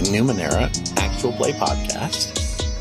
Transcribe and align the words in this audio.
Numenera 0.00 0.70
actual 0.98 1.32
play 1.32 1.52
podcast. 1.52 2.34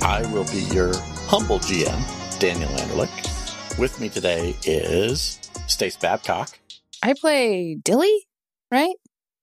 I 0.04 0.22
will 0.32 0.46
be 0.46 0.62
your 0.74 0.94
humble 1.28 1.60
GM, 1.60 2.40
Daniel 2.40 2.70
Anderlich. 2.70 3.78
With 3.80 4.00
me 4.00 4.10
today 4.10 4.56
is 4.66 5.40
Stace 5.68 5.98
Babcock, 5.98 6.58
I 7.04 7.14
play 7.20 7.76
Dilly, 7.76 8.28
right? 8.72 8.96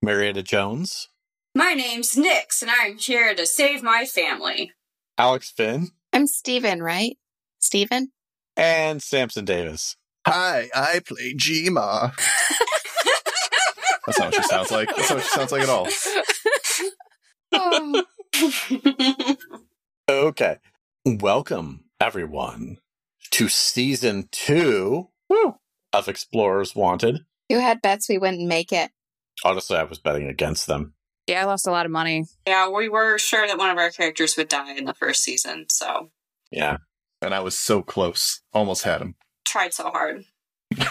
Marietta 0.03 0.43
Jones, 0.43 1.09
My 1.55 1.73
name's 1.75 2.17
Nix, 2.17 2.63
and 2.63 2.71
I'm 2.71 2.99
here 2.99 3.35
to 3.35 3.47
save 3.47 3.83
my 3.83 4.05
family. 4.07 4.73
Alex 5.19 5.51
Finn, 5.57 5.89
I'm 6.13 6.27
Steven, 6.27 6.83
right? 6.83 7.17
Steven? 7.59 8.11
and 8.57 9.03
Samson 9.03 9.45
Davis. 9.45 9.97
Hi, 10.27 10.69
I 10.75 11.01
play 11.05 11.35
Gma. 11.35 12.13
That's 14.07 14.19
not 14.19 14.27
what 14.27 14.35
she 14.35 14.43
sounds 14.45 14.71
like. 14.71 14.89
That's 14.95 15.11
not 15.11 15.17
what 15.17 15.25
she 15.25 15.31
sounds 15.31 15.53
like 15.53 15.63
at 15.63 15.69
all. 15.69 15.89
Oh. 17.57 18.05
Okay. 20.09 20.59
Welcome, 21.07 21.85
everyone, 21.99 22.77
to 23.31 23.49
season 23.49 24.29
two 24.31 25.09
of 25.95 26.09
Explorers 26.09 26.75
Wanted. 26.77 27.25
Who 27.49 27.59
had 27.59 27.81
bets 27.81 28.09
we 28.09 28.19
wouldn't 28.19 28.47
make 28.47 28.71
it? 28.71 28.91
Honestly, 29.45 29.77
I 29.79 29.85
was 29.85 29.99
betting 29.99 30.27
against 30.29 30.67
them. 30.67 30.93
Yeah, 31.27 31.41
I 31.41 31.45
lost 31.45 31.67
a 31.67 31.71
lot 31.71 31.87
of 31.87 31.93
money. 31.93 32.25
yeah, 32.47 32.69
we 32.69 32.89
were 32.91 33.19
sure 33.19 33.47
that 33.47 33.57
one 33.57 33.71
of 33.71 33.79
our 33.79 33.91
characters 33.91 34.37
would 34.37 34.49
die 34.49 34.75
in 34.77 34.85
the 34.85 34.93
first 34.95 35.23
season, 35.23 35.67
so 35.71 36.11
Yeah. 36.51 36.79
And 37.23 37.35
I 37.35 37.41
was 37.41 37.57
so 37.57 37.81
close. 37.83 38.43
Almost 38.53 38.83
had 38.85 39.01
him. 39.01 39.15
tried 39.47 39.73
so 39.73 39.91
hard. 39.91 40.25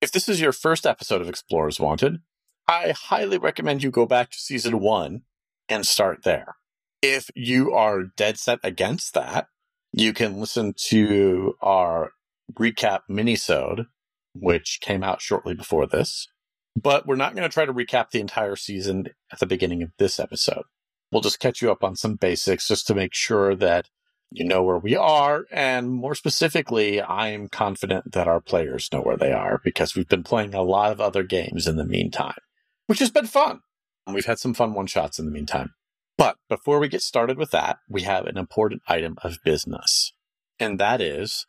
If 0.00 0.12
this 0.12 0.30
is 0.30 0.40
your 0.40 0.52
first 0.52 0.86
episode 0.86 1.20
of 1.20 1.28
Explorers 1.28 1.78
Wanted, 1.78 2.22
I 2.66 2.94
highly 2.96 3.36
recommend 3.36 3.82
you 3.82 3.90
go 3.90 4.06
back 4.06 4.30
to 4.30 4.38
season 4.38 4.80
one 4.80 5.24
and 5.70 5.86
start 5.86 6.24
there. 6.24 6.56
If 7.00 7.30
you 7.34 7.72
are 7.72 8.04
dead 8.16 8.38
set 8.38 8.58
against 8.62 9.14
that, 9.14 9.46
you 9.92 10.12
can 10.12 10.38
listen 10.38 10.74
to 10.88 11.54
our 11.62 12.12
recap 12.52 13.00
minisode, 13.10 13.86
which 14.34 14.80
came 14.82 15.02
out 15.02 15.22
shortly 15.22 15.54
before 15.54 15.86
this. 15.86 16.28
But 16.76 17.06
we're 17.06 17.16
not 17.16 17.34
going 17.34 17.48
to 17.48 17.52
try 17.52 17.64
to 17.64 17.72
recap 17.72 18.10
the 18.10 18.20
entire 18.20 18.56
season 18.56 19.06
at 19.32 19.38
the 19.38 19.46
beginning 19.46 19.82
of 19.82 19.90
this 19.98 20.20
episode. 20.20 20.64
We'll 21.10 21.22
just 21.22 21.40
catch 21.40 21.62
you 21.62 21.72
up 21.72 21.82
on 21.82 21.96
some 21.96 22.14
basics 22.14 22.68
just 22.68 22.86
to 22.86 22.94
make 22.94 23.14
sure 23.14 23.56
that 23.56 23.88
you 24.30 24.44
know 24.44 24.62
where 24.62 24.78
we 24.78 24.94
are. 24.94 25.46
And 25.50 25.90
more 25.90 26.14
specifically, 26.14 27.02
I'm 27.02 27.48
confident 27.48 28.12
that 28.12 28.28
our 28.28 28.40
players 28.40 28.88
know 28.92 29.00
where 29.00 29.16
they 29.16 29.32
are 29.32 29.60
because 29.64 29.96
we've 29.96 30.08
been 30.08 30.22
playing 30.22 30.54
a 30.54 30.62
lot 30.62 30.92
of 30.92 31.00
other 31.00 31.24
games 31.24 31.66
in 31.66 31.76
the 31.76 31.84
meantime, 31.84 32.38
which 32.86 33.00
has 33.00 33.10
been 33.10 33.26
fun. 33.26 33.60
And 34.06 34.14
we've 34.14 34.26
had 34.26 34.38
some 34.38 34.54
fun 34.54 34.74
one 34.74 34.86
shots 34.86 35.18
in 35.18 35.24
the 35.24 35.30
meantime. 35.30 35.74
But 36.16 36.36
before 36.48 36.78
we 36.78 36.88
get 36.88 37.02
started 37.02 37.38
with 37.38 37.50
that, 37.52 37.78
we 37.88 38.02
have 38.02 38.26
an 38.26 38.36
important 38.36 38.82
item 38.86 39.16
of 39.22 39.38
business. 39.44 40.12
And 40.58 40.78
that 40.78 41.00
is 41.00 41.46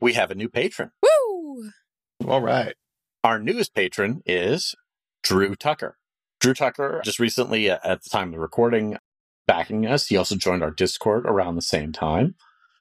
we 0.00 0.14
have 0.14 0.30
a 0.30 0.34
new 0.34 0.48
patron. 0.48 0.92
Woo! 1.02 1.70
All 2.26 2.40
right. 2.40 2.74
Our 3.22 3.38
newest 3.38 3.74
patron 3.74 4.22
is 4.26 4.74
Drew 5.22 5.54
Tucker. 5.54 5.96
Drew 6.40 6.54
Tucker 6.54 7.00
just 7.04 7.18
recently, 7.18 7.70
uh, 7.70 7.78
at 7.84 8.02
the 8.02 8.10
time 8.10 8.28
of 8.28 8.34
the 8.34 8.40
recording, 8.40 8.98
backing 9.46 9.86
us. 9.86 10.08
He 10.08 10.16
also 10.16 10.36
joined 10.36 10.62
our 10.62 10.70
Discord 10.70 11.26
around 11.26 11.56
the 11.56 11.62
same 11.62 11.92
time. 11.92 12.34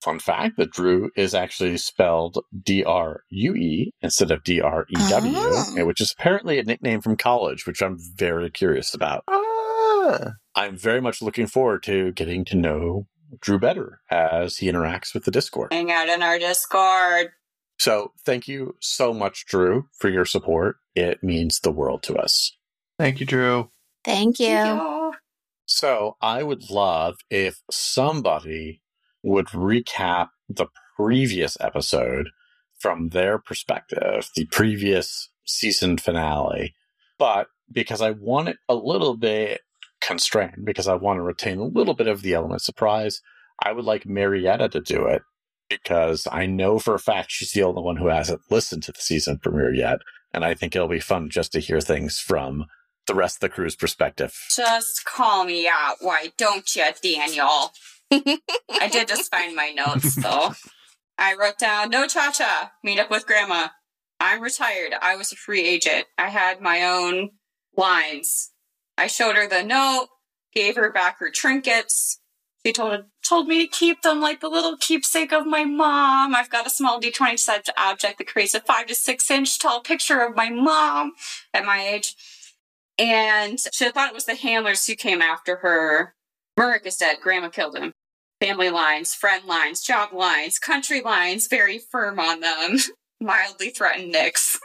Fun 0.04 0.20
fact 0.20 0.58
that 0.58 0.72
Drew 0.72 1.10
is 1.16 1.34
actually 1.34 1.78
spelled 1.78 2.40
D 2.64 2.84
R 2.84 3.24
U 3.30 3.56
E 3.56 3.94
instead 4.02 4.32
of 4.32 4.44
D 4.44 4.60
R 4.60 4.86
E 4.90 5.10
W, 5.10 5.34
Oh. 5.38 5.86
which 5.86 6.02
is 6.02 6.14
apparently 6.18 6.60
a 6.60 6.64
nickname 6.64 7.00
from 7.02 7.16
college, 7.16 7.66
which 7.66 7.82
I'm 7.82 7.98
very 8.16 8.50
curious 8.50 8.94
about. 8.94 9.24
Ah, 9.30 10.34
I'm 10.56 10.78
very 10.78 11.00
much 11.02 11.22
looking 11.22 11.48
forward 11.48 11.84
to 11.84 12.12
getting 12.12 12.44
to 12.46 12.58
know 12.58 13.08
Drew 13.40 13.58
better 13.60 14.02
as 14.12 14.58
he 14.58 14.68
interacts 14.70 15.14
with 15.14 15.24
the 15.24 15.32
Discord. 15.32 15.72
Hang 15.72 15.90
out 15.92 16.10
in 16.10 16.22
our 16.22 16.38
Discord. 16.38 17.30
So 17.80 18.12
thank 18.26 18.48
you 18.48 18.76
so 18.82 19.14
much, 19.14 19.46
Drew, 19.48 19.88
for 19.98 20.10
your 20.10 20.26
support. 20.26 20.76
It 20.96 21.24
means 21.24 21.60
the 21.60 21.72
world 21.72 22.04
to 22.04 22.16
us. 22.16 22.56
thank 23.00 23.20
you, 23.20 23.26
Drew. 23.26 23.72
Thank 24.04 24.38
you. 24.40 24.48
Thank 24.48 24.82
you. 24.82 25.14
So 25.66 26.18
I 26.22 26.44
would 26.44 26.70
love 26.70 27.16
if 27.30 27.62
somebody 27.72 28.82
would 29.24 29.48
recap 29.48 30.30
the 30.50 30.68
previous 30.96 31.58
episode 31.60 32.30
from 32.80 33.10
their 33.10 33.40
perspective, 33.40 34.30
the 34.36 34.46
previous 34.46 35.30
season 35.46 35.98
finale. 35.98 36.76
But 37.18 37.48
because 37.72 38.02
I 38.02 38.12
want 38.12 38.50
it 38.50 38.58
a 38.68 38.76
little 38.76 39.16
bit 39.16 39.62
constrained, 40.02 40.66
because 40.66 40.88
I 40.88 40.96
want 40.96 41.18
to 41.18 41.24
retain 41.24 41.60
a 41.60 41.66
little 41.66 41.94
bit 41.94 42.08
of 42.08 42.22
the 42.22 42.34
element 42.34 42.60
of 42.60 42.66
surprise, 42.66 43.22
I 43.64 43.72
would 43.72 43.86
like 43.86 44.06
Marietta 44.06 44.70
to 44.70 44.82
do 44.82 45.06
it 45.06 45.22
because 45.70 46.28
I 46.32 46.46
know 46.46 46.78
for 46.78 46.94
a 46.94 47.00
fact 47.00 47.32
she's 47.32 47.54
the 47.54 47.64
only 47.64 47.82
one 47.82 47.98
who 47.98 48.08
hasn't 48.08 48.42
listened 48.50 48.84
to 48.84 48.92
the 48.92 49.02
season 49.02 49.40
premiere 49.40 49.74
yet. 49.74 50.00
And 50.34 50.44
I 50.44 50.54
think 50.54 50.76
it'll 50.76 50.88
be 50.88 51.00
fun 51.00 51.30
just 51.30 51.52
to 51.54 51.60
hear 51.60 51.80
things 51.80 52.20
from 52.20 52.66
the 53.08 53.16
rest 53.16 53.38
of 53.38 53.42
the 53.42 53.50
crew's 53.50 53.76
perspective. 53.76 54.34
Just 54.56 55.06
call 55.06 55.46
me 55.46 55.68
out, 55.68 55.98
why 56.00 56.32
don't 56.38 56.76
you, 56.76 56.86
Daniel? 57.02 57.72
I 58.14 58.90
did 58.92 59.08
just 59.08 59.32
find 59.32 59.56
my 59.56 59.70
notes, 59.70 60.16
though. 60.16 60.54
I 61.18 61.36
wrote 61.36 61.58
down, 61.58 61.90
no 61.90 62.08
cha-cha, 62.08 62.72
meet 62.84 63.00
up 63.00 63.10
with 63.10 63.26
grandma. 63.26 63.70
I'm 64.20 64.42
retired. 64.42 64.94
I 65.02 65.16
was 65.16 65.32
a 65.32 65.36
free 65.36 65.66
agent. 65.66 66.06
I 66.18 66.30
had 66.30 66.62
my 66.62 66.84
own 66.84 67.32
lines. 67.76 68.52
I 68.98 69.08
showed 69.08 69.36
her 69.36 69.48
the 69.48 69.64
note, 69.64 70.08
gave 70.54 70.76
her 70.76 70.92
back 70.92 71.20
her 71.20 71.30
trinkets. 71.30 72.20
She 72.66 72.72
told 72.72 73.06
told 73.28 73.48
me 73.48 73.66
to 73.66 73.68
keep 73.68 74.02
them 74.02 74.22
like 74.22 74.40
the 74.40 74.48
little 74.48 74.78
keepsake 74.78 75.34
of 75.34 75.46
my 75.46 75.66
mom. 75.66 76.34
I've 76.34 76.50
got 76.50 76.68
a 76.68 76.70
small 76.70 77.02
D20 77.02 77.38
sized 77.38 77.70
object 77.78 78.20
that 78.20 78.28
creates 78.28 78.54
a 78.54 78.62
five 78.62 78.86
to 78.88 78.96
six 78.96 79.30
inch 79.30 79.60
tall 79.60 79.82
picture 79.82 80.22
of 80.22 80.36
my 80.36 80.50
mom 80.50 81.14
at 81.54 81.66
my 81.66 81.86
age. 81.86 82.16
And 82.98 83.60
she 83.74 83.90
thought 83.90 84.10
it 84.10 84.16
was 84.16 84.26
the 84.26 84.36
handlers 84.36 84.86
who 84.86 84.96
came 84.96 85.22
after 85.22 85.58
her. 85.58 86.16
Merrick 86.56 86.86
is 86.86 86.96
dead. 86.96 87.18
Grandma 87.22 87.50
killed 87.50 87.76
him. 87.76 87.92
Family 88.44 88.70
lines, 88.70 89.14
friend 89.14 89.46
lines, 89.46 89.82
job 89.82 90.12
lines, 90.12 90.60
country 90.60 91.00
lines, 91.00 91.48
very 91.48 91.80
firm 91.80 92.20
on 92.20 92.42
them. 92.42 92.78
Mildly 93.22 93.70
threatened 93.70 94.12
Nix. 94.12 94.60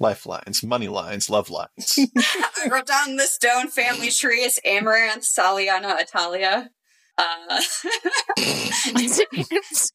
Lifelines, 0.00 0.64
money 0.64 0.88
lines, 0.88 1.30
love 1.30 1.48
lines. 1.48 1.96
I 1.96 2.68
wrote 2.70 2.86
down 2.86 3.14
the 3.14 3.24
stone 3.26 3.68
family 3.68 4.10
tree. 4.10 4.40
It's 4.40 4.58
Amaranth, 4.64 5.22
Saliana, 5.22 6.00
Italia. 6.00 6.70
Uh, 7.16 7.60
Seems- 8.36 9.92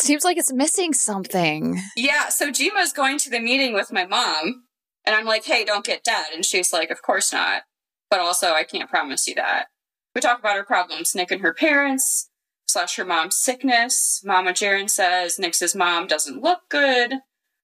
Seems 0.00 0.24
like 0.24 0.36
it's 0.36 0.52
missing 0.52 0.92
something. 0.92 1.80
yeah, 1.96 2.28
so 2.28 2.50
Jima's 2.50 2.92
going 2.92 3.18
to 3.20 3.30
the 3.30 3.40
meeting 3.40 3.72
with 3.72 3.90
my 3.92 4.04
mom, 4.04 4.64
and 5.06 5.14
I'm 5.16 5.24
like, 5.26 5.44
hey, 5.44 5.64
don't 5.64 5.84
get 5.84 6.02
dead. 6.04 6.26
And 6.34 6.44
she's 6.44 6.72
like, 6.74 6.90
of 6.90 7.00
course 7.02 7.32
not. 7.32 7.62
But 8.10 8.20
also, 8.20 8.52
I 8.52 8.64
can't 8.64 8.90
promise 8.90 9.26
you 9.26 9.34
that. 9.36 9.66
We 10.14 10.20
talk 10.20 10.38
about 10.38 10.56
her 10.56 10.64
problems, 10.64 11.14
Nick 11.14 11.30
and 11.30 11.40
her 11.40 11.54
parents, 11.54 12.28
slash 12.66 12.96
her 12.96 13.04
mom's 13.04 13.36
sickness. 13.36 14.20
Mama 14.24 14.50
Jaren 14.50 14.90
says 14.90 15.38
Nick's 15.38 15.74
mom 15.74 16.06
doesn't 16.06 16.42
look 16.42 16.60
good. 16.68 17.14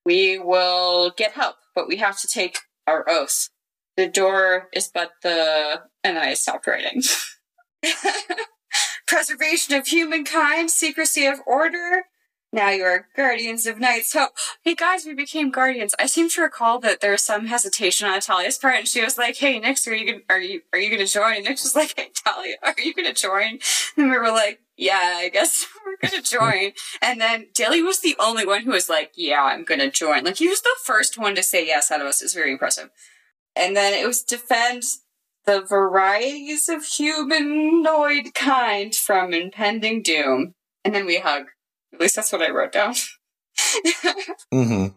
We 0.04 0.38
will 0.38 1.10
get 1.10 1.32
help, 1.32 1.56
but 1.74 1.88
we 1.88 1.96
have 1.96 2.18
to 2.20 2.26
take 2.26 2.58
our 2.86 3.04
oath. 3.08 3.48
The 3.96 4.08
door 4.08 4.68
is 4.72 4.88
but 4.92 5.10
the. 5.22 5.82
And 6.04 6.16
then 6.16 6.24
I 6.24 6.34
stopped 6.34 6.66
writing. 6.66 7.02
Preservation 9.06 9.74
of 9.74 9.86
humankind, 9.86 10.70
secrecy 10.70 11.26
of 11.26 11.40
order. 11.46 12.04
Now 12.50 12.70
you 12.70 12.82
are 12.84 13.08
guardians 13.14 13.66
of 13.66 13.78
Knight's 13.78 14.14
Hope. 14.14 14.30
Hey 14.64 14.74
guys, 14.74 15.04
we 15.04 15.12
became 15.12 15.50
guardians. 15.50 15.94
I 15.98 16.06
seem 16.06 16.30
to 16.30 16.40
recall 16.40 16.78
that 16.78 17.02
there 17.02 17.10
was 17.10 17.20
some 17.20 17.44
hesitation 17.46 18.08
on 18.08 18.20
Talia's 18.20 18.56
part, 18.56 18.76
and 18.76 18.88
she 18.88 19.04
was 19.04 19.18
like, 19.18 19.36
"Hey, 19.36 19.58
Nix, 19.58 19.86
are 19.86 19.94
you 19.94 20.06
gonna, 20.06 20.24
are 20.30 20.40
you 20.40 20.62
are 20.72 20.78
you 20.78 20.88
going 20.88 21.06
to 21.06 21.12
join?" 21.12 21.36
And 21.36 21.44
Nix 21.44 21.62
was 21.62 21.76
like, 21.76 21.92
"Hey, 21.94 22.10
Talia, 22.14 22.56
are 22.62 22.74
you 22.78 22.94
going 22.94 23.06
to 23.06 23.12
join?" 23.12 23.58
And 23.98 24.10
we 24.10 24.16
were 24.16 24.30
like, 24.30 24.60
"Yeah, 24.78 25.16
I 25.16 25.28
guess 25.28 25.66
we're 25.84 26.08
going 26.08 26.22
to 26.22 26.30
join." 26.30 26.72
and 27.02 27.20
then 27.20 27.48
Dilly 27.54 27.82
was 27.82 28.00
the 28.00 28.16
only 28.18 28.46
one 28.46 28.62
who 28.62 28.70
was 28.70 28.88
like, 28.88 29.12
"Yeah, 29.14 29.42
I'm 29.42 29.64
going 29.64 29.80
to 29.80 29.90
join." 29.90 30.24
Like 30.24 30.38
he 30.38 30.48
was 30.48 30.62
the 30.62 30.74
first 30.82 31.18
one 31.18 31.34
to 31.34 31.42
say 31.42 31.66
yes 31.66 31.90
out 31.90 32.00
of 32.00 32.06
us. 32.06 32.22
It's 32.22 32.32
very 32.32 32.52
impressive. 32.52 32.88
And 33.54 33.76
then 33.76 33.92
it 33.92 34.06
was 34.06 34.22
defend 34.22 34.84
the 35.44 35.60
varieties 35.60 36.70
of 36.70 36.84
humanoid 36.84 38.32
kind 38.34 38.94
from 38.94 39.34
impending 39.34 40.02
doom. 40.02 40.54
And 40.82 40.94
then 40.94 41.04
we 41.04 41.18
hug. 41.18 41.48
At 41.92 42.00
least 42.00 42.16
that's 42.16 42.32
what 42.32 42.42
I 42.42 42.50
wrote 42.50 42.72
down. 42.72 42.94
Mm-hmm. 44.54 44.96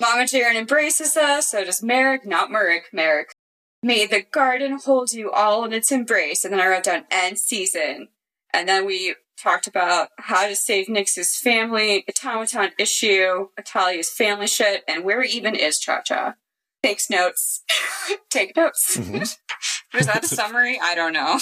Mama 0.00 0.22
Jaren 0.24 0.54
embraces 0.56 1.16
us, 1.16 1.48
so 1.48 1.64
does 1.64 1.82
Merrick, 1.82 2.26
not 2.26 2.50
Merrick, 2.50 2.86
Merrick. 2.92 3.34
May 3.82 4.06
the 4.06 4.22
garden 4.22 4.78
hold 4.84 5.12
you 5.12 5.30
all 5.30 5.64
in 5.64 5.72
its 5.72 5.90
embrace. 5.90 6.44
And 6.44 6.52
then 6.52 6.60
I 6.60 6.68
wrote 6.68 6.84
down 6.84 7.04
end 7.10 7.38
season. 7.38 8.08
And 8.52 8.68
then 8.68 8.86
we 8.86 9.14
talked 9.40 9.66
about 9.66 10.08
how 10.18 10.46
to 10.46 10.54
save 10.54 10.88
Nix's 10.88 11.36
family, 11.36 12.04
automaton 12.08 12.70
issue, 12.78 13.48
Italia's 13.56 14.10
family 14.10 14.46
shit, 14.46 14.84
and 14.86 15.04
where 15.04 15.22
even 15.22 15.54
is 15.54 15.78
Cha 15.78 16.02
Cha. 16.02 16.34
Takes 16.82 17.10
notes. 17.10 17.62
Take 18.30 18.56
notes. 18.56 18.96
Mhm. 18.96 19.36
Was 19.94 20.06
that 20.06 20.24
a 20.24 20.28
summary? 20.28 20.78
I 20.80 20.94
don't 20.94 21.12
know. 21.12 21.38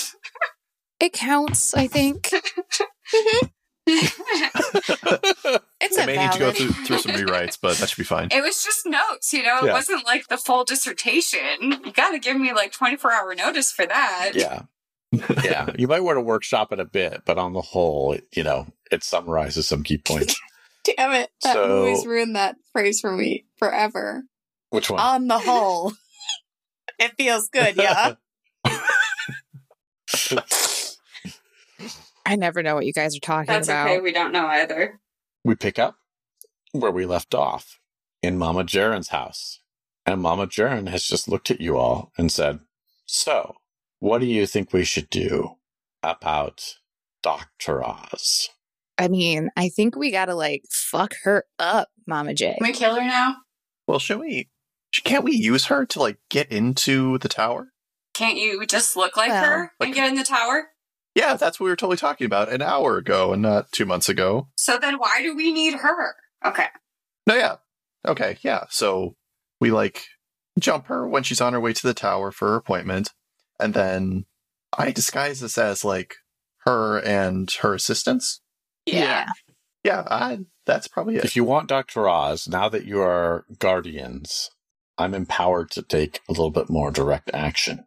It 1.00 1.12
counts, 1.12 1.74
I 1.74 1.86
think. 1.86 2.30
It's 5.82 5.96
a 5.96 6.06
may 6.06 6.16
need 6.18 6.32
to 6.32 6.38
go 6.38 6.52
through, 6.52 6.68
through 6.84 6.98
some 6.98 7.12
rewrites, 7.12 7.58
but 7.60 7.76
that 7.78 7.88
should 7.88 7.96
be 7.98 8.04
fine. 8.04 8.28
It 8.32 8.42
was 8.42 8.62
just 8.62 8.84
notes, 8.86 9.32
you 9.32 9.42
know. 9.42 9.58
It 9.60 9.66
Yeah. 9.66 9.72
wasn't 9.72 10.04
like 10.06 10.28
the 10.28 10.36
full 10.36 10.64
dissertation. 10.64 11.40
You 11.84 11.92
got 11.92 12.10
to 12.10 12.18
give 12.18 12.38
me 12.38 12.52
like 12.52 12.72
24 12.72 13.12
hour 13.12 13.34
notice 13.34 13.72
for 13.72 13.86
that. 13.86 14.32
Yeah. 14.34 14.62
yeah. 15.42 15.70
You 15.78 15.88
might 15.88 16.00
want 16.00 16.16
to 16.16 16.20
workshop 16.20 16.72
it 16.72 16.78
a 16.80 16.84
bit, 16.84 17.22
but 17.24 17.38
on 17.38 17.52
the 17.54 17.62
whole, 17.62 18.16
you 18.32 18.44
know, 18.44 18.66
it 18.92 19.02
summarizes 19.02 19.66
some 19.66 19.82
key 19.82 19.98
points. 19.98 20.38
Damn 20.84 21.12
it. 21.12 21.30
That 21.42 21.54
So- 21.54 21.66
movie's 21.68 22.06
ruined 22.06 22.36
that 22.36 22.56
phrase 22.72 23.00
for 23.00 23.10
me 23.12 23.46
forever. 23.58 24.24
Which 24.68 24.90
one? 24.90 25.00
On 25.00 25.26
the 25.26 25.38
whole. 25.38 25.92
it 26.98 27.12
feels 27.16 27.48
good, 27.48 27.76
yeah. 27.76 28.14
I 32.30 32.36
never 32.36 32.62
know 32.62 32.76
what 32.76 32.86
you 32.86 32.92
guys 32.92 33.16
are 33.16 33.20
talking 33.20 33.46
That's 33.52 33.66
about. 33.68 33.88
okay. 33.88 34.00
We 34.00 34.12
don't 34.12 34.30
know 34.32 34.46
either. 34.46 35.00
we 35.44 35.56
pick 35.56 35.78
up 35.80 35.96
where 36.72 36.92
we 36.92 37.04
left 37.04 37.34
off 37.34 37.80
in 38.22 38.38
Mama 38.38 38.62
Jaren's 38.62 39.08
house. 39.08 39.58
And 40.06 40.22
Mama 40.22 40.46
Jaren 40.46 40.88
has 40.88 41.04
just 41.04 41.28
looked 41.28 41.50
at 41.50 41.60
you 41.60 41.76
all 41.76 42.12
and 42.16 42.30
said, 42.32 42.60
So, 43.06 43.56
what 43.98 44.18
do 44.20 44.26
you 44.26 44.46
think 44.46 44.72
we 44.72 44.84
should 44.84 45.10
do 45.10 45.56
about 46.04 46.76
Dr. 47.22 47.84
Oz? 47.84 48.48
I 48.96 49.08
mean, 49.08 49.50
I 49.56 49.68
think 49.68 49.96
we 49.96 50.10
gotta 50.10 50.34
like 50.34 50.62
fuck 50.70 51.14
her 51.24 51.44
up, 51.58 51.88
Mama 52.06 52.34
J. 52.34 52.54
Can 52.58 52.66
we 52.68 52.72
kill 52.72 52.94
her 52.94 53.00
now? 53.04 53.36
Well, 53.86 53.98
should 53.98 54.20
we? 54.20 54.48
Can't 55.04 55.24
we 55.24 55.32
use 55.32 55.66
her 55.66 55.84
to 55.86 55.98
like 56.00 56.18
get 56.30 56.50
into 56.50 57.18
the 57.18 57.28
tower? 57.28 57.68
Can't 58.14 58.36
you 58.38 58.64
just 58.66 58.96
look 58.96 59.16
like 59.16 59.30
Well, 59.30 59.44
her 59.44 59.60
and 59.80 59.90
like- 59.90 59.94
get 59.94 60.08
in 60.08 60.14
the 60.16 60.24
tower? 60.24 60.68
Yeah, 61.14 61.36
that's 61.36 61.58
what 61.58 61.64
we 61.64 61.70
were 61.70 61.76
totally 61.76 61.96
talking 61.96 62.24
about 62.24 62.52
an 62.52 62.62
hour 62.62 62.96
ago 62.96 63.32
and 63.32 63.42
not 63.42 63.72
two 63.72 63.84
months 63.84 64.08
ago. 64.08 64.48
So 64.56 64.78
then 64.78 64.94
why 64.94 65.22
do 65.22 65.34
we 65.34 65.52
need 65.52 65.74
her? 65.74 66.14
Okay. 66.44 66.66
No, 67.26 67.34
yeah. 67.34 67.56
Okay, 68.06 68.38
yeah. 68.42 68.64
So 68.70 69.16
we 69.60 69.70
like 69.70 70.04
jump 70.58 70.86
her 70.86 71.06
when 71.06 71.22
she's 71.22 71.40
on 71.40 71.52
her 71.52 71.60
way 71.60 71.72
to 71.72 71.86
the 71.86 71.94
tower 71.94 72.30
for 72.30 72.48
her 72.48 72.56
appointment, 72.56 73.10
and 73.58 73.74
then 73.74 74.26
I 74.76 74.92
disguise 74.92 75.40
this 75.40 75.58
as 75.58 75.84
like 75.84 76.14
her 76.64 76.98
and 76.98 77.50
her 77.60 77.74
assistants. 77.74 78.40
Yeah. 78.86 79.28
Yeah, 79.82 80.04
I, 80.10 80.40
that's 80.66 80.88
probably 80.88 81.16
it. 81.16 81.24
If 81.24 81.36
you 81.36 81.44
want 81.44 81.68
Dr. 81.68 82.08
Oz, 82.08 82.46
now 82.46 82.68
that 82.68 82.84
you 82.84 83.00
are 83.00 83.46
guardians, 83.58 84.50
I'm 84.98 85.14
empowered 85.14 85.70
to 85.72 85.82
take 85.82 86.20
a 86.28 86.32
little 86.32 86.50
bit 86.50 86.68
more 86.68 86.90
direct 86.90 87.30
action. 87.32 87.86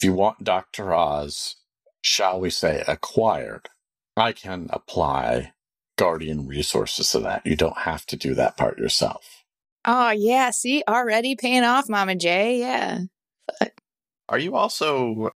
If 0.00 0.04
you 0.06 0.14
want 0.14 0.44
Dr. 0.44 0.94
Oz, 0.94 1.56
shall 2.08 2.40
we 2.40 2.50
say, 2.50 2.82
acquired, 2.88 3.68
I 4.16 4.32
can 4.32 4.68
apply 4.70 5.52
guardian 5.96 6.46
resources 6.46 7.10
to 7.10 7.20
that. 7.20 7.44
You 7.44 7.54
don't 7.54 7.78
have 7.78 8.06
to 8.06 8.16
do 8.16 8.34
that 8.34 8.56
part 8.56 8.78
yourself. 8.78 9.44
Oh 9.84 10.10
yeah, 10.10 10.50
see, 10.50 10.82
already 10.88 11.36
paying 11.36 11.64
off, 11.64 11.88
Mama 11.88 12.14
Jay. 12.14 12.58
Yeah. 12.60 13.00
Are 14.28 14.38
you 14.38 14.56
also 14.56 15.30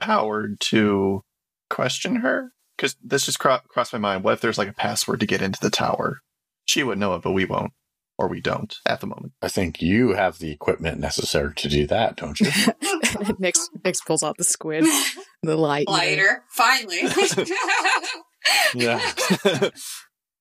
powered 0.00 0.60
to 0.60 1.22
question 1.68 2.16
her? 2.16 2.52
Because 2.76 2.96
this 3.02 3.26
just 3.26 3.38
cro- 3.38 3.60
crossed 3.68 3.92
my 3.92 3.98
mind. 3.98 4.24
What 4.24 4.34
if 4.34 4.40
there's 4.40 4.58
like 4.58 4.68
a 4.68 4.74
password 4.74 5.20
to 5.20 5.26
get 5.26 5.42
into 5.42 5.60
the 5.60 5.70
tower? 5.70 6.20
She 6.64 6.82
would 6.82 6.98
know 6.98 7.14
it, 7.14 7.22
but 7.22 7.32
we 7.32 7.44
won't. 7.44 7.72
Or 8.18 8.26
we 8.28 8.40
don't 8.40 8.74
at 8.84 9.00
the 9.00 9.06
moment. 9.06 9.32
I 9.40 9.48
think 9.48 9.80
you 9.80 10.14
have 10.14 10.38
the 10.38 10.50
equipment 10.50 10.98
necessary 10.98 11.54
to 11.54 11.68
do 11.68 11.86
that, 11.86 12.16
don't 12.16 12.40
you? 12.40 12.50
Nix 13.38 13.68
Nix 13.84 14.00
pulls 14.00 14.24
out 14.24 14.36
the 14.38 14.44
squid, 14.44 14.84
the 15.42 15.56
light. 15.56 15.88
Lighter. 15.88 16.44
Finally. 16.50 17.00
yeah. 18.74 19.00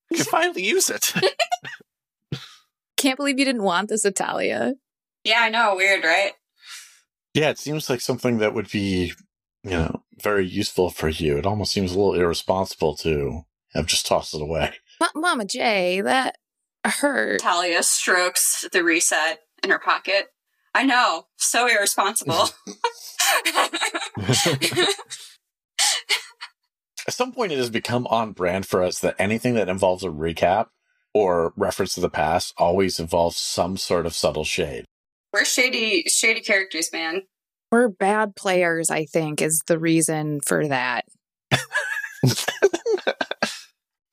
You 0.09 0.15
can 0.15 0.25
finally 0.25 0.63
use 0.63 0.89
it. 0.89 1.11
Can't 2.95 3.17
believe 3.17 3.38
you 3.38 3.44
didn't 3.44 3.63
want 3.63 3.89
this, 3.89 4.05
Italia. 4.05 4.75
yeah, 5.25 5.39
I 5.41 5.49
know. 5.49 5.75
Weird, 5.75 6.03
right? 6.05 6.31
Yeah, 7.33 7.49
it 7.49 7.59
seems 7.59 7.89
like 7.89 7.99
something 7.99 8.38
that 8.38 8.53
would 8.53 8.71
be, 8.71 9.11
you 9.63 9.69
know, 9.71 10.03
very 10.23 10.47
useful 10.47 10.89
for 10.89 11.09
you. 11.09 11.38
It 11.38 11.45
almost 11.45 11.73
seems 11.73 11.91
a 11.91 11.97
little 12.00 12.13
irresponsible 12.13 12.95
to 12.97 13.41
have 13.73 13.85
just 13.85 14.07
tossed 14.07 14.33
it 14.33 14.41
away. 14.41 14.75
Ma- 15.01 15.07
Mama 15.13 15.43
J, 15.45 16.00
that 16.01 16.38
hurt. 16.85 17.41
Talia 17.41 17.83
strokes 17.83 18.65
the 18.71 18.85
reset 18.85 19.39
in 19.61 19.69
her 19.71 19.79
pocket. 19.79 20.29
I 20.77 20.83
know. 20.83 21.25
So 21.38 21.65
irresponsible. 21.65 22.50
At 27.07 27.13
some 27.13 27.31
point, 27.31 27.51
it 27.51 27.57
has 27.57 27.71
become 27.71 28.06
on 28.07 28.33
brand 28.33 28.68
for 28.68 28.83
us 28.83 29.00
that 29.00 29.15
anything 29.18 29.56
that 29.56 29.69
involves 29.69 30.03
a 30.03 30.09
recap 30.09 30.68
or 31.15 31.51
reference 31.57 31.95
to 31.95 32.00
the 32.00 32.12
past 32.12 32.53
always 32.57 33.00
involves 33.00 33.38
some 33.38 33.75
sort 33.75 34.06
of 34.06 34.13
subtle 34.13 34.44
shade. 34.44 34.85
We're 35.33 35.45
shady, 35.45 36.03
shady 36.03 36.41
characters, 36.41 36.94
man. 36.94 37.24
We're 37.71 37.89
bad 37.89 38.35
players, 38.35 38.91
I 38.91 39.06
think, 39.06 39.41
is 39.41 39.63
the 39.65 39.79
reason 39.79 40.41
for 40.45 40.68
that. 40.68 41.06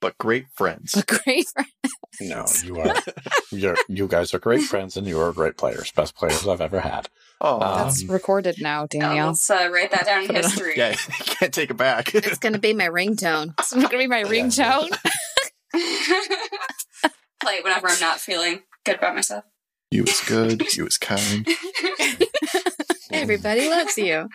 but 0.04 0.18
great 0.18 0.44
friends. 0.54 0.94
A 0.94 1.02
great 1.24 1.46
friends. 1.48 1.70
No, 2.20 2.44
you 2.62 2.78
are, 2.78 2.94
you're, 3.50 3.76
you 3.88 4.06
guys 4.06 4.34
are 4.34 4.38
great 4.38 4.60
friends 4.62 4.98
and 4.98 5.06
you 5.06 5.18
are 5.18 5.32
great 5.32 5.56
players, 5.56 5.90
best 5.92 6.14
players 6.14 6.46
I've 6.46 6.60
ever 6.60 6.80
had. 6.80 7.08
Oh, 7.40 7.58
That's 7.58 8.02
Um, 8.02 8.10
recorded 8.10 8.56
now, 8.60 8.82
Now, 8.82 8.86
Danielle. 8.86 9.26
let's 9.28 9.48
uh, 9.48 9.70
write 9.72 9.90
that 9.92 10.04
down 10.04 10.20
in 10.22 10.26
Put 10.26 10.36
it 10.36 10.44
on- 10.44 10.50
history. 10.50 10.74
yeah, 10.76 10.92
can't 11.24 11.54
take 11.54 11.70
it 11.70 11.78
back. 11.78 12.14
It's 12.14 12.38
going 12.38 12.52
to 12.52 12.58
be 12.58 12.74
my 12.74 12.88
ringtone. 12.88 13.54
It's 13.58 13.72
going 13.72 13.88
to 13.88 13.96
be 13.98 14.06
my 14.06 14.22
ringtone. 14.24 14.90
Play 17.40 17.54
it 17.54 17.64
whenever 17.64 17.88
I'm 17.88 18.00
not 18.00 18.20
feeling 18.20 18.60
good 18.84 18.96
about 18.96 19.14
myself. 19.14 19.44
you 19.90 20.02
was 20.02 20.20
good. 20.28 20.62
You 20.76 20.84
was 20.84 20.98
kind. 20.98 21.48
Everybody 23.10 23.68
loves 23.70 23.96
you. 23.98 24.28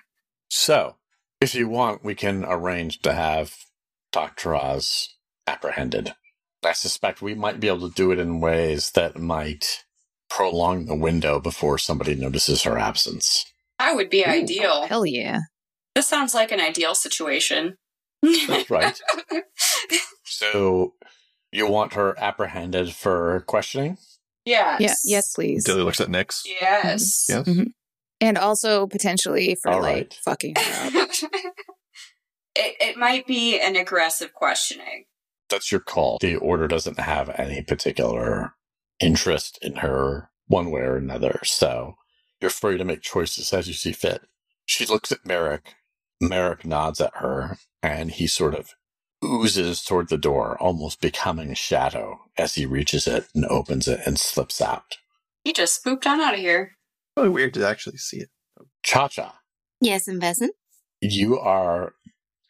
So, 0.49 0.95
if 1.39 1.53
you 1.55 1.67
want, 1.69 2.03
we 2.03 2.15
can 2.15 2.43
arrange 2.45 3.01
to 3.03 3.13
have 3.13 3.55
Dr. 4.11 4.55
Oz 4.55 5.15
apprehended. 5.49 6.13
I 6.63 6.73
suspect 6.73 7.21
we 7.21 7.35
might 7.35 7.59
be 7.59 7.67
able 7.67 7.87
to 7.89 7.95
do 7.95 8.11
it 8.11 8.19
in 8.19 8.41
ways 8.41 8.91
that 8.91 9.17
might 9.17 9.83
prolong 10.29 10.85
the 10.85 10.95
window 10.95 11.39
before 11.39 11.77
somebody 11.77 12.15
notices 12.15 12.63
her 12.63 12.77
absence. 12.77 13.45
That 13.79 13.95
would 13.95 14.09
be 14.09 14.25
ideal. 14.25 14.85
Hell 14.87 15.05
yeah. 15.05 15.39
This 15.95 16.07
sounds 16.07 16.33
like 16.33 16.51
an 16.51 16.59
ideal 16.59 16.95
situation. 16.95 17.75
Right. 18.69 18.99
So, 20.31 20.93
you 21.51 21.67
want 21.67 21.93
her 21.95 22.13
apprehended 22.17 22.93
for 22.93 23.43
questioning? 23.47 23.97
yes. 24.45 24.79
Yeah. 24.79 24.93
Yes, 25.03 25.33
please. 25.33 25.65
Dilly 25.65 25.81
looks 25.83 25.99
at 25.99 26.09
Nix. 26.09 26.43
Yes. 26.45 27.25
Mm-hmm. 27.29 27.49
Yes. 27.49 27.49
Mm-hmm. 27.49 27.63
And 28.21 28.37
also 28.37 28.87
potentially 28.87 29.55
for 29.61 29.71
All 29.71 29.81
like 29.81 29.95
right. 29.95 30.13
fucking 30.23 30.55
her 30.55 31.01
up. 31.01 31.09
it, 32.55 32.75
it 32.79 32.97
might 32.97 33.25
be 33.27 33.59
an 33.59 33.75
aggressive 33.75 34.33
questioning. 34.33 35.05
That's 35.49 35.71
your 35.71 35.81
call. 35.81 36.17
The 36.21 36.35
order 36.35 36.67
doesn't 36.67 36.99
have 36.99 37.29
any 37.37 37.61
particular 37.63 38.53
interest 38.99 39.57
in 39.61 39.77
her 39.77 40.29
one 40.47 40.71
way 40.71 40.81
or 40.81 40.97
another, 40.97 41.39
so 41.43 41.95
you're 42.41 42.49
free 42.49 42.77
to 42.77 42.85
make 42.85 43.01
choices 43.01 43.51
as 43.53 43.67
you 43.67 43.73
see 43.73 43.91
fit. 43.91 44.21
She 44.65 44.85
looks 44.85 45.11
at 45.11 45.25
Merrick. 45.25 45.75
Merrick 46.21 46.65
nods 46.65 46.99
at 47.01 47.15
her, 47.15 47.57
and 47.81 48.11
he 48.11 48.27
sort 48.27 48.53
of 48.53 48.71
oozes 49.23 49.83
toward 49.83 50.09
the 50.09 50.17
door, 50.17 50.57
almost 50.61 51.01
becoming 51.01 51.49
a 51.51 51.55
shadow 51.55 52.19
as 52.37 52.55
he 52.55 52.65
reaches 52.65 53.07
it 53.07 53.27
and 53.33 53.45
opens 53.45 53.87
it 53.87 53.99
and 54.05 54.19
slips 54.19 54.61
out. 54.61 54.97
He 55.43 55.53
just 55.53 55.75
spooked 55.75 56.05
on 56.05 56.19
out 56.21 56.33
of 56.33 56.39
here. 56.39 56.77
Really 57.17 57.29
weird 57.29 57.53
to 57.55 57.67
actually 57.67 57.97
see 57.97 58.17
it. 58.17 58.29
Cha 58.83 59.07
Cha, 59.07 59.39
Yes, 59.81 60.07
and 60.07 60.19
Pheasant. 60.21 60.53
you 61.01 61.39
are 61.39 61.93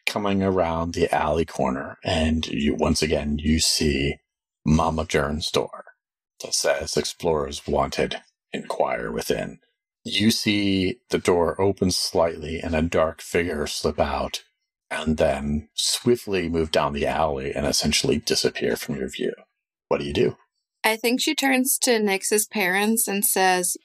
coming 0.10 0.44
around 0.44 0.94
the 0.94 1.14
alley 1.16 1.46
corner, 1.46 1.98
and 2.04 2.46
you 2.48 2.76
once 2.76 3.02
again 3.02 3.38
you 3.40 3.60
see 3.60 4.16
Mama 4.66 5.06
Jaren's 5.06 5.50
door 5.52 5.86
that 6.42 6.54
says 6.54 6.98
"Explorers 6.98 7.66
Wanted. 7.66 8.22
Inquire 8.52 9.12
within." 9.12 9.60
You 10.04 10.32
see 10.32 11.00
the 11.10 11.20
door 11.20 11.62
open 11.62 11.92
slightly 11.92 12.60
and 12.60 12.76
a 12.76 12.82
dark 12.82 13.22
figure 13.22 13.68
slip 13.68 14.00
out, 14.00 14.44
and 14.90 15.18
then 15.18 15.70
swiftly 15.76 16.50
move 16.50 16.72
down 16.72 16.94
the 16.94 17.06
alley 17.06 17.54
and 17.54 17.68
essentially 17.68 18.18
disappear 18.18 18.76
from 18.76 18.96
your 18.96 19.10
view. 19.10 19.34
What 19.88 20.00
do 20.00 20.06
you 20.06 20.14
do? 20.14 20.38
I 20.84 20.96
think 20.96 21.22
she 21.22 21.36
turns 21.36 21.78
to 21.80 22.00
Nix's 22.00 22.48
parents 22.48 23.08
and 23.08 23.24
says, 23.24 23.78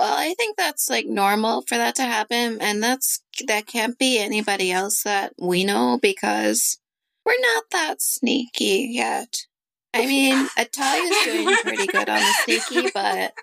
"Well, 0.00 0.16
I 0.16 0.32
think 0.32 0.56
that's 0.56 0.88
like 0.88 1.04
normal 1.04 1.60
for 1.68 1.76
that 1.76 1.94
to 1.96 2.04
happen, 2.04 2.56
and 2.62 2.82
that's 2.82 3.22
that 3.46 3.66
can't 3.66 3.98
be 3.98 4.18
anybody 4.18 4.72
else 4.72 5.02
that 5.02 5.34
we 5.38 5.62
know 5.62 5.98
because 6.00 6.78
we're 7.26 7.38
not 7.38 7.64
that 7.72 8.00
sneaky 8.00 8.88
yet. 8.92 9.44
I 9.92 10.06
mean, 10.06 10.48
Atalia's 10.58 11.24
doing 11.26 11.54
pretty 11.62 11.86
good 11.86 12.08
on 12.08 12.18
the 12.18 12.32
sneaky, 12.44 12.90
but 12.94 13.34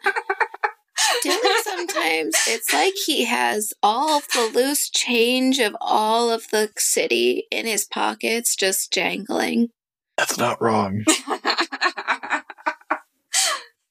Dilly's 1.21 1.43
a 1.43 1.63
sometimes 1.63 2.35
it's 2.47 2.73
like 2.73 2.95
he 3.05 3.25
has 3.25 3.71
all 3.83 4.17
of 4.17 4.27
the 4.33 4.49
loose 4.51 4.89
change 4.89 5.59
of 5.59 5.77
all 5.79 6.31
of 6.31 6.49
the 6.49 6.71
city 6.75 7.45
in 7.51 7.67
his 7.67 7.85
pockets 7.85 8.55
just 8.55 8.91
jangling. 8.91 9.69
That's 10.17 10.39
not 10.39 10.59
wrong. 10.59 11.03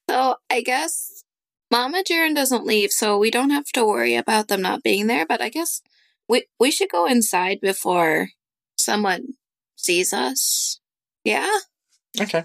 So 0.08 0.36
I 0.50 0.62
guess 0.62 1.15
Mama 1.76 2.02
Jaren 2.02 2.34
doesn't 2.34 2.64
leave, 2.64 2.90
so 2.90 3.18
we 3.18 3.30
don't 3.30 3.50
have 3.50 3.70
to 3.72 3.84
worry 3.84 4.14
about 4.14 4.48
them 4.48 4.62
not 4.62 4.82
being 4.82 5.08
there. 5.08 5.26
But 5.26 5.42
I 5.42 5.50
guess 5.50 5.82
we 6.26 6.46
we 6.58 6.70
should 6.70 6.88
go 6.88 7.04
inside 7.04 7.60
before 7.60 8.30
someone 8.78 9.34
sees 9.76 10.14
us. 10.14 10.80
Yeah. 11.22 11.58
Okay. 12.18 12.44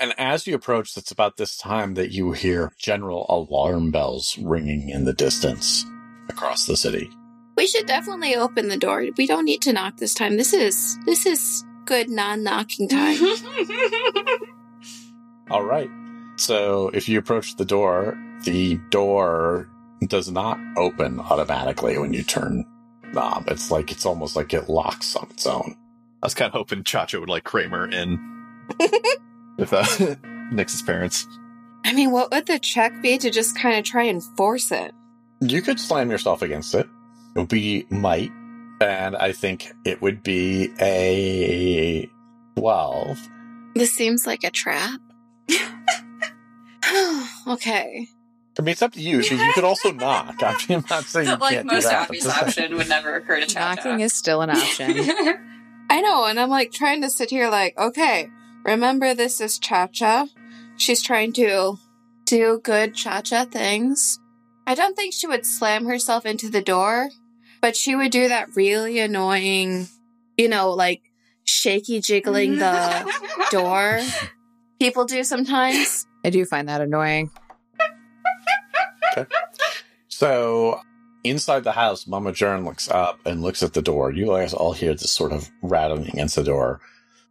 And 0.00 0.12
as 0.18 0.48
you 0.48 0.56
approach, 0.56 0.96
it's 0.96 1.12
about 1.12 1.36
this 1.36 1.56
time 1.56 1.94
that 1.94 2.10
you 2.10 2.32
hear 2.32 2.72
general 2.76 3.24
alarm 3.28 3.92
bells 3.92 4.36
ringing 4.36 4.88
in 4.88 5.04
the 5.04 5.12
distance 5.12 5.84
across 6.28 6.66
the 6.66 6.76
city. 6.76 7.08
We 7.56 7.68
should 7.68 7.86
definitely 7.86 8.34
open 8.34 8.66
the 8.66 8.76
door. 8.76 9.06
We 9.16 9.28
don't 9.28 9.44
need 9.44 9.62
to 9.62 9.72
knock 9.72 9.98
this 9.98 10.12
time. 10.12 10.38
This 10.38 10.52
is 10.52 10.98
this 11.06 11.24
is 11.24 11.64
good 11.84 12.10
non-knocking 12.10 12.88
time. 12.88 13.22
All 15.52 15.62
right. 15.62 15.88
So 16.36 16.90
if 16.92 17.08
you 17.08 17.18
approach 17.18 17.56
the 17.56 17.64
door, 17.64 18.18
the 18.44 18.76
door 18.90 19.68
does 20.06 20.30
not 20.30 20.58
open 20.76 21.20
automatically 21.20 21.98
when 21.98 22.12
you 22.12 22.22
turn 22.22 22.64
knob. 23.12 23.44
It's 23.48 23.70
like 23.70 23.92
it's 23.92 24.06
almost 24.06 24.36
like 24.36 24.52
it 24.52 24.68
locks 24.68 25.14
on 25.16 25.28
its 25.30 25.46
own. 25.46 25.76
I 26.22 26.26
was 26.26 26.34
kind 26.34 26.48
of 26.48 26.54
hoping 26.54 26.84
Cha 26.84 27.06
Cha 27.06 27.18
would 27.18 27.28
like 27.28 27.44
Kramer 27.44 27.88
in 27.88 28.18
with 29.58 29.72
uh, 29.72 30.16
Nix's 30.52 30.82
parents. 30.82 31.26
I 31.84 31.92
mean, 31.92 32.12
what 32.12 32.30
would 32.30 32.46
the 32.46 32.58
check 32.58 33.02
be 33.02 33.18
to 33.18 33.30
just 33.30 33.58
kind 33.58 33.76
of 33.76 33.84
try 33.84 34.04
and 34.04 34.22
force 34.36 34.70
it? 34.70 34.92
You 35.40 35.62
could 35.62 35.80
slam 35.80 36.10
yourself 36.10 36.42
against 36.42 36.74
it. 36.74 36.86
It 37.34 37.38
would 37.40 37.48
be 37.48 37.86
might, 37.90 38.30
and 38.80 39.16
I 39.16 39.32
think 39.32 39.72
it 39.84 40.00
would 40.00 40.22
be 40.22 40.72
a 40.80 42.08
twelve. 42.56 43.18
This 43.74 43.92
seems 43.92 44.26
like 44.26 44.44
a 44.44 44.50
trap. 44.50 45.00
okay. 47.48 48.08
I 48.58 48.62
mean, 48.62 48.72
it's 48.72 48.82
up 48.82 48.92
to 48.92 49.00
you. 49.00 49.22
So 49.22 49.34
you 49.34 49.52
could 49.54 49.64
also 49.64 49.92
knock. 49.92 50.42
I 50.42 50.56
mean, 50.68 50.78
I'm 50.78 50.84
not 50.90 51.04
saying 51.04 51.28
you 51.28 51.36
like 51.36 51.54
can't 51.54 51.68
do 51.68 51.74
most 51.74 51.84
that. 51.84 52.08
but 52.08 52.16
obvious 52.16 52.28
option 52.28 52.76
would 52.76 52.88
never 52.88 53.14
occur 53.16 53.40
to 53.40 53.46
Cha 53.46 53.74
Cha. 53.74 53.74
Knocking 53.74 54.00
is 54.00 54.12
still 54.12 54.42
an 54.42 54.50
option. 54.50 54.90
I 55.90 56.00
know, 56.00 56.26
and 56.26 56.38
I'm 56.38 56.50
like 56.50 56.70
trying 56.70 57.02
to 57.02 57.10
sit 57.10 57.30
here 57.30 57.48
like, 57.48 57.76
okay, 57.78 58.28
remember 58.64 59.14
this 59.14 59.40
is 59.40 59.58
Cha 59.58 59.86
Cha. 59.86 60.26
She's 60.76 61.02
trying 61.02 61.32
to 61.34 61.78
do 62.26 62.60
good 62.62 62.94
Cha 62.94 63.22
Cha 63.22 63.46
things. 63.46 64.18
I 64.66 64.74
don't 64.74 64.96
think 64.96 65.14
she 65.14 65.26
would 65.26 65.46
slam 65.46 65.86
herself 65.86 66.26
into 66.26 66.50
the 66.50 66.62
door, 66.62 67.10
but 67.60 67.74
she 67.74 67.96
would 67.96 68.12
do 68.12 68.28
that 68.28 68.54
really 68.54 69.00
annoying, 69.00 69.88
you 70.36 70.48
know, 70.48 70.70
like 70.70 71.02
shaky 71.44 72.00
jiggling 72.00 72.58
the 72.58 73.10
door 73.50 74.00
people 74.82 75.04
do 75.04 75.22
sometimes. 75.22 76.08
I 76.24 76.30
do 76.30 76.44
find 76.44 76.68
that 76.68 76.80
annoying. 76.80 77.30
Okay. 79.12 79.30
So 80.08 80.80
inside 81.22 81.62
the 81.62 81.72
house, 81.72 82.06
Mama 82.06 82.32
Jaren 82.32 82.64
looks 82.64 82.90
up 82.90 83.20
and 83.24 83.42
looks 83.42 83.62
at 83.62 83.74
the 83.74 83.82
door. 83.82 84.10
You 84.10 84.26
guys 84.26 84.52
all 84.52 84.72
hear 84.72 84.92
this 84.92 85.12
sort 85.12 85.32
of 85.32 85.48
rattling 85.62 86.08
against 86.08 86.34
the 86.34 86.42
door. 86.42 86.80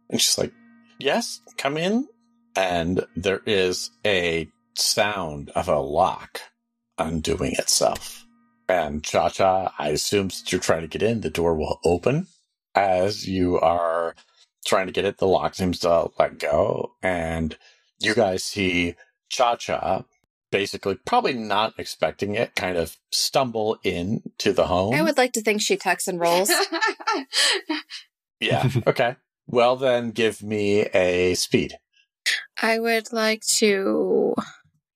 And 0.08 0.20
she's 0.20 0.38
like, 0.38 0.52
Yes, 0.98 1.40
come 1.58 1.76
in. 1.76 2.08
And 2.56 3.04
there 3.16 3.42
is 3.44 3.90
a 4.06 4.48
sound 4.74 5.50
of 5.50 5.68
a 5.68 5.78
lock 5.78 6.40
undoing 6.96 7.52
itself. 7.58 8.24
And 8.68 9.02
Cha 9.02 9.28
Cha, 9.28 9.74
I 9.78 9.88
assume 9.88 10.30
since 10.30 10.52
you're 10.52 10.60
trying 10.60 10.82
to 10.82 10.86
get 10.86 11.02
in, 11.02 11.20
the 11.20 11.30
door 11.30 11.54
will 11.54 11.80
open. 11.84 12.28
As 12.74 13.28
you 13.28 13.58
are 13.60 14.14
trying 14.64 14.86
to 14.86 14.92
get 14.92 15.04
it, 15.04 15.18
the 15.18 15.26
lock 15.26 15.54
seems 15.54 15.78
to 15.80 15.90
uh, 15.90 16.08
let 16.18 16.38
go. 16.38 16.92
And 17.02 17.56
you 17.98 18.14
guys 18.14 18.44
see 18.44 18.94
Cha 19.28 19.56
Cha 19.56 20.04
basically 20.50 20.96
probably 21.06 21.32
not 21.32 21.74
expecting 21.78 22.34
it, 22.34 22.54
kind 22.54 22.76
of 22.76 22.96
stumble 23.10 23.78
into 23.82 24.52
the 24.52 24.66
home. 24.66 24.94
I 24.94 25.02
would 25.02 25.16
like 25.16 25.32
to 25.32 25.40
think 25.40 25.62
she 25.62 25.76
tucks 25.76 26.06
and 26.06 26.20
rolls. 26.20 26.52
Yeah. 28.42 28.68
okay. 28.86 29.16
Well, 29.46 29.76
then 29.76 30.10
give 30.10 30.42
me 30.42 30.82
a 30.94 31.34
speed. 31.34 31.76
I 32.60 32.78
would 32.78 33.12
like 33.12 33.42
to 33.58 34.34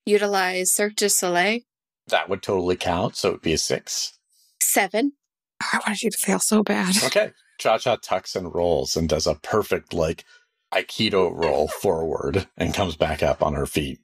utilize 0.05 0.73
Cirque 0.73 0.97
du 0.97 1.09
Soleil. 1.09 1.61
That 2.09 2.29
would 2.29 2.43
totally 2.43 2.77
count. 2.77 3.17
So 3.17 3.29
it 3.29 3.33
would 3.33 3.43
be 3.43 3.55
a 3.55 3.59
six. 3.59 4.19
Seven. 4.61 5.13
I 5.61 5.81
wanted 5.87 6.03
you 6.03 6.11
to 6.11 6.19
fail 6.19 6.39
so 6.39 6.63
bad. 6.63 6.95
Okay. 7.05 7.33
Cha 7.59 7.79
Cha 7.79 7.97
tucks 7.97 8.37
and 8.37 8.55
rolls 8.55 8.97
and 8.97 9.09
does 9.09 9.27
a 9.27 9.35
perfect, 9.37 9.93
like, 9.93 10.25
Aikido 10.73 11.33
roll 11.33 11.69
forward 11.69 12.49
and 12.57 12.75
comes 12.75 12.97
back 12.97 13.23
up 13.23 13.43
on 13.43 13.55
her 13.55 13.67
feet. 13.67 14.01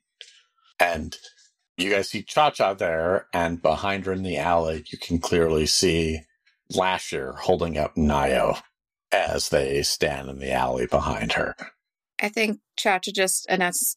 And 0.79 1.17
you 1.77 1.91
guys 1.91 2.09
see 2.09 2.23
Cha 2.23 2.51
Cha 2.51 2.75
there, 2.75 3.27
and 3.33 3.61
behind 3.61 4.07
her 4.07 4.13
in 4.13 4.23
the 4.23 4.39
alley, 4.39 4.85
you 4.91 4.99
can 4.99 5.19
clearly 5.19 5.67
see 5.67 6.21
Lasher 6.75 7.33
holding 7.33 7.79
up 7.79 7.97
Nio 7.97 8.61
as 9.11 9.49
they 9.51 9.83
stand 9.83 10.29
in 10.31 10.39
the 10.39 10.53
alley 10.53 10.87
behind 10.87 11.33
her. 11.33 11.55
I 12.21 12.29
think 12.29 12.61
Cha 12.77 12.99
Cha 12.99 13.13
just 13.13 13.47
announces, 13.49 13.97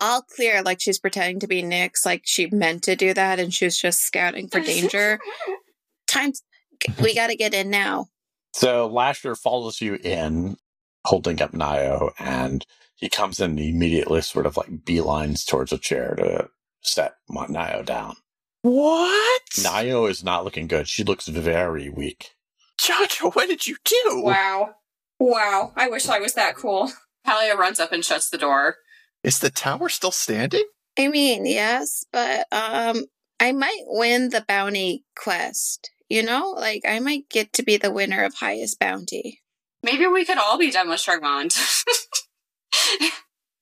all 0.00 0.22
clear, 0.22 0.62
like 0.62 0.80
she's 0.80 0.98
pretending 0.98 1.40
to 1.40 1.46
be 1.46 1.62
Nix, 1.62 2.04
like 2.04 2.22
she 2.24 2.46
meant 2.50 2.82
to 2.84 2.96
do 2.96 3.14
that 3.14 3.38
and 3.38 3.52
she 3.52 3.64
was 3.64 3.78
just 3.78 4.02
scouting 4.02 4.48
for 4.48 4.60
danger. 4.60 5.18
Time's, 6.06 6.42
we 7.00 7.14
gotta 7.14 7.36
get 7.36 7.54
in 7.54 7.70
now. 7.70 8.08
So 8.52 8.86
Lasher 8.86 9.34
follows 9.34 9.80
you 9.80 9.94
in, 9.94 10.56
holding 11.04 11.40
up 11.42 11.52
Nio, 11.52 12.12
and 12.18 12.64
he 12.96 13.08
comes 13.08 13.40
in 13.40 13.52
and 13.52 13.60
immediately 13.60 14.20
sort 14.20 14.46
of 14.46 14.56
like 14.56 14.84
beelines 14.84 15.46
towards 15.46 15.72
a 15.72 15.78
chair 15.78 16.14
to 16.16 16.48
set 16.82 17.14
Ma- 17.28 17.46
Nio 17.46 17.84
down. 17.84 18.16
What? 18.62 19.42
Nio 19.56 20.08
is 20.08 20.22
not 20.22 20.44
looking 20.44 20.68
good. 20.68 20.86
She 20.88 21.02
looks 21.02 21.26
very 21.26 21.88
weak. 21.88 22.30
Cha 22.78 23.06
Cha, 23.08 23.30
what 23.30 23.48
did 23.48 23.66
you 23.66 23.76
do? 23.84 24.22
wow. 24.24 24.74
Wow. 25.18 25.72
I 25.76 25.88
wish 25.88 26.08
I 26.08 26.18
was 26.18 26.34
that 26.34 26.56
cool. 26.56 26.90
Talia 27.26 27.56
runs 27.56 27.78
up 27.78 27.92
and 27.92 28.04
shuts 28.04 28.28
the 28.30 28.38
door. 28.38 28.76
Is 29.22 29.38
the 29.38 29.50
tower 29.50 29.88
still 29.88 30.10
standing? 30.10 30.64
I 30.98 31.08
mean, 31.08 31.46
yes, 31.46 32.04
but 32.12 32.46
um, 32.50 33.04
I 33.38 33.52
might 33.52 33.84
win 33.86 34.30
the 34.30 34.44
bounty 34.46 35.04
quest. 35.16 35.90
You 36.12 36.22
know, 36.22 36.50
like 36.50 36.82
I 36.86 37.00
might 37.00 37.30
get 37.30 37.54
to 37.54 37.62
be 37.62 37.78
the 37.78 37.90
winner 37.90 38.22
of 38.22 38.34
highest 38.34 38.78
bounty. 38.78 39.40
Maybe 39.82 40.06
we 40.06 40.26
could 40.26 40.36
all 40.36 40.58
be 40.58 40.70
done 40.70 40.90
with 40.90 41.00
Charmant. 41.00 41.56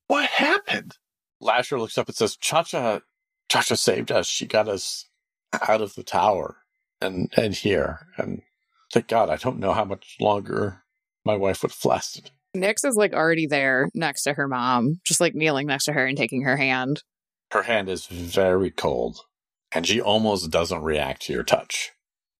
What 0.07 0.25
happened? 0.25 0.97
Lasher 1.39 1.79
looks 1.79 1.97
up 1.97 2.07
and 2.07 2.15
says, 2.17 2.35
Cha-Cha, 2.35 2.99
Cha-Cha 3.47 3.75
saved 3.75 4.11
us. 4.11 4.27
She 4.27 4.45
got 4.45 4.67
us 4.67 5.07
out 5.69 5.79
of 5.79 5.95
the 5.95 6.03
tower 6.03 6.57
and, 6.99 7.31
and 7.37 7.53
here. 7.53 8.07
And 8.17 8.41
thank 8.91 9.07
God, 9.07 9.29
I 9.29 9.37
don't 9.37 9.59
know 9.59 9.71
how 9.71 9.85
much 9.85 10.17
longer 10.19 10.83
my 11.23 11.37
wife 11.37 11.63
would 11.63 11.71
have 11.71 11.85
lasted. 11.85 12.31
Nix 12.53 12.83
is 12.83 12.97
like 12.97 13.13
already 13.13 13.47
there 13.47 13.87
next 13.93 14.23
to 14.23 14.33
her 14.33 14.49
mom, 14.49 14.99
just 15.05 15.21
like 15.21 15.33
kneeling 15.33 15.67
next 15.67 15.85
to 15.85 15.93
her 15.93 16.05
and 16.05 16.17
taking 16.17 16.41
her 16.41 16.57
hand. 16.57 17.03
Her 17.51 17.63
hand 17.63 17.87
is 17.87 18.07
very 18.07 18.69
cold 18.69 19.21
and 19.71 19.87
she 19.87 20.01
almost 20.01 20.51
doesn't 20.51 20.83
react 20.83 21.21
to 21.21 21.33
your 21.33 21.43
touch. 21.43 21.93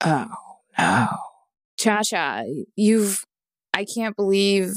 Oh 0.04 0.28
no. 0.78 1.08
Cha 1.78 2.02
Cha, 2.02 2.42
you've 2.76 3.24
I 3.74 3.84
can't 3.84 4.16
believe 4.16 4.72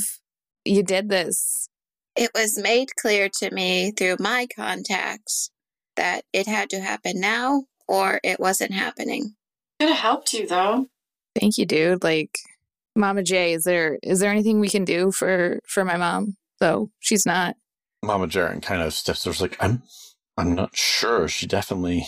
you 0.63 0.83
did 0.83 1.09
this. 1.09 1.69
It 2.15 2.31
was 2.33 2.57
made 2.57 2.95
clear 2.95 3.29
to 3.39 3.51
me 3.51 3.91
through 3.91 4.17
my 4.19 4.47
contacts 4.55 5.51
that 5.95 6.23
it 6.33 6.47
had 6.47 6.69
to 6.69 6.79
happen 6.79 7.19
now 7.19 7.65
or 7.87 8.19
it 8.23 8.39
wasn't 8.39 8.71
happening. 8.71 9.35
Could 9.79 9.89
have 9.89 9.97
helped 9.97 10.33
you 10.33 10.47
though. 10.47 10.87
Thank 11.39 11.57
you, 11.57 11.65
dude. 11.65 12.03
Like 12.03 12.37
Mama 12.95 13.23
J, 13.23 13.53
is 13.53 13.63
there 13.63 13.99
is 14.01 14.19
there 14.19 14.31
anything 14.31 14.59
we 14.59 14.69
can 14.69 14.85
do 14.85 15.11
for 15.11 15.59
for 15.67 15.83
my 15.83 15.97
mom? 15.97 16.37
Though 16.59 16.89
she's 16.99 17.25
not 17.25 17.55
Mama 18.01 18.27
Jaren 18.27 18.61
kind 18.61 18.81
of 18.81 18.93
steps 18.93 19.23
there's 19.23 19.41
like, 19.41 19.57
I'm 19.59 19.83
I'm 20.37 20.55
not 20.55 20.75
sure. 20.75 21.27
She 21.27 21.47
definitely 21.47 22.07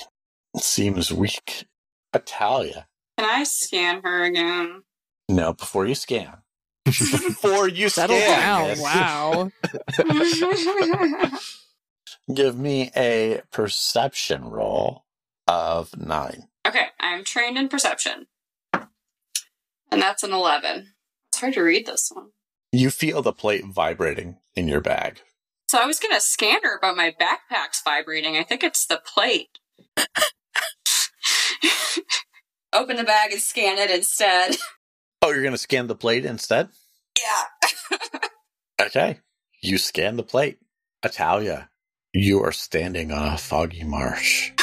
seems 0.58 1.12
weak. 1.12 1.66
Italia. 2.14 2.88
Can 3.18 3.28
I 3.28 3.44
scan 3.44 4.02
her 4.04 4.24
again? 4.24 4.84
No, 5.30 5.54
before 5.54 5.86
you 5.86 5.96
scan. 5.96 6.38
before 6.86 7.68
you 7.68 7.90
settle 7.90 8.18
scan. 8.18 8.78
down. 8.78 8.80
Wow. 8.80 9.52
Give 12.34 12.58
me 12.58 12.92
a 12.96 13.42
perception 13.52 14.46
roll 14.50 15.06
of 15.48 15.98
nine. 15.98 16.48
okay, 16.68 16.88
I'm 17.00 17.24
trained 17.24 17.58
in 17.58 17.70
perception. 17.70 18.28
And 18.74 20.02
that's 20.02 20.24
an 20.24 20.34
11. 20.34 20.94
It's 21.30 21.40
hard 21.40 21.54
to 21.54 21.62
read 21.62 21.86
this 21.86 22.12
one. 22.14 22.32
You 22.74 22.90
feel 22.90 23.22
the 23.22 23.32
plate 23.32 23.64
vibrating 23.66 24.38
in 24.56 24.68
your 24.68 24.82
bag. 24.82 25.22
So 25.70 25.80
I 25.82 25.86
was 25.86 26.00
going 26.00 26.14
to 26.14 26.20
scan 26.22 26.60
her, 26.64 26.78
but 26.82 26.98
my 26.98 27.16
backpack's 27.20 27.82
vibrating. 27.84 28.36
I 28.38 28.44
think 28.44 28.64
it's 28.64 28.86
the 28.86 29.02
plate. 29.06 29.60
open 32.74 32.98
the 32.98 33.04
bag 33.04 33.32
and 33.32 33.42
scan 33.42 33.78
it 33.78 33.92
instead. 33.92 34.56
Oh, 35.24 35.32
you're 35.32 35.42
going 35.42 35.52
to 35.52 35.58
scan 35.58 35.88
the 35.88 35.96
plate 35.96 36.26
instead? 36.26 36.70
Yeah. 37.20 37.70
Okay. 38.80 39.20
You 39.64 39.80
scan 39.80 40.16
the 40.16 40.22
plate. 40.22 40.60
Italia, 41.04 41.72
you 42.14 42.44
are 42.44 42.52
standing 42.52 43.12
on 43.12 43.34
a 43.34 43.38
foggy 43.38 43.84
marsh. 43.84 44.52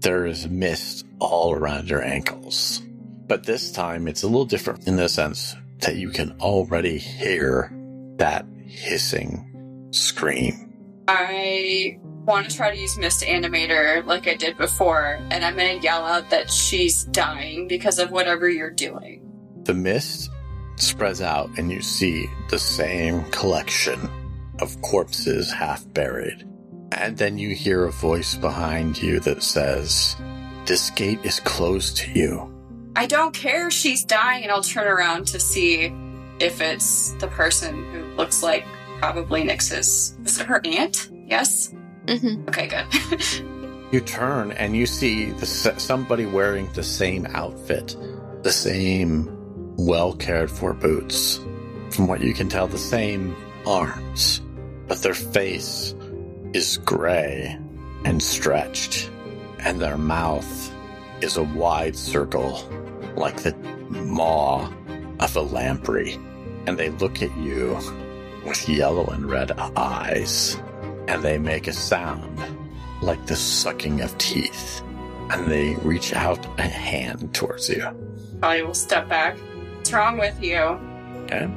There 0.00 0.26
is 0.26 0.48
mist 0.48 1.06
all 1.20 1.52
around 1.52 1.88
your 1.90 2.02
ankles. 2.02 2.82
But 3.28 3.44
this 3.44 3.70
time 3.70 4.08
it's 4.08 4.24
a 4.24 4.26
little 4.26 4.46
different 4.46 4.88
in 4.88 4.96
the 4.96 5.08
sense 5.08 5.54
that 5.80 5.94
you 5.96 6.08
can 6.08 6.34
already 6.40 6.98
hear 6.98 7.70
that 8.16 8.44
hissing 8.64 9.88
scream. 9.92 10.71
I 11.08 11.98
want 12.02 12.48
to 12.48 12.56
try 12.56 12.70
to 12.70 12.80
use 12.80 12.96
Mist 12.96 13.22
Animator 13.22 14.04
like 14.06 14.28
I 14.28 14.34
did 14.34 14.56
before, 14.56 15.18
and 15.30 15.44
I'm 15.44 15.56
going 15.56 15.78
to 15.78 15.82
yell 15.82 16.04
out 16.04 16.30
that 16.30 16.50
she's 16.50 17.04
dying 17.04 17.66
because 17.66 17.98
of 17.98 18.10
whatever 18.10 18.48
you're 18.48 18.70
doing. 18.70 19.28
The 19.64 19.74
mist 19.74 20.30
spreads 20.76 21.20
out, 21.20 21.50
and 21.58 21.70
you 21.70 21.82
see 21.82 22.28
the 22.50 22.58
same 22.58 23.24
collection 23.30 24.08
of 24.60 24.80
corpses 24.82 25.52
half 25.52 25.84
buried. 25.92 26.46
And 26.92 27.16
then 27.16 27.38
you 27.38 27.54
hear 27.54 27.84
a 27.86 27.92
voice 27.92 28.34
behind 28.34 29.02
you 29.02 29.18
that 29.20 29.42
says, 29.42 30.16
This 30.66 30.90
gate 30.90 31.20
is 31.24 31.40
closed 31.40 31.96
to 31.98 32.10
you. 32.12 32.48
I 32.94 33.06
don't 33.06 33.34
care 33.34 33.68
if 33.68 33.72
she's 33.72 34.04
dying, 34.04 34.42
and 34.44 34.52
I'll 34.52 34.62
turn 34.62 34.86
around 34.86 35.26
to 35.28 35.40
see 35.40 35.92
if 36.38 36.60
it's 36.60 37.12
the 37.12 37.28
person 37.28 37.90
who 37.92 38.04
looks 38.16 38.42
like 38.42 38.66
probably 39.02 39.42
Nix's. 39.42 40.16
Is 40.24 40.38
it 40.38 40.46
her 40.46 40.60
aunt? 40.64 41.10
Yes? 41.26 41.74
hmm 42.08 42.48
Okay, 42.48 42.68
good. 42.68 42.86
You 43.92 44.00
turn 44.00 44.52
and 44.52 44.74
you 44.74 44.86
see 44.86 45.32
the, 45.32 45.44
somebody 45.44 46.24
wearing 46.24 46.72
the 46.72 46.82
same 46.82 47.26
outfit, 47.26 47.94
the 48.42 48.50
same 48.50 49.28
well 49.76 50.14
cared 50.14 50.50
for 50.50 50.72
boots. 50.72 51.38
From 51.90 52.06
what 52.06 52.22
you 52.22 52.32
can 52.32 52.48
tell, 52.48 52.66
the 52.66 52.78
same 52.78 53.36
arms, 53.66 54.40
but 54.88 55.02
their 55.02 55.12
face 55.12 55.94
is 56.54 56.78
gray 56.78 57.58
and 58.06 58.22
stretched, 58.22 59.10
and 59.58 59.78
their 59.78 59.98
mouth 59.98 60.72
is 61.20 61.36
a 61.36 61.42
wide 61.42 61.94
circle 61.94 62.66
like 63.14 63.42
the 63.42 63.54
maw 63.90 64.72
of 65.20 65.36
a 65.36 65.42
lamprey. 65.42 66.14
And 66.66 66.78
they 66.78 66.88
look 66.88 67.20
at 67.20 67.36
you 67.36 67.76
with 68.44 68.68
yellow 68.68 69.06
and 69.06 69.28
red 69.28 69.52
eyes, 69.76 70.56
and 71.08 71.22
they 71.22 71.38
make 71.38 71.66
a 71.66 71.72
sound 71.72 72.40
like 73.02 73.24
the 73.26 73.36
sucking 73.36 74.00
of 74.00 74.16
teeth. 74.18 74.82
And 75.30 75.46
they 75.46 75.74
reach 75.76 76.12
out 76.14 76.44
a 76.58 76.62
hand 76.62 77.34
towards 77.34 77.68
you. 77.68 77.82
Probably 78.40 78.62
will 78.62 78.74
step 78.74 79.08
back. 79.08 79.36
What's 79.76 79.92
wrong 79.92 80.18
with 80.18 80.42
you? 80.42 80.58
Okay? 81.24 81.48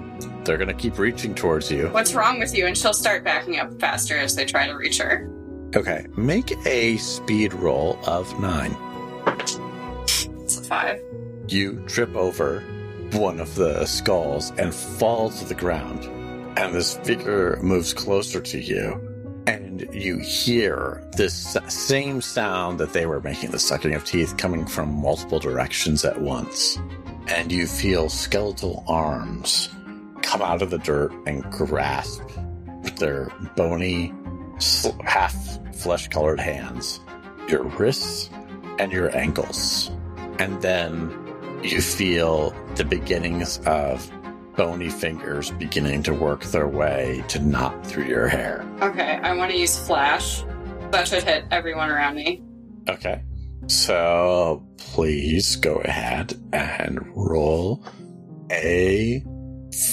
They're 0.44 0.58
gonna 0.58 0.74
keep 0.74 0.98
reaching 0.98 1.36
towards 1.36 1.72
you. 1.72 1.88
What's 1.90 2.14
wrong 2.14 2.40
with 2.40 2.56
you? 2.56 2.68
And 2.68 2.78
she'll 2.78 2.94
start 2.94 3.24
backing 3.24 3.60
up 3.60 3.80
faster 3.80 4.18
as 4.18 4.36
they 4.36 4.46
try 4.46 4.68
to 4.68 4.74
reach 4.74 5.00
her. 5.00 5.30
Okay, 5.76 6.06
make 6.16 6.54
a 6.66 6.96
speed 6.98 7.54
roll 7.54 8.00
of 8.06 8.40
nine. 8.40 8.76
It's 10.44 10.60
a 10.60 10.64
five. 10.64 11.02
You 11.48 11.84
trip 11.88 12.16
over 12.16 12.62
one 13.14 13.40
of 13.40 13.56
the 13.56 13.86
skulls 13.86 14.52
and 14.58 14.74
fall 14.74 15.30
to 15.32 15.46
the 15.46 15.56
ground. 15.56 16.08
And 16.58 16.74
this 16.74 16.98
figure 16.98 17.60
moves 17.62 17.94
closer 17.94 18.40
to 18.42 18.60
you. 18.60 19.02
And 19.48 19.88
you 19.94 20.18
hear 20.20 21.08
this 21.18 21.58
same 21.68 22.22
sound 22.22 22.80
that 22.80 22.94
they 22.94 23.06
were 23.06 23.22
making, 23.22 23.52
the 23.52 23.60
sucking 23.60 23.94
of 23.94 24.04
teeth, 24.06 24.38
coming 24.38 24.66
from 24.66 24.94
multiple 24.94 25.40
directions 25.40 26.04
at 26.04 26.20
once. 26.22 26.80
And 27.28 27.52
you 27.52 27.68
feel 27.68 28.10
skeletal 28.10 28.84
arms 28.88 29.70
come 30.22 30.42
out 30.42 30.62
of 30.62 30.72
the 30.72 30.80
dirt 30.80 31.12
and 31.28 31.44
grasp 31.52 32.22
their 32.98 33.32
bony, 33.56 34.14
half 35.04 35.36
flesh 35.76 36.08
colored 36.08 36.40
hands, 36.40 37.00
your 37.48 37.64
wrists, 37.64 38.30
and 38.80 38.92
your 38.92 39.16
ankles. 39.16 39.92
And 40.40 40.62
then 40.62 41.12
you 41.64 41.82
feel 41.82 42.56
the 42.76 42.86
beginnings 42.86 43.60
of 43.66 44.10
bony 44.56 44.90
fingers 44.90 45.52
beginning 45.52 46.04
to 46.04 46.14
work 46.14 46.44
their 46.46 46.68
way 46.68 47.24
to 47.30 47.40
knot 47.40 47.86
through 47.86 48.06
your 48.06 48.28
hair. 48.28 48.66
Okay, 48.82 49.20
I 49.22 49.36
want 49.36 49.52
to 49.52 49.58
use 49.58 49.78
Flash. 49.78 50.44
That 50.92 51.08
should 51.08 51.24
hit 51.24 51.46
everyone 51.52 51.90
around 51.90 52.16
me. 52.16 52.44
Okay. 52.90 53.24
So 53.68 54.66
please 54.78 55.56
go 55.56 55.76
ahead 55.78 56.34
and 56.54 57.00
roll 57.16 57.84
a 58.52 59.24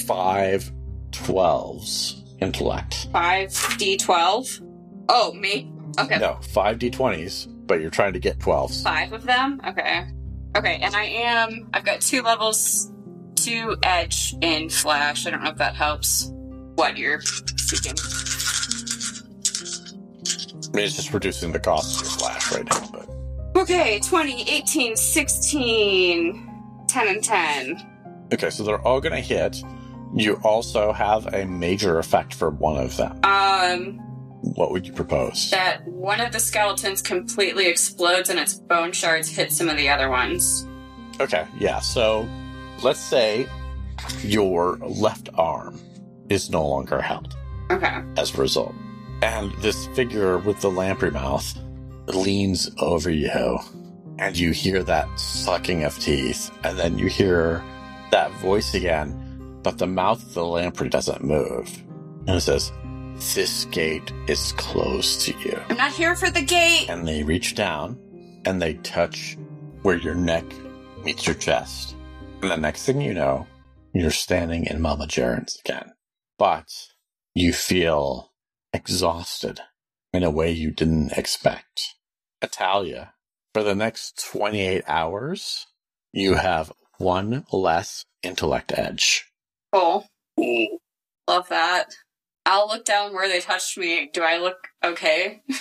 five 0.07 0.71
twelves 1.11 2.23
intellect. 2.41 3.09
5d12. 3.13 4.61
Oh, 5.09 5.33
me? 5.35 5.73
Okay. 5.99 6.19
No, 6.19 6.39
five 6.43 6.79
d20s, 6.79 7.47
but 7.67 7.81
you're 7.81 7.91
trying 7.91 8.13
to 8.13 8.19
get 8.19 8.39
12s. 8.39 8.83
Five 8.83 9.13
of 9.13 9.25
them? 9.25 9.61
Okay. 9.67 10.07
Okay, 10.57 10.79
and 10.83 10.95
I 10.95 11.05
am. 11.05 11.69
I've 11.73 11.85
got 11.85 12.01
two 12.01 12.23
levels, 12.23 12.93
two 13.35 13.77
edge 13.83 14.35
in 14.41 14.69
Flash. 14.71 15.27
I 15.27 15.31
don't 15.31 15.43
know 15.43 15.51
if 15.51 15.57
that 15.59 15.75
helps. 15.75 16.31
What 16.75 16.97
you're 16.97 17.21
seeking. 17.21 17.93
I 20.73 20.77
mean, 20.77 20.85
it's 20.87 20.97
just 20.97 21.13
reducing 21.13 21.53
the 21.53 21.61
cost 21.61 21.97
of 22.01 22.03
your 22.07 22.11
flash 22.19 22.53
right 22.53 22.65
now, 22.65 22.89
but 22.93 23.09
Okay, 23.61 24.01
20, 24.01 24.49
18, 24.51 24.97
16, 24.97 26.51
10, 26.89 27.09
and 27.09 27.23
10. 27.23 28.29
okay, 28.33 28.49
so 28.49 28.63
they're 28.63 28.81
all 28.81 29.01
gonna 29.01 29.21
hit. 29.21 29.63
You 30.15 30.41
also 30.43 30.93
have 30.93 31.27
a 31.35 31.45
major 31.45 31.99
effect 31.99 32.33
for 32.35 32.51
one 32.51 32.79
of 32.79 32.97
them. 32.97 33.19
Um, 33.25 33.99
What 34.57 34.71
would 34.73 34.87
you 34.87 34.93
propose? 34.95 35.51
that 35.51 35.87
one 35.87 36.21
of 36.21 36.33
the 36.33 36.41
skeletons 36.41 37.03
completely 37.03 37.67
explodes 37.67 38.31
and 38.31 38.39
its 38.39 38.55
bone 38.55 38.93
shards 38.93 39.29
hit 39.29 39.53
some 39.53 39.69
of 39.69 39.77
the 39.77 39.89
other 39.91 40.09
ones. 40.09 40.67
Okay, 41.21 41.47
yeah. 41.59 41.81
So 41.81 42.27
let's 42.83 43.01
say 43.01 43.47
your 44.23 44.77
left 44.79 45.29
arm 45.35 45.79
is 46.29 46.51
no 46.51 46.67
longer 46.67 47.01
held 47.01 47.37
Okay. 47.71 48.03
as 48.17 48.35
a 48.35 48.39
result. 48.41 48.75
And 49.23 49.53
this 49.63 49.87
figure 49.89 50.39
with 50.39 50.61
the 50.61 50.71
lamprey 50.71 51.11
mouth 51.11 51.57
leans 52.07 52.71
over 52.79 53.11
you, 53.11 53.59
and 54.19 54.37
you 54.37 54.51
hear 54.51 54.83
that 54.83 55.09
sucking 55.19 55.85
of 55.85 55.99
teeth, 55.99 56.51
and 56.65 56.79
then 56.79 56.99
you 56.99 57.07
hear 57.07 57.63
that 58.11 58.31
voice 58.41 58.75
again, 58.75 59.61
but 59.63 59.79
the 59.79 59.87
mouth 59.87 60.23
of 60.23 60.35
the 60.35 60.45
lamprey 60.45 60.89
doesn't 60.89 61.23
move. 61.23 61.69
And 62.27 62.31
it 62.37 62.41
says, 62.41 62.73
This 63.35 63.65
gate 63.67 64.13
is 64.27 64.53
closed 64.53 65.21
to 65.23 65.39
you. 65.39 65.61
I'm 65.71 65.77
not 65.77 65.93
here 65.93 66.17
for 66.17 66.31
the 66.31 66.43
gate. 66.43 66.87
and 66.89 67.07
they 67.07 67.23
reach 67.23 67.55
down 67.55 67.99
and 68.45 68.61
they 68.61 68.75
touch 68.75 69.39
where 69.83 69.97
your 69.97 70.15
neck 70.17 70.45
meets 71.05 71.27
your 71.27 71.37
chest. 71.37 71.95
And 72.43 72.51
the 72.51 72.57
next 72.57 72.85
thing 72.85 73.01
you 73.01 73.15
know, 73.15 73.47
you're 73.95 74.11
standing 74.11 74.67
in 74.67 74.81
Mama 74.81 75.07
Jaren's 75.07 75.61
again. 75.65 75.93
But 76.39 76.67
you 77.35 77.53
feel 77.53 78.33
exhausted 78.73 79.61
in 80.13 80.25
a 80.25 80.31
way 80.31 80.51
you 80.51 80.73
didn't 80.73 81.13
expect. 81.13 81.95
Italia, 82.43 83.15
for 83.55 83.63
the 83.63 83.77
next 83.77 84.27
28 84.33 84.83
hours, 84.89 85.69
you 86.13 86.35
have 86.35 86.73
one 86.99 87.45
less 87.53 88.05
intellect 88.25 88.73
edge. 88.77 89.25
Cool. 89.73 90.09
Love 91.29 91.49
that. 91.49 91.95
I'll 92.45 92.67
look 92.67 92.85
down 92.85 93.15
where 93.15 93.29
they 93.29 93.39
touched 93.39 93.79
me. 93.79 94.11
Do 94.13 94.23
I 94.23 94.39
look 94.39 94.69
okay? 94.85 95.43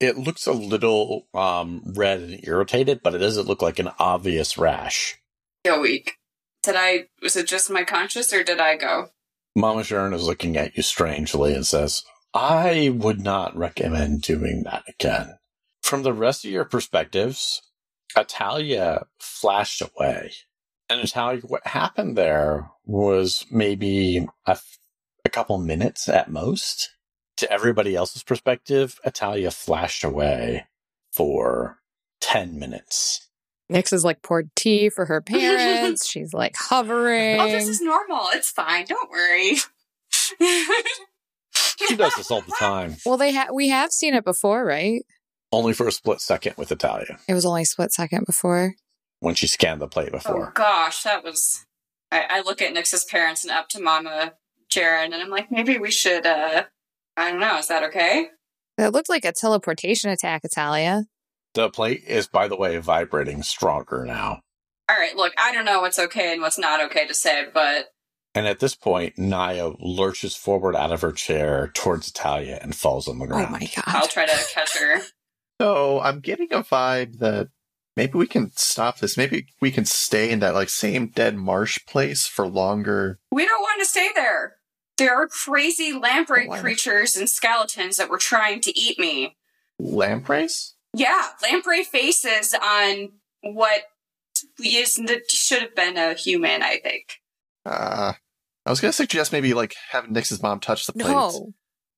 It 0.00 0.16
looks 0.16 0.46
a 0.46 0.52
little 0.52 1.26
um, 1.34 1.82
red 1.94 2.20
and 2.20 2.40
irritated, 2.42 3.02
but 3.02 3.14
it 3.14 3.18
doesn't 3.18 3.46
look 3.46 3.60
like 3.60 3.78
an 3.78 3.90
obvious 3.98 4.56
rash. 4.56 5.20
Feel 5.62 5.82
weak. 5.82 6.16
Did 6.62 6.76
I, 6.76 7.06
was 7.22 7.36
it 7.36 7.46
just 7.46 7.70
my 7.70 7.84
conscious 7.84 8.32
or 8.32 8.44
did 8.44 8.60
I 8.60 8.76
go? 8.76 9.08
Mama 9.56 9.82
Sharon 9.82 10.12
is 10.12 10.26
looking 10.26 10.56
at 10.56 10.76
you 10.76 10.82
strangely 10.82 11.54
and 11.54 11.66
says, 11.66 12.04
I 12.32 12.90
would 12.94 13.20
not 13.20 13.56
recommend 13.56 14.22
doing 14.22 14.62
that 14.64 14.84
again. 14.88 15.38
From 15.82 16.02
the 16.02 16.12
rest 16.12 16.44
of 16.44 16.50
your 16.50 16.64
perspectives, 16.64 17.62
Italia 18.16 19.06
flashed 19.18 19.82
away. 19.82 20.32
And 20.88 21.00
Italia, 21.00 21.40
what 21.42 21.66
happened 21.66 22.16
there 22.16 22.70
was 22.84 23.46
maybe 23.50 24.26
a, 24.46 24.52
f- 24.52 24.78
a 25.24 25.28
couple 25.28 25.58
minutes 25.58 26.08
at 26.08 26.30
most. 26.30 26.90
To 27.38 27.50
everybody 27.50 27.96
else's 27.96 28.22
perspective, 28.22 28.98
Italia 29.04 29.50
flashed 29.50 30.04
away 30.04 30.66
for 31.12 31.78
10 32.20 32.58
minutes. 32.58 33.29
Nix 33.70 33.90
has 33.92 34.04
like 34.04 34.22
poured 34.22 34.50
tea 34.56 34.88
for 34.90 35.06
her 35.06 35.20
parents. 35.20 36.06
She's 36.10 36.34
like 36.34 36.54
hovering. 36.58 37.40
Oh, 37.40 37.46
this 37.46 37.68
is 37.68 37.80
normal. 37.80 38.26
It's 38.32 38.50
fine. 38.50 38.84
Don't 38.86 39.10
worry. 39.10 39.56
She 41.88 41.96
does 41.96 42.14
this 42.14 42.30
all 42.30 42.42
the 42.42 42.54
time, 42.58 42.96
well, 43.06 43.16
they 43.16 43.32
ha- 43.34 43.48
we 43.52 43.68
have 43.70 43.90
seen 43.90 44.14
it 44.14 44.24
before, 44.24 44.64
right? 44.64 45.02
only 45.52 45.72
for 45.72 45.88
a 45.88 45.92
split 45.92 46.20
second 46.20 46.54
with 46.56 46.70
Italia. 46.70 47.18
It 47.26 47.34
was 47.34 47.44
only 47.44 47.62
a 47.62 47.66
split 47.66 47.90
second 47.92 48.24
before. 48.26 48.74
when 49.18 49.34
she 49.34 49.48
scanned 49.48 49.80
the 49.80 49.88
plate 49.88 50.10
Oh 50.10 50.18
before. 50.18 50.52
gosh, 50.54 51.02
that 51.02 51.24
was. 51.24 51.66
I, 52.12 52.26
I 52.30 52.40
look 52.42 52.62
at 52.62 52.72
Nix's 52.72 53.04
parents 53.04 53.42
and 53.44 53.50
up 53.52 53.68
to 53.70 53.80
Mama 53.80 54.34
Jaren, 54.72 55.06
and 55.06 55.14
I'm 55.16 55.28
like, 55.30 55.50
maybe 55.50 55.78
we 55.78 55.90
should. 55.90 56.24
uh 56.26 56.64
I 57.16 57.30
don't 57.32 57.40
know. 57.40 57.58
Is 57.58 57.66
that 57.68 57.82
okay? 57.84 58.28
That 58.78 58.92
looked 58.92 59.08
like 59.08 59.24
a 59.24 59.32
teleportation 59.32 60.10
attack, 60.10 60.42
Italia. 60.44 61.04
The 61.54 61.70
plate 61.70 62.04
is, 62.06 62.28
by 62.28 62.48
the 62.48 62.56
way, 62.56 62.76
vibrating 62.78 63.42
stronger 63.42 64.04
now. 64.04 64.40
All 64.88 64.96
right. 64.96 65.16
Look, 65.16 65.32
I 65.38 65.52
don't 65.52 65.64
know 65.64 65.80
what's 65.80 65.98
okay 65.98 66.32
and 66.32 66.42
what's 66.42 66.58
not 66.58 66.82
okay 66.84 67.06
to 67.06 67.14
say, 67.14 67.46
but 67.52 67.86
And 68.34 68.46
at 68.46 68.60
this 68.60 68.74
point, 68.74 69.18
Naya 69.18 69.70
lurches 69.80 70.36
forward 70.36 70.76
out 70.76 70.92
of 70.92 71.02
her 71.02 71.12
chair 71.12 71.70
towards 71.74 72.08
Italia 72.08 72.58
and 72.62 72.74
falls 72.74 73.08
on 73.08 73.18
the 73.18 73.24
oh 73.24 73.28
ground. 73.28 73.46
Oh 73.48 73.52
my 73.52 73.70
God. 73.74 73.84
I'll 73.86 74.08
try 74.08 74.26
to 74.26 74.46
catch 74.52 74.78
her. 74.78 75.00
So 75.60 76.00
I'm 76.00 76.20
getting 76.20 76.50
a 76.54 76.62
vibe 76.62 77.18
that 77.18 77.48
maybe 77.94 78.16
we 78.16 78.26
can 78.26 78.50
stop 78.56 78.98
this. 78.98 79.18
Maybe 79.18 79.48
we 79.60 79.70
can 79.70 79.84
stay 79.84 80.30
in 80.30 80.38
that 80.40 80.54
like 80.54 80.70
same 80.70 81.08
dead 81.08 81.36
marsh 81.36 81.78
place 81.86 82.26
for 82.26 82.48
longer. 82.48 83.18
We 83.30 83.44
don't 83.44 83.60
want 83.60 83.78
to 83.82 83.84
stay 83.84 84.08
there. 84.14 84.56
There 84.96 85.14
are 85.14 85.28
crazy 85.28 85.92
lamprey 85.92 86.48
Why 86.48 86.60
creatures 86.60 87.14
and 87.14 87.28
skeletons 87.28 87.98
that 87.98 88.08
were 88.08 88.16
trying 88.16 88.62
to 88.62 88.78
eat 88.78 88.98
me. 88.98 89.36
Lampreys? 89.78 90.76
Yeah, 90.94 91.28
lamprey 91.42 91.84
faces 91.84 92.54
on 92.54 93.12
what 93.42 93.82
is 94.64 95.00
should 95.28 95.62
have 95.62 95.74
been 95.74 95.96
a 95.96 96.14
human. 96.14 96.62
I 96.62 96.78
think. 96.78 97.04
Uh, 97.64 98.14
I 98.66 98.70
was 98.70 98.80
gonna 98.80 98.92
suggest 98.92 99.32
maybe 99.32 99.54
like 99.54 99.74
having 99.90 100.12
Nix's 100.12 100.42
mom 100.42 100.60
touch 100.60 100.86
the 100.86 100.92
plates. 100.92 101.08
No. 101.08 101.52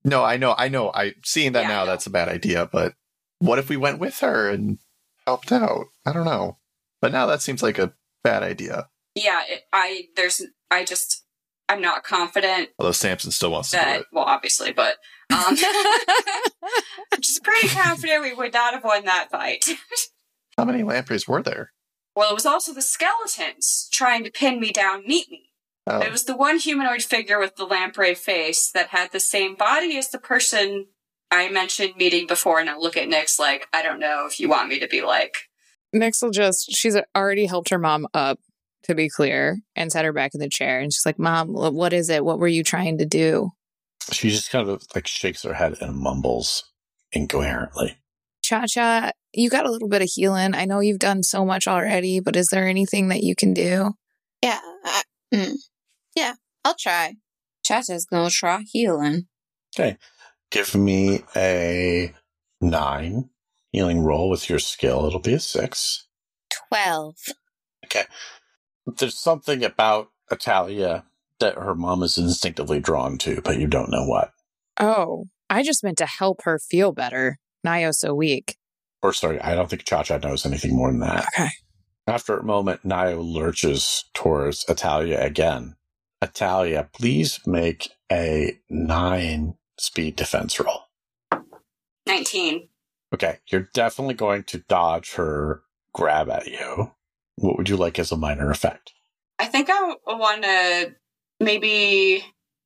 No, 0.05 0.23
I 0.23 0.35
know, 0.35 0.53
I 0.57 0.67
know. 0.67 0.91
I 0.93 1.13
seeing 1.23 1.53
that 1.53 1.61
Yeah, 1.63 1.67
now, 1.69 1.79
know. 1.85 1.91
that's 1.91 2.05
a 2.05 2.09
bad 2.09 2.27
idea. 2.27 2.67
But 2.71 2.93
what 3.39 3.57
if 3.59 3.69
we 3.69 3.77
went 3.77 3.99
with 3.99 4.19
her 4.19 4.49
and 4.49 4.79
helped 5.25 5.51
out? 5.51 5.85
I 6.05 6.11
don't 6.11 6.25
know. 6.25 6.57
But 7.01 7.13
now 7.13 7.25
that 7.27 7.41
seems 7.41 7.63
like 7.63 7.79
a 7.79 7.93
bad 8.23 8.43
idea. 8.43 8.89
Yeah, 9.15 9.41
it, 9.47 9.61
I 9.71 10.07
there's 10.17 10.41
I 10.69 10.83
just 10.83 11.23
I'm 11.69 11.79
not 11.81 12.03
confident 12.03 12.69
Although 12.77 12.91
Samson 12.91 13.31
still 13.31 13.51
wants 13.51 13.71
to 13.71 13.77
do 13.77 13.83
that 13.83 13.99
it. 14.01 14.05
well 14.11 14.25
obviously, 14.25 14.73
but 14.73 14.95
um 15.31 15.55
I'm 17.11 17.21
just 17.21 17.43
pretty 17.43 17.67
confident 17.69 18.23
we 18.23 18.33
would 18.33 18.53
not 18.53 18.73
have 18.73 18.83
won 18.83 19.05
that 19.05 19.29
fight. 19.31 19.65
How 20.57 20.65
many 20.65 20.83
lampreys 20.83 21.27
were 21.27 21.41
there? 21.41 21.71
well, 22.15 22.29
it 22.29 22.35
was 22.35 22.45
also 22.45 22.73
the 22.73 22.81
skeletons 22.81 23.89
trying 23.91 24.23
to 24.23 24.29
pin 24.31 24.59
me 24.59 24.71
down, 24.71 25.01
and 25.01 25.11
eat 25.11 25.31
me. 25.31 25.49
Oh, 25.87 25.99
It 25.99 26.11
was 26.11 26.25
the 26.25 26.35
one 26.37 26.59
humanoid 26.59 27.01
figure 27.01 27.39
with 27.39 27.55
the 27.55 27.65
lamprey 27.65 28.13
face 28.13 28.69
that 28.71 28.89
had 28.89 29.11
the 29.11 29.19
same 29.19 29.55
body 29.55 29.97
as 29.97 30.09
the 30.09 30.19
person 30.19 30.85
I 31.31 31.49
mentioned 31.49 31.95
meeting 31.97 32.27
before. 32.27 32.59
And 32.59 32.69
I 32.69 32.77
look 32.77 32.95
at 32.95 33.07
Nick's 33.09 33.39
like, 33.39 33.67
I 33.73 33.81
don't 33.81 33.99
know 33.99 34.27
if 34.27 34.39
you 34.39 34.47
want 34.47 34.69
me 34.69 34.79
to 34.79 34.87
be 34.87 35.01
like, 35.01 35.49
Nix 35.91 36.21
will 36.21 36.29
just, 36.29 36.71
she's 36.71 36.95
already 37.15 37.47
helped 37.47 37.69
her 37.69 37.79
mom 37.79 38.07
up, 38.13 38.39
to 38.83 38.93
be 38.95 39.09
clear, 39.09 39.57
and 39.75 39.91
set 39.91 40.05
her 40.05 40.13
back 40.13 40.33
in 40.35 40.39
the 40.39 40.49
chair. 40.49 40.79
And 40.79 40.93
she's 40.93 41.05
like, 41.05 41.17
Mom, 41.17 41.49
what 41.53 41.93
is 41.93 42.09
it? 42.09 42.23
What 42.23 42.37
were 42.39 42.47
you 42.47 42.63
trying 42.63 42.99
to 42.99 43.05
do? 43.05 43.49
She 44.11 44.29
just 44.29 44.51
kind 44.51 44.69
of 44.69 44.83
like 44.93 45.07
shakes 45.07 45.43
her 45.43 45.53
head 45.53 45.77
and 45.81 45.95
mumbles 45.95 46.65
incoherently. 47.11 47.97
Cha 48.43 48.65
Cha, 48.67 49.11
you 49.33 49.49
got 49.49 49.65
a 49.65 49.71
little 49.71 49.87
bit 49.87 50.01
of 50.01 50.09
healing. 50.09 50.53
I 50.53 50.65
know 50.65 50.79
you've 50.79 50.99
done 50.99 51.23
so 51.23 51.45
much 51.45 51.67
already, 51.67 52.19
but 52.19 52.35
is 52.35 52.47
there 52.47 52.67
anything 52.67 53.07
that 53.07 53.23
you 53.23 53.35
can 53.35 53.53
do? 53.53 53.91
Yeah. 54.41 54.59
I, 54.83 55.03
mm, 55.33 55.55
yeah, 56.15 56.33
I'll 56.65 56.75
try. 56.77 57.15
Cha 57.63 57.81
Cha's 57.81 58.05
gonna 58.05 58.29
try 58.29 58.63
healing. 58.65 59.27
Okay. 59.75 59.97
Give 60.51 60.75
me 60.75 61.23
a 61.35 62.13
nine 62.61 63.29
healing 63.71 64.01
roll 64.01 64.29
with 64.29 64.49
your 64.49 64.59
skill. 64.59 65.05
It'll 65.05 65.19
be 65.19 65.33
a 65.33 65.39
six. 65.39 66.07
12. 66.69 67.15
Okay. 67.85 68.03
There's 68.85 69.17
something 69.17 69.63
about 69.63 70.09
Italia 70.29 71.05
that 71.39 71.55
her 71.55 71.75
mom 71.75 72.03
is 72.03 72.17
instinctively 72.17 72.79
drawn 72.79 73.17
to, 73.19 73.41
but 73.41 73.59
you 73.59 73.67
don't 73.67 73.91
know 73.91 74.05
what. 74.05 74.31
Oh, 74.79 75.25
I 75.49 75.63
just 75.63 75.83
meant 75.83 75.97
to 75.99 76.05
help 76.05 76.43
her 76.43 76.59
feel 76.59 76.91
better. 76.91 77.37
Nayo's 77.65 77.99
so 77.99 78.13
weak. 78.13 78.57
Or 79.01 79.13
sorry, 79.13 79.39
I 79.41 79.55
don't 79.55 79.69
think 79.69 79.83
Cha 79.83 80.03
Cha 80.03 80.17
knows 80.17 80.45
anything 80.45 80.75
more 80.75 80.89
than 80.89 81.01
that. 81.01 81.25
Okay. 81.33 81.49
After 82.07 82.37
a 82.37 82.43
moment, 82.43 82.83
Nio 82.83 83.23
lurches 83.23 84.05
towards 84.13 84.65
Italia 84.67 85.19
again. 85.21 85.75
Italia, 86.21 86.89
please 86.93 87.39
make 87.45 87.89
a 88.11 88.57
nine 88.69 89.55
speed 89.77 90.15
defense 90.15 90.59
roll. 90.59 90.83
19. 92.07 92.67
Okay, 93.13 93.37
you're 93.47 93.69
definitely 93.73 94.15
going 94.15 94.43
to 94.43 94.59
dodge 94.59 95.13
her 95.13 95.61
grab 95.93 96.29
at 96.29 96.47
you. 96.47 96.91
What 97.35 97.57
would 97.57 97.69
you 97.69 97.77
like 97.77 97.99
as 97.99 98.11
a 98.11 98.17
minor 98.17 98.51
effect? 98.51 98.93
I 99.39 99.45
think 99.45 99.69
I 99.69 99.95
want 100.05 100.43
to 100.43 100.95
maybe. 101.43 102.25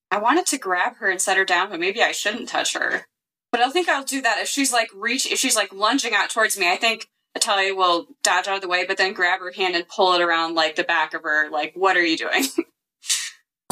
I 0.10 0.20
wanted 0.20 0.46
to 0.48 0.58
grab 0.58 0.98
her 0.98 1.10
and 1.10 1.22
set 1.22 1.38
her 1.38 1.44
down, 1.44 1.70
but 1.70 1.82
maybe 1.82 2.02
I 2.02 2.14
shouldn't 2.14 2.48
touch 2.48 2.74
her. 2.74 3.08
But 3.52 3.62
I 3.62 3.70
think 3.70 3.90
I'll 3.90 4.04
do 4.04 4.22
that 4.22 4.40
if 4.40 4.48
she's 4.48 4.72
like 4.72 4.90
reach, 4.96 5.30
if 5.30 5.38
she's 5.38 5.56
like 5.56 5.74
lunging 5.74 6.14
out 6.14 6.30
towards 6.30 6.58
me. 6.58 6.72
I 6.72 6.78
think 6.78 7.08
Italia 7.36 7.76
will 7.76 8.08
dodge 8.24 8.48
out 8.48 8.56
of 8.56 8.62
the 8.62 8.68
way, 8.68 8.86
but 8.86 8.98
then 8.98 9.14
grab 9.14 9.42
her 9.42 9.52
hand 9.52 9.76
and 9.76 9.88
pull 9.88 10.14
it 10.14 10.22
around 10.22 10.56
like 10.56 10.76
the 10.76 10.84
back 10.84 11.14
of 11.14 11.24
her. 11.24 11.50
Like, 11.50 11.74
what 11.76 11.98
are 11.98 12.06
you 12.06 12.18
doing? 12.18 12.46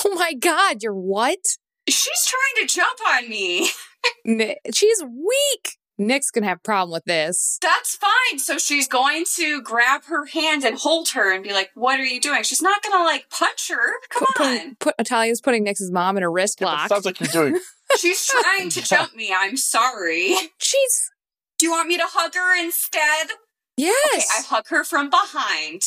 Oh 0.08 0.14
my 0.14 0.36
God, 0.36 0.84
you're 0.84 0.94
what? 0.94 1.40
she's 1.88 2.28
trying 2.28 2.68
to 2.68 2.74
jump 2.74 3.00
on 3.08 3.30
me. 3.30 3.70
She's 4.74 5.04
weak. 5.04 5.78
Nick's 5.98 6.32
gonna 6.32 6.48
have 6.48 6.58
a 6.58 6.62
problem 6.62 6.92
with 6.94 7.06
this. 7.06 7.58
That's 7.62 7.96
fine. 7.96 8.40
So 8.40 8.58
she's 8.58 8.88
going 8.88 9.24
to 9.36 9.62
grab 9.62 10.04
her 10.06 10.26
hand 10.26 10.64
and 10.64 10.78
hold 10.78 11.10
her 11.10 11.34
and 11.34 11.44
be 11.44 11.54
like, 11.54 11.72
"What 11.76 12.00
are 12.00 12.06
you 12.06 12.20
doing?" 12.20 12.44
She's 12.44 12.62
not 12.62 12.84
gonna 12.84 13.04
like 13.04 13.30
punch 13.30 13.70
her. 13.70 13.94
Come 14.10 14.26
Put, 14.36 14.46
on. 14.46 14.58
put, 14.72 14.80
put 14.80 14.96
Italia's 15.00 15.42
putting 15.42 15.64
Nick's 15.64 15.82
mom 15.92 16.18
in 16.18 16.24
a 16.24 16.30
wrist 16.30 16.60
Yeah, 16.60 16.68
but 16.68 16.72
lock. 16.78 16.90
sounds 16.90 17.06
like 17.06 17.20
you're 17.20 17.28
doing. 17.30 17.60
She's 17.98 18.26
trying 18.26 18.70
to 18.70 18.82
jump 18.84 19.16
me. 19.16 19.34
I'm 19.38 19.56
sorry. 19.58 20.36
She's 20.58 21.12
Do 21.60 21.66
you 21.68 21.72
want 21.72 21.88
me 21.88 21.98
to 21.98 22.06
hug 22.08 22.34
her 22.36 22.60
instead? 22.62 23.28
yes. 23.78 24.14
Okay, 24.16 24.24
I 24.40 24.42
hug 24.56 24.68
her 24.70 24.84
from 24.84 25.10
behind. 25.10 25.82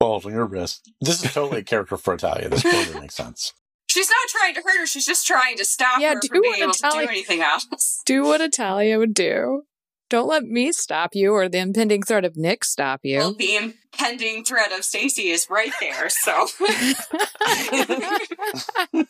holding 0.00 0.32
her 0.32 0.44
wrist. 0.46 0.90
This 1.00 1.24
is 1.24 1.32
totally 1.32 1.60
a 1.60 1.64
character 1.64 1.96
for 1.96 2.14
Italia. 2.14 2.48
This 2.48 2.62
totally 2.62 3.00
makes 3.00 3.14
sense. 3.14 3.52
She's 3.98 4.10
not 4.10 4.28
trying 4.28 4.54
to 4.54 4.60
hurt 4.60 4.78
her. 4.78 4.86
She's 4.86 5.06
just 5.06 5.26
trying 5.26 5.56
to 5.56 5.64
stop 5.64 6.00
Yeah, 6.00 6.14
her 6.14 6.20
do 6.20 6.28
from 6.28 6.42
being 6.42 6.52
what 6.52 6.62
able 6.62 6.72
to 6.72 6.90
do 6.92 6.98
anything 7.08 7.42
else. 7.42 7.66
do 8.06 8.22
what 8.22 8.40
Italia 8.40 8.96
would 8.96 9.12
do. 9.12 9.64
Don't 10.08 10.28
let 10.28 10.44
me 10.44 10.70
stop 10.70 11.16
you 11.16 11.32
or 11.32 11.48
the 11.48 11.58
impending 11.58 12.04
threat 12.04 12.24
of 12.24 12.36
Nick 12.36 12.64
stop 12.64 13.00
you. 13.02 13.18
Well, 13.18 13.34
the 13.34 13.56
impending 13.56 14.44
threat 14.44 14.70
of 14.70 14.84
Stacy 14.84 15.30
is 15.30 15.48
right 15.50 15.72
there. 15.80 16.08
So 16.08 16.46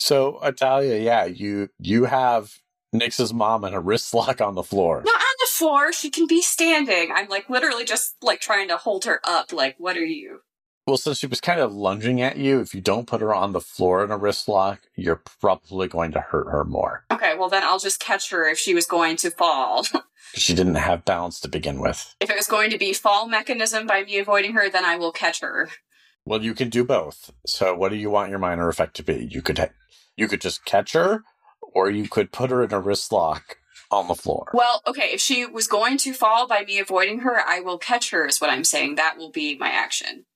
So 0.00 0.40
Italia, 0.42 0.96
yeah, 0.96 1.26
you 1.26 1.68
you 1.78 2.06
have 2.06 2.54
Nix's 2.94 3.34
mom 3.34 3.64
in 3.64 3.74
a 3.74 3.80
wrist 3.80 4.14
lock 4.14 4.40
on 4.40 4.54
the 4.54 4.62
floor. 4.62 5.02
not 5.04 5.14
on 5.14 5.36
the 5.40 5.48
floor. 5.50 5.92
She 5.92 6.08
can 6.08 6.26
be 6.26 6.40
standing. 6.40 7.10
I'm 7.14 7.28
like 7.28 7.50
literally 7.50 7.84
just 7.84 8.14
like 8.22 8.40
trying 8.40 8.68
to 8.68 8.78
hold 8.78 9.04
her 9.04 9.20
up. 9.24 9.52
Like, 9.52 9.74
what 9.78 9.98
are 9.98 10.04
you? 10.04 10.40
Well, 10.86 10.96
since 10.96 11.18
she 11.18 11.26
was 11.26 11.40
kind 11.40 11.58
of 11.58 11.74
lunging 11.74 12.22
at 12.22 12.36
you, 12.36 12.60
if 12.60 12.72
you 12.74 12.80
don't 12.80 13.08
put 13.08 13.20
her 13.20 13.34
on 13.34 13.52
the 13.52 13.60
floor 13.60 14.04
in 14.04 14.12
a 14.12 14.16
wrist 14.16 14.46
lock, 14.48 14.82
you're 14.94 15.20
probably 15.40 15.88
going 15.88 16.12
to 16.12 16.20
hurt 16.20 16.48
her 16.48 16.64
more. 16.64 17.04
Okay, 17.10 17.34
well 17.36 17.48
then 17.48 17.64
I'll 17.64 17.80
just 17.80 17.98
catch 17.98 18.30
her 18.30 18.48
if 18.48 18.56
she 18.58 18.72
was 18.74 18.86
going 18.86 19.16
to 19.16 19.30
fall. 19.30 19.84
She 20.34 20.54
didn't 20.54 20.74
have 20.74 21.04
balance 21.04 21.38
to 21.40 21.48
begin 21.48 21.80
with. 21.80 22.14
if 22.20 22.28
it 22.28 22.36
was 22.36 22.48
going 22.48 22.70
to 22.70 22.78
be 22.78 22.92
fall 22.92 23.28
mechanism 23.28 23.86
by 23.86 24.02
me 24.02 24.18
avoiding 24.18 24.54
her, 24.54 24.68
then 24.68 24.84
I 24.84 24.96
will 24.96 25.12
catch 25.12 25.40
her. 25.40 25.70
Well, 26.26 26.42
you 26.42 26.52
can 26.52 26.68
do 26.68 26.84
both. 26.84 27.30
So, 27.46 27.74
what 27.76 27.90
do 27.90 27.96
you 27.96 28.10
want 28.10 28.30
your 28.30 28.40
minor 28.40 28.68
effect 28.68 28.96
to 28.96 29.04
be? 29.04 29.28
You 29.30 29.40
could 29.40 29.58
ha- 29.58 29.70
you 30.16 30.26
could 30.26 30.40
just 30.40 30.64
catch 30.64 30.92
her, 30.94 31.22
or 31.60 31.90
you 31.90 32.08
could 32.08 32.32
put 32.32 32.50
her 32.50 32.62
in 32.64 32.72
a 32.72 32.80
wrist 32.80 33.12
lock 33.12 33.58
on 33.90 34.08
the 34.08 34.16
floor. 34.16 34.50
Well, 34.52 34.82
okay, 34.86 35.10
if 35.12 35.20
she 35.20 35.46
was 35.46 35.68
going 35.68 35.96
to 35.98 36.12
fall 36.12 36.48
by 36.48 36.64
me 36.66 36.80
avoiding 36.80 37.20
her, 37.20 37.40
I 37.46 37.60
will 37.60 37.78
catch 37.78 38.10
her, 38.10 38.26
is 38.26 38.40
what 38.40 38.50
I'm 38.50 38.64
saying. 38.64 38.96
That 38.96 39.16
will 39.16 39.30
be 39.30 39.56
my 39.56 39.68
action. 39.68 40.26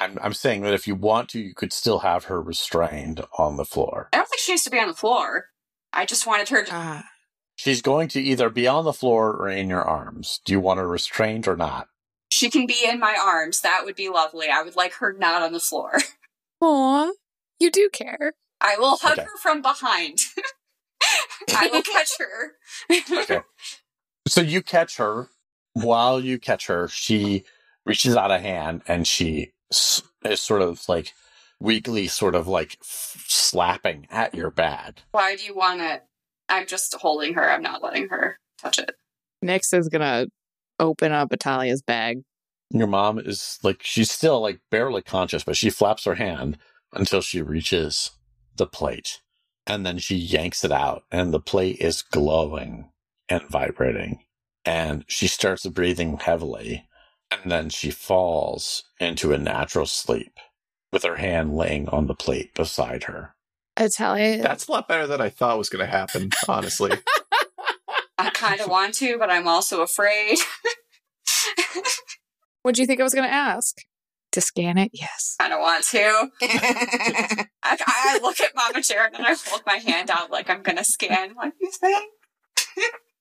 I'm 0.00 0.18
I'm 0.20 0.32
saying 0.34 0.62
that 0.62 0.74
if 0.74 0.86
you 0.88 0.94
want 0.94 1.28
to, 1.30 1.40
you 1.40 1.54
could 1.54 1.72
still 1.72 2.00
have 2.00 2.24
her 2.24 2.40
restrained 2.40 3.20
on 3.38 3.56
the 3.56 3.64
floor. 3.64 4.08
I 4.12 4.16
don't 4.16 4.28
think 4.28 4.40
she 4.40 4.52
needs 4.52 4.64
to 4.64 4.70
be 4.70 4.78
on 4.80 4.88
the 4.88 4.94
floor. 4.94 5.46
I 5.92 6.04
just 6.06 6.26
wanted 6.26 6.48
her 6.50 6.64
to. 6.64 6.70
Ah, 6.74 7.04
She's 7.54 7.80
going 7.82 8.08
to 8.08 8.20
either 8.20 8.50
be 8.50 8.66
on 8.66 8.84
the 8.84 8.92
floor 8.92 9.32
or 9.32 9.48
in 9.48 9.68
your 9.70 9.82
arms. 9.82 10.40
Do 10.44 10.52
you 10.52 10.60
want 10.60 10.78
her 10.78 10.88
restrained 10.88 11.46
or 11.48 11.56
not? 11.56 11.88
She 12.28 12.50
can 12.50 12.66
be 12.66 12.84
in 12.86 12.98
my 12.98 13.16
arms. 13.18 13.60
That 13.60 13.82
would 13.84 13.94
be 13.96 14.08
lovely. 14.08 14.48
I 14.50 14.62
would 14.62 14.76
like 14.76 14.94
her 14.94 15.12
not 15.12 15.42
on 15.42 15.52
the 15.52 15.60
floor. 15.60 15.92
Aw, 16.60 17.12
you 17.60 17.70
do 17.70 17.88
care. 17.92 18.34
I 18.60 18.76
will 18.78 18.96
hug 18.96 19.12
Okay. 19.12 19.22
her 19.22 19.36
from 19.40 19.62
behind. 19.62 20.18
I 21.56 21.68
will 21.72 21.82
catch 21.94 22.10
her. 22.18 22.52
Okay. 23.22 23.40
So 24.26 24.40
you 24.40 24.62
catch 24.62 24.96
her. 24.96 25.28
While 25.74 26.20
you 26.20 26.38
catch 26.38 26.66
her, 26.66 26.88
she 26.88 27.44
reaches 27.84 28.16
out 28.16 28.30
a 28.30 28.38
hand 28.38 28.82
and 28.88 29.06
she 29.06 29.42
s- 29.42 29.48
is 29.70 30.40
sort 30.40 30.62
of 30.62 30.88
like 30.88 31.12
weakly, 31.60 32.06
sort 32.08 32.34
of 32.34 32.48
like 32.48 32.76
slapping 32.82 34.06
at 34.10 34.34
your 34.34 34.50
bag. 34.50 35.00
Why 35.12 35.36
do 35.36 35.44
you 35.44 35.54
want 35.54 35.80
it? 35.80 36.04
I'm 36.48 36.66
just 36.66 36.94
holding 36.94 37.34
her. 37.34 37.50
I'm 37.50 37.62
not 37.62 37.82
letting 37.82 38.08
her 38.08 38.38
touch 38.58 38.78
it. 38.78 38.92
Nix 39.42 39.72
is 39.72 39.88
gonna 39.88 40.26
open 40.78 41.12
up 41.12 41.32
Italia's 41.32 41.82
bag 41.82 42.22
Your 42.70 42.86
mom 42.88 43.18
is 43.18 43.58
like, 43.62 43.82
she's 43.82 44.10
still 44.10 44.40
like 44.40 44.60
barely 44.70 45.02
conscious, 45.02 45.44
but 45.44 45.56
she 45.56 45.70
flaps 45.70 46.04
her 46.04 46.16
hand 46.16 46.58
until 46.92 47.20
she 47.20 47.40
reaches 47.42 48.10
the 48.56 48.66
plate. 48.66 49.20
And 49.66 49.86
then 49.86 49.98
she 49.98 50.16
yanks 50.16 50.64
it 50.64 50.72
out, 50.72 51.04
and 51.10 51.32
the 51.34 51.40
plate 51.40 51.78
is 51.80 52.02
glowing 52.02 52.90
and 53.28 53.42
vibrating. 53.48 54.20
And 54.64 55.04
she 55.08 55.26
starts 55.28 55.66
breathing 55.66 56.18
heavily, 56.18 56.86
and 57.30 57.50
then 57.50 57.68
she 57.68 57.90
falls 57.90 58.84
into 59.00 59.32
a 59.32 59.38
natural 59.38 59.86
sleep 59.86 60.38
with 60.92 61.02
her 61.02 61.16
hand 61.16 61.54
laying 61.54 61.88
on 61.88 62.06
the 62.06 62.14
plate 62.14 62.54
beside 62.54 63.04
her. 63.04 63.34
Italia. 63.78 64.42
That's 64.42 64.68
a 64.68 64.72
lot 64.72 64.88
better 64.88 65.06
than 65.06 65.20
I 65.20 65.28
thought 65.28 65.58
was 65.58 65.68
going 65.68 65.84
to 65.84 65.90
happen, 65.90 66.30
honestly. 66.48 66.92
I 68.18 68.30
kind 68.30 68.60
of 68.60 68.68
want 68.68 68.94
to, 68.94 69.18
but 69.18 69.30
I'm 69.30 69.46
also 69.46 69.82
afraid. 69.82 70.38
what 72.62 72.74
do 72.74 72.80
you 72.80 72.86
think 72.86 73.00
I 73.00 73.04
was 73.04 73.14
going 73.14 73.28
to 73.28 73.34
ask? 73.34 73.76
To 74.32 74.40
scan 74.40 74.76
it? 74.78 74.90
Yes. 74.92 75.36
I 75.40 75.44
kind 75.44 75.54
of 75.54 75.60
want 75.60 75.84
to. 75.84 76.28
I, 77.62 77.76
I 77.86 78.18
look 78.22 78.40
at 78.40 78.54
Mama 78.54 78.82
Sharon 78.82 79.14
and 79.14 79.24
I 79.24 79.34
hold 79.46 79.62
my 79.66 79.76
hand 79.76 80.10
out 80.10 80.30
like 80.30 80.50
I'm 80.50 80.62
gonna 80.62 80.84
scan. 80.84 81.30
What 81.34 81.54
do 81.58 81.66
you 81.66 81.70
think? 81.70 82.10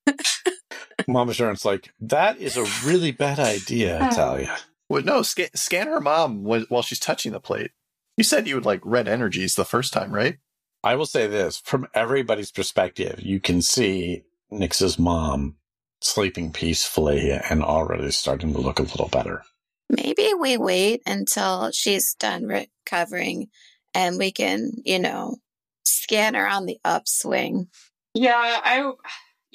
Mama 1.07 1.33
Sharon's 1.33 1.65
like, 1.65 1.93
that 1.99 2.37
is 2.39 2.57
a 2.57 2.65
really 2.85 3.11
bad 3.11 3.39
idea, 3.39 4.09
Talia. 4.13 4.55
well, 4.89 5.03
no, 5.03 5.21
scan, 5.21 5.49
scan 5.55 5.87
her 5.87 6.01
mom 6.01 6.43
while 6.43 6.81
she's 6.81 6.99
touching 6.99 7.31
the 7.31 7.39
plate. 7.39 7.71
You 8.17 8.23
said 8.23 8.47
you 8.47 8.55
would 8.55 8.65
like 8.65 8.81
red 8.83 9.07
energies 9.07 9.55
the 9.55 9.65
first 9.65 9.91
time, 9.91 10.11
right? 10.13 10.37
I 10.83 10.95
will 10.95 11.05
say 11.05 11.27
this 11.27 11.57
from 11.57 11.87
everybody's 11.93 12.51
perspective, 12.51 13.19
you 13.19 13.39
can 13.39 13.61
see 13.61 14.23
Nix's 14.51 14.97
mom 14.99 15.55
sleeping 16.01 16.51
peacefully 16.51 17.31
and 17.31 17.63
already 17.63 18.11
starting 18.11 18.53
to 18.53 18.59
look 18.59 18.79
a 18.79 18.83
little 18.83 19.07
better. 19.07 19.43
Maybe 19.89 20.31
we 20.39 20.57
wait 20.57 21.01
until 21.05 21.71
she's 21.71 22.15
done 22.15 22.45
recovering 22.45 23.47
and 23.93 24.17
we 24.17 24.31
can, 24.31 24.71
you 24.83 24.99
know, 24.99 25.37
scan 25.85 26.35
her 26.35 26.47
on 26.47 26.65
the 26.65 26.79
upswing. 26.85 27.67
Yeah, 28.13 28.35
I, 28.37 28.91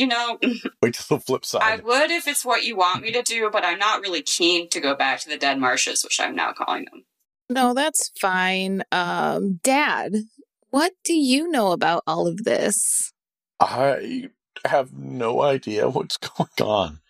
you 0.01 0.07
know, 0.07 0.39
Wait 0.83 0.95
till 0.95 1.19
the 1.19 1.23
flip 1.23 1.45
side. 1.45 1.61
I 1.63 1.77
would 1.77 2.11
if 2.11 2.27
it's 2.27 2.43
what 2.45 2.65
you 2.65 2.75
want 2.75 3.03
me 3.03 3.13
to 3.13 3.23
do, 3.23 3.51
but 3.53 3.65
I'm 3.67 3.79
not 3.79 4.01
really 4.01 4.23
keen 4.23 4.71
to 4.71 4.81
go 4.81 4.95
back 4.95 5.21
to 5.21 5.29
the 5.29 5.37
dead 5.37 5.59
marshes, 5.59 6.03
which 6.03 6.19
I'm 6.19 6.35
now 6.35 6.53
calling 6.53 6.87
them. 6.87 7.05
No, 7.51 7.75
that's 7.75 8.11
fine. 8.19 8.83
Um, 8.91 9.61
Dad, 9.63 10.15
what 10.71 10.93
do 11.05 11.13
you 11.13 11.51
know 11.51 11.73
about 11.73 12.03
all 12.07 12.27
of 12.27 12.45
this? 12.45 13.13
I 13.61 14.31
have 14.65 14.95
no 14.95 15.43
idea 15.43 15.91
what's 15.91 16.17
going 16.37 16.49
on. 16.63 17.01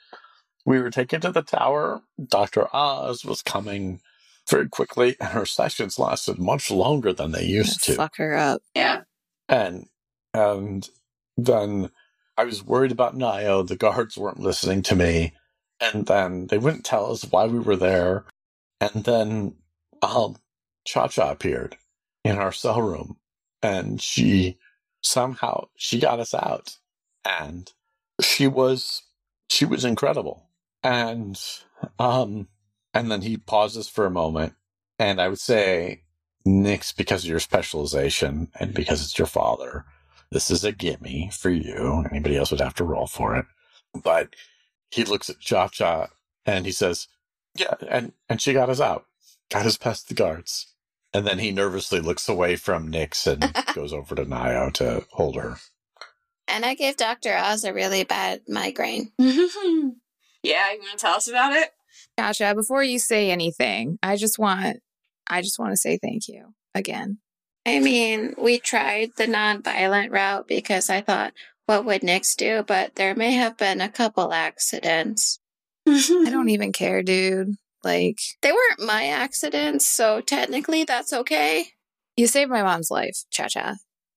We 0.66 0.81
were 0.81 0.90
taken 0.90 1.20
to 1.20 1.31
the 1.31 1.42
tower. 1.42 2.03
Dr. 2.22 2.66
Oz 2.74 3.24
was 3.24 3.40
coming 3.40 4.00
very 4.48 4.68
quickly, 4.68 5.16
and 5.20 5.29
her 5.31 5.46
sessions 5.46 5.96
lasted 5.96 6.40
much 6.40 6.72
longer 6.72 7.12
than 7.12 7.31
they 7.31 7.44
used 7.44 7.85
to. 7.85 7.94
Fuck 7.94 8.16
her 8.16 8.35
up. 8.37 8.62
Yeah. 8.74 9.03
and 9.48 9.87
and 10.35 10.88
then 11.37 11.90
I 12.40 12.44
was 12.44 12.64
worried 12.64 12.92
about 12.92 13.18
Nio. 13.18 13.68
The 13.68 13.76
guards 13.76 14.16
weren't 14.16 14.40
listening 14.40 14.81
to 14.85 14.96
me, 14.96 15.35
and 15.79 16.07
then 16.07 16.46
they 16.46 16.57
wouldn't 16.57 16.87
tell 16.87 17.12
us 17.12 17.22
why 17.24 17.44
we 17.46 17.59
were 17.59 17.76
there. 17.76 18.24
And 18.81 19.05
then 19.05 19.57
um, 20.00 20.37
Cha 20.87 21.09
Cha 21.09 21.33
appeared 21.33 21.76
in 22.24 22.38
our 22.38 22.53
cell 22.53 22.81
room, 22.81 23.18
and 23.62 24.00
she 24.00 24.59
somehow 25.03 25.68
she 25.76 26.00
got 26.00 26.18
us 26.18 26.33
out, 26.33 26.79
and 27.26 27.70
she 28.22 28.48
was 28.48 29.03
she 29.50 29.66
was 29.66 29.85
incredible. 29.85 30.48
And 30.83 31.38
um, 31.98 32.48
and 32.94 33.11
then 33.11 33.20
he 33.20 33.37
pauses 33.37 33.87
for 33.87 34.07
a 34.07 34.11
moment, 34.11 34.55
and 34.98 35.20
I 35.20 35.29
would 35.29 35.40
say 35.40 36.05
Nix, 36.46 36.92
because 36.92 37.24
of 37.24 37.31
your 37.31 37.40
specialization 37.40 38.48
and 38.59 38.72
because 38.72 39.03
it's 39.03 39.18
your 39.18 39.26
father, 39.29 39.85
this 40.31 40.51
is 40.51 40.64
a 40.64 40.73
gimme 40.73 41.31
for 41.33 41.51
you. 41.51 42.05
Anybody 42.11 42.37
else 42.37 42.51
would 42.51 42.61
have 42.61 42.75
to 42.75 42.85
roll 42.85 43.07
for 43.07 43.37
it. 43.37 43.47
But 44.03 44.35
he 44.90 45.05
looks 45.05 45.29
at 45.31 45.40
Cha 45.40 45.69
Cha 45.69 46.09
and 46.47 46.66
he 46.66 46.73
says, 46.73 47.09
Yeah, 47.55 47.75
and, 47.88 48.12
and 48.29 48.40
she 48.40 48.53
got 48.53 48.71
us 48.71 48.81
out, 48.81 49.07
got 49.51 49.66
us 49.66 49.77
past 49.77 50.09
the 50.09 50.14
guards. 50.14 50.75
And 51.12 51.27
then 51.27 51.40
he 51.40 51.51
nervously 51.51 52.01
looks 52.01 52.29
away 52.29 52.55
from 52.57 52.88
Nix 52.88 53.27
and 53.27 53.53
goes 53.75 53.93
over 53.93 54.14
to 54.14 54.25
Nio 54.25 54.73
to 54.75 55.05
hold 55.11 55.37
her. 55.37 55.57
And 56.47 56.64
I 56.64 56.75
gave 56.75 56.97
Dr. 56.97 57.37
Oz 57.37 57.64
a 57.64 57.73
really 57.73 58.05
bad 58.05 58.43
migraine. 58.49 59.12
yeah, 59.19 60.73
you 60.73 60.81
want 60.81 60.93
to 60.93 60.97
tell 60.97 61.14
us 61.14 61.29
about 61.29 61.53
it? 61.53 61.71
Gotcha. 62.16 62.55
Before 62.55 62.83
you 62.83 62.99
say 62.99 63.31
anything, 63.31 63.99
I 64.03 64.16
just 64.16 64.38
want 64.38 64.81
I 65.29 65.43
just 65.43 65.59
want 65.59 65.73
to 65.73 65.77
say 65.77 65.99
thank 65.99 66.29
you 66.29 66.55
again. 66.75 67.19
I 67.66 67.79
mean, 67.79 68.35
we 68.38 68.59
tried 68.59 69.11
the 69.16 69.27
non-violent 69.27 70.11
route 70.12 70.49
because 70.49 70.88
I 70.88 71.01
thought, 71.03 71.33
what 71.66 71.85
would 71.85 72.03
Nix 72.03 72.35
do? 72.35 72.64
But 72.66 72.94
there 72.96 73.14
may 73.14 73.33
have 73.33 73.57
been 73.57 73.81
a 73.81 73.88
couple 73.88 74.33
accidents. 74.33 75.38
I 75.87 76.29
don't 76.31 76.49
even 76.49 76.73
care, 76.73 77.03
dude. 77.03 77.57
Like, 77.85 78.18
They 78.42 78.53
weren't 78.53 78.81
my 78.81 79.07
accidents, 79.07 79.87
so 79.87 80.20
technically 80.20 80.85
that's 80.85 81.12
okay. 81.12 81.68
you 82.16 82.27
saved 82.27 82.51
my 82.51 82.62
mom's 82.62 82.90
life, 82.90 83.25
Cha 83.31 83.49
Cha. 83.49 83.77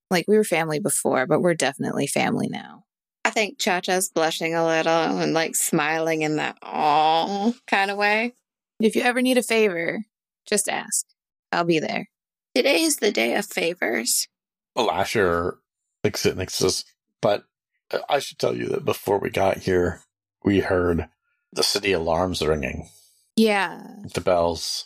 Like, 0.10 0.26
we 0.28 0.36
were 0.38 0.44
family 0.44 0.80
before, 0.80 1.26
but 1.26 1.42
we're 1.42 1.54
definitely 1.54 2.08
family 2.08 2.48
now. 2.50 2.84
I 3.26 3.30
think 3.30 3.58
Cha 3.60 3.80
Cha's 3.80 4.10
blushing 4.10 4.54
a 4.54 4.66
little 4.66 4.92
and 4.92 5.34
like 5.34 5.56
smiling 5.56 6.24
in 6.24 6.36
that 6.38 6.58
oh 6.62 7.56
kind 7.68 7.90
of 7.90 7.98
way. 7.98 8.34
If 8.82 8.96
you 8.98 9.02
ever 9.02 9.22
need 9.22 9.38
a 9.38 9.44
favor, 9.44 10.04
just 10.46 10.68
ask. 10.68 11.06
I'll 11.52 11.64
be 11.64 11.80
there. 11.80 12.10
Today 12.56 12.82
is 12.84 12.98
the 12.98 13.12
day 13.12 13.36
of 13.36 13.46
favors. 13.46 14.28
Lasher 14.76 15.58
looks 16.04 16.26
at 16.26 16.38
Nix 16.38 16.56
says, 16.56 16.86
But 17.22 17.44
uh, 17.92 18.00
I 18.10 18.20
should 18.20 18.38
tell 18.40 18.56
you 18.56 18.68
that 18.70 18.86
before 18.86 19.18
we 19.20 19.30
got 19.30 19.58
here, 19.58 20.02
we 20.44 20.60
heard 20.60 21.08
the 21.52 21.64
city 21.64 21.92
alarms 21.94 22.42
ringing, 22.46 22.90
Yeah. 23.36 23.82
the 24.14 24.22
bells. 24.22 24.86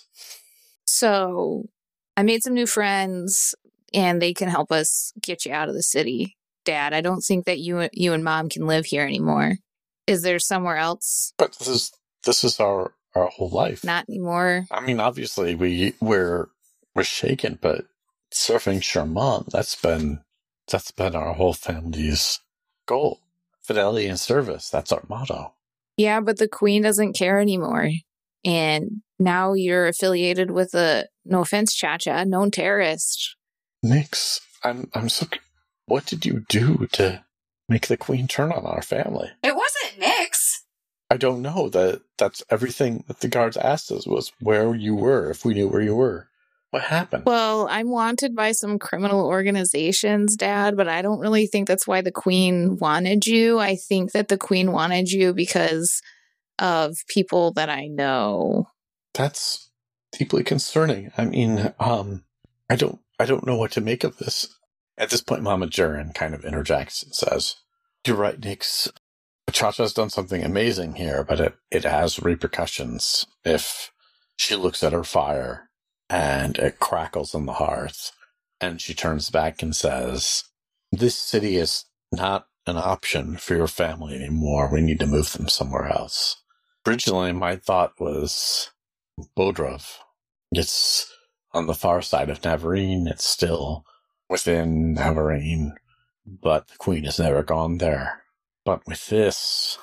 So 0.86 1.66
I 2.16 2.24
made 2.24 2.44
some 2.44 2.54
new 2.54 2.68
friends 2.68 3.54
and 3.94 4.22
they 4.22 4.34
can 4.34 4.50
help 4.50 4.72
us 4.72 5.12
get 5.22 5.46
you 5.46 5.54
out 5.54 5.70
of 5.70 5.76
the 5.76 5.84
city. 5.84 6.38
Dad, 6.66 6.94
I 6.94 7.02
don't 7.02 7.22
think 7.22 7.46
that 7.46 7.60
you 7.60 7.90
you 7.94 8.14
and 8.14 8.24
mom 8.24 8.50
can 8.50 8.68
live 8.68 8.86
here 8.86 9.04
anymore. 9.04 9.56
Is 10.06 10.22
there 10.22 10.40
somewhere 10.40 10.78
else? 10.78 11.34
But 11.38 11.58
this 11.58 11.68
is 11.68 11.92
this 12.24 12.44
is 12.44 12.60
our 12.60 12.94
our 13.16 13.28
whole 13.28 13.50
life. 13.50 13.84
Not 13.86 14.06
anymore. 14.10 14.66
I 14.72 14.82
mean, 14.82 15.00
obviously 15.00 15.56
we 15.56 15.94
we're 16.02 16.48
we're 16.98 17.04
shaken, 17.04 17.60
but 17.62 17.86
surfing 18.34 18.82
Charmant, 18.82 19.52
that's 19.52 19.80
been 19.80 20.22
that's 20.70 20.92
been 20.92 21.16
our 21.16 21.34
whole 21.34 21.54
family's 21.54 22.42
goal. 22.88 23.22
Fidelity 23.62 24.08
and 24.08 24.20
service, 24.20 24.70
that's 24.70 24.92
our 24.92 25.04
motto. 25.08 25.54
Yeah, 25.96 26.20
but 26.20 26.38
the 26.38 26.48
queen 26.48 26.82
doesn't 26.82 27.14
care 27.14 27.40
anymore. 27.40 27.90
And 28.44 29.04
now 29.20 29.54
you're 29.54 29.88
affiliated 29.88 30.52
with 30.52 30.74
a 30.74 31.08
no 31.24 31.42
offense, 31.42 31.74
Cha 31.76 31.98
Cha, 31.98 32.24
known 32.24 32.50
terrorist. 32.50 33.36
Nix, 33.84 34.42
I'm 34.64 34.90
I'm 34.94 35.10
so 35.10 35.28
what 35.86 36.06
did 36.06 36.26
you 36.26 36.46
do 36.50 36.88
to 36.94 37.24
make 37.70 37.88
the 37.88 37.98
queen 37.98 38.28
turn 38.28 38.52
on 38.52 38.66
our 38.66 38.82
family? 38.82 39.30
It 39.44 39.56
wasn't 39.56 40.00
Nix. 40.00 40.64
I 41.12 41.18
don't 41.18 41.42
know. 41.42 41.70
That 41.70 42.02
that's 42.18 42.44
everything 42.50 43.04
that 43.08 43.20
the 43.20 43.28
guards 43.28 43.56
asked 43.56 43.92
us 43.92 44.08
was 44.08 44.32
where 44.40 44.74
you 44.74 44.96
were, 44.96 45.30
if 45.30 45.46
we 45.46 45.54
knew 45.54 45.68
where 45.68 45.82
you 45.82 45.96
were. 45.96 46.28
What 46.72 46.84
happened? 46.84 47.24
Well, 47.26 47.68
I'm 47.70 47.90
wanted 47.90 48.36
by 48.36 48.52
some 48.52 48.78
criminal 48.78 49.26
organizations, 49.26 50.36
Dad, 50.36 50.76
but 50.76 50.88
I 50.88 51.02
don't 51.02 51.20
really 51.20 51.48
think 51.48 51.68
that's 51.68 51.88
why 51.88 52.02
the 52.02 52.12
Queen 52.12 52.78
wanted 52.78 53.26
you. 53.26 53.58
I 53.58 53.76
think 53.76 54.12
that 54.12 54.28
the 54.28 54.38
Queen 54.38 54.74
wanted 54.74 55.10
you 55.10 55.34
because 55.34 56.02
of 56.60 56.98
people 57.08 57.54
that 57.54 57.70
I 57.70 57.88
know. 57.88 58.68
That's 59.14 59.70
deeply 60.12 60.44
concerning. 60.44 61.12
I 61.18 61.26
mean, 61.26 61.74
um, 61.80 62.26
I 62.70 62.76
don't, 62.76 63.00
I 63.18 63.26
don't 63.26 63.48
know 63.48 63.58
what 63.58 63.72
to 63.72 63.82
make 63.82 64.04
of 64.04 64.18
this. 64.18 64.54
At 64.98 65.10
this 65.10 65.22
point, 65.22 65.44
Mama 65.44 65.68
Jaren 65.68 66.14
kind 66.14 66.34
of 66.34 66.44
interjects 66.44 67.02
and 67.02 67.14
says, 67.14 67.56
"You're 68.06 68.18
right, 68.18 68.40
Nix. 68.40 68.92
Cha-Cha's 69.52 69.94
done 69.94 70.10
something 70.10 70.44
amazing 70.44 70.96
here, 70.96 71.24
but 71.24 71.40
it, 71.40 71.56
it 71.72 71.84
has 71.86 72.20
repercussions. 72.20 73.26
If 73.46 73.92
she 74.36 74.56
looks 74.56 74.84
at 74.84 74.92
her 74.92 75.04
fire 75.04 75.67
and 76.10 76.58
it 76.58 76.80
crackles 76.80 77.36
on 77.36 77.46
the 77.46 77.54
hearth, 77.54 78.12
and 78.62 78.82
she 78.82 78.94
turns 78.94 79.30
back 79.30 79.62
and 79.62 79.76
says, 79.76 80.46
"This 80.92 81.18
city 81.18 81.58
is 81.58 81.86
not 82.12 82.48
an 82.66 82.78
option 82.78 83.38
for 83.38 83.56
your 83.56 83.68
family 83.68 84.16
anymore. 84.16 84.70
We 84.72 84.82
need 84.82 85.00
to 85.00 85.08
move 85.08 85.34
them 85.34 85.50
somewhere 85.50 85.88
else." 85.88 86.38
Originally, 86.86 87.34
my 87.34 87.56
thought 87.56 88.00
was 88.00 88.72
Bodrov. 89.36 89.98
It's 90.52 91.12
on 91.52 91.68
the 91.68 91.76
far 91.76 92.02
side 92.02 92.30
of 92.30 92.42
Navarene. 92.42 93.08
It's 93.08 93.26
still 93.26 93.86
within 94.30 94.96
Navarene, 94.96 95.76
but 96.26 96.68
the 96.68 96.78
Queen 96.78 97.04
has 97.04 97.20
never 97.20 97.44
gone 97.44 97.80
there. 97.80 98.24
But 98.64 98.86
with 98.86 99.08
this, 99.08 99.78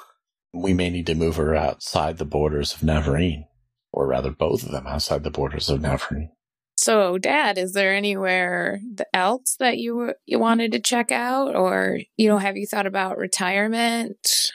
we 0.52 0.72
may 0.72 0.90
need 0.90 1.06
to 1.06 1.14
move 1.14 1.36
her 1.36 1.54
outside 1.54 2.18
the 2.18 2.24
borders 2.24 2.74
of 2.74 2.80
Navarene. 2.80 3.48
Or 3.96 4.08
rather 4.08 4.32
both 4.32 4.64
of 4.64 4.72
them, 4.72 4.88
outside 4.88 5.22
the 5.22 5.30
borders 5.30 5.70
of 5.70 5.80
Navarene. 5.80 6.30
So, 6.76 7.16
Dad, 7.16 7.58
is 7.58 7.74
there 7.74 7.94
anywhere 7.94 8.80
else 9.12 9.54
that 9.60 9.78
you 9.78 10.14
you 10.26 10.40
wanted 10.40 10.72
to 10.72 10.80
check 10.80 11.12
out, 11.12 11.54
or 11.54 12.00
you 12.16 12.28
know, 12.28 12.38
have 12.38 12.56
you 12.56 12.66
thought 12.66 12.86
about 12.86 13.18
retirement? 13.18 14.50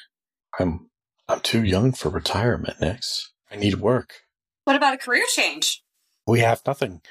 I'm 0.60 0.90
I'm 1.30 1.40
too 1.40 1.64
young 1.64 1.94
for 1.94 2.10
retirement, 2.10 2.82
Nix. 2.82 3.32
I 3.50 3.56
need 3.56 3.76
work. 3.76 4.16
What 4.66 4.76
about 4.76 4.94
a 4.94 4.98
career 4.98 5.24
change? 5.34 5.82
We 6.28 6.42
have 6.42 6.62
nothing. 6.68 7.02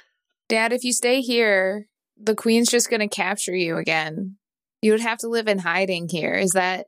Dad, 0.51 0.75
if 0.75 0.85
you 0.85 0.93
stay 0.93 1.23
here, 1.23 1.89
the 2.19 2.35
Queen's 2.35 2.71
just 2.71 2.91
going 2.91 3.01
to 3.01 3.09
capture 3.09 3.57
you 3.57 3.79
again. 3.79 4.37
You 4.83 4.93
would 4.93 5.01
have 5.01 5.19
to 5.19 5.29
live 5.29 5.49
in 5.49 5.59
hiding 5.59 6.09
here. 6.11 6.35
Is 6.35 6.51
that? 6.51 6.87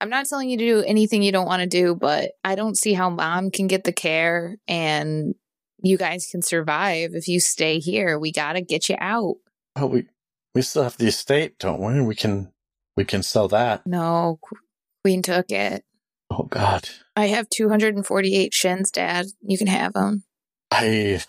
I'm 0.00 0.10
not 0.10 0.26
telling 0.26 0.50
you 0.50 0.58
to 0.58 0.66
do 0.66 0.84
anything 0.86 1.22
you 1.22 1.32
don't 1.32 1.46
want 1.46 1.62
to 1.62 1.66
do, 1.66 1.94
but 1.94 2.32
I 2.44 2.54
don't 2.54 2.76
see 2.76 2.92
how 2.92 3.08
Mom 3.08 3.50
can 3.50 3.66
get 3.66 3.84
the 3.84 3.92
care 3.92 4.56
and 4.68 5.34
you 5.82 5.96
guys 5.96 6.28
can 6.30 6.42
survive 6.42 7.10
if 7.14 7.28
you 7.28 7.40
stay 7.40 7.78
here. 7.78 8.18
We 8.18 8.32
got 8.32 8.54
to 8.54 8.60
get 8.60 8.88
you 8.88 8.96
out. 8.98 9.36
Oh, 9.76 9.86
we 9.86 10.06
we 10.54 10.62
still 10.62 10.82
have 10.82 10.96
the 10.96 11.06
estate, 11.06 11.58
don't 11.58 11.80
we? 11.80 12.00
We 12.00 12.14
can 12.14 12.52
we 12.96 13.04
can 13.04 13.22
sell 13.22 13.48
that. 13.48 13.86
No, 13.86 14.38
Qu- 14.42 14.56
Queen 15.02 15.22
took 15.22 15.50
it. 15.50 15.84
Oh 16.30 16.44
God, 16.44 16.88
I 17.14 17.26
have 17.26 17.48
248 17.48 18.52
shins, 18.52 18.90
Dad. 18.90 19.26
You 19.42 19.56
can 19.58 19.66
have 19.66 19.92
them. 19.92 20.24
I 20.70 21.22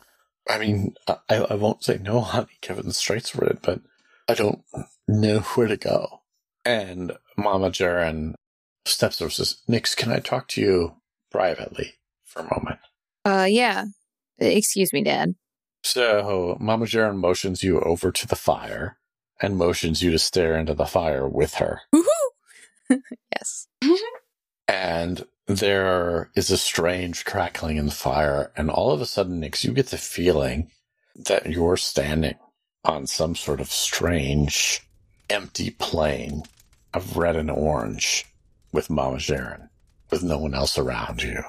I 0.49 0.59
mean 0.59 0.95
I 1.07 1.35
I 1.35 1.55
won't 1.55 1.83
say 1.83 1.99
no, 2.01 2.21
honey, 2.21 2.57
given 2.61 2.87
the 2.87 2.93
straits 2.93 3.35
we're 3.35 3.47
in, 3.47 3.59
but 3.61 3.81
I 4.27 4.33
don't 4.33 4.63
know 5.07 5.39
where 5.39 5.67
to 5.67 5.77
go. 5.77 6.21
And 6.65 7.13
Mama 7.37 7.69
Jaren 7.69 8.33
steps 8.87 9.21
over 9.21 9.27
and 9.27 9.33
says, 9.33 9.57
Nix, 9.67 9.95
can 9.95 10.11
I 10.11 10.19
talk 10.19 10.47
to 10.49 10.61
you 10.61 10.95
privately 11.31 11.95
for 12.23 12.41
a 12.41 12.53
moment? 12.53 12.79
Uh, 13.25 13.47
yeah. 13.49 13.85
Excuse 14.39 14.93
me, 14.93 15.03
Dad. 15.03 15.35
So 15.83 16.57
Mama 16.59 16.85
Jaren 16.85 17.17
motions 17.17 17.63
you 17.63 17.79
over 17.79 18.11
to 18.11 18.27
the 18.27 18.35
fire 18.35 18.97
and 19.41 19.57
motions 19.57 20.01
you 20.01 20.11
to 20.11 20.19
stare 20.19 20.57
into 20.57 20.73
the 20.73 20.85
fire 20.85 21.27
with 21.27 21.55
her. 21.55 21.81
Woohoo! 21.93 22.99
yes. 23.35 23.67
And 24.67 25.25
there 25.45 26.29
is 26.35 26.51
a 26.51 26.57
strange 26.57 27.23
crackling 27.23 27.77
in 27.77 27.85
the 27.85 27.91
fire, 27.91 28.51
and 28.57 28.69
all 28.69 28.91
of 28.91 28.99
a 28.99 29.05
sudden, 29.05 29.39
Nix, 29.39 29.63
you 29.63 29.71
get 29.71 29.87
the 29.87 29.97
feeling 29.97 30.69
that 31.15 31.45
you're 31.45 31.77
standing 31.77 32.35
on 32.83 33.07
some 33.07 33.35
sort 33.35 33.61
of 33.61 33.71
strange, 33.71 34.81
empty 35.29 35.69
plane 35.69 36.43
of 36.93 37.17
red 37.17 37.35
and 37.35 37.49
orange 37.51 38.25
with 38.71 38.89
Mama 38.89 39.17
Jaren, 39.17 39.69
with 40.09 40.23
no 40.23 40.37
one 40.37 40.53
else 40.53 40.77
around 40.77 41.23
you. 41.23 41.43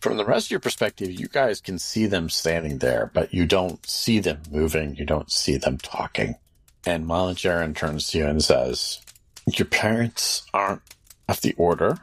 From 0.00 0.16
the 0.16 0.24
rest 0.24 0.48
of 0.48 0.50
your 0.52 0.60
perspective, 0.60 1.10
you 1.10 1.26
guys 1.26 1.60
can 1.60 1.78
see 1.78 2.06
them 2.06 2.28
standing 2.28 2.78
there, 2.78 3.10
but 3.12 3.32
you 3.32 3.46
don't 3.46 3.84
see 3.86 4.18
them 4.20 4.42
moving, 4.50 4.94
you 4.94 5.04
don't 5.04 5.30
see 5.30 5.56
them 5.56 5.78
talking. 5.78 6.36
And 6.84 7.06
Mama 7.06 7.32
Jaren 7.32 7.74
turns 7.74 8.08
to 8.08 8.18
you 8.18 8.26
and 8.26 8.42
says, 8.42 9.00
Your 9.46 9.66
parents 9.66 10.46
aren't 10.54 10.82
of 11.28 11.40
the 11.40 11.54
order. 11.54 11.98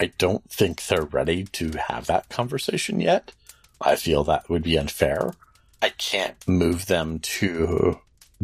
I 0.00 0.12
don't 0.18 0.48
think 0.48 0.86
they're 0.86 1.02
ready 1.02 1.44
to 1.44 1.72
have 1.88 2.06
that 2.06 2.28
conversation 2.28 3.00
yet. 3.00 3.32
I 3.80 3.96
feel 3.96 4.24
that 4.24 4.48
would 4.48 4.62
be 4.62 4.78
unfair. 4.78 5.34
I 5.82 5.90
can't 5.90 6.46
move 6.46 6.86
them 6.86 7.18
to 7.20 7.98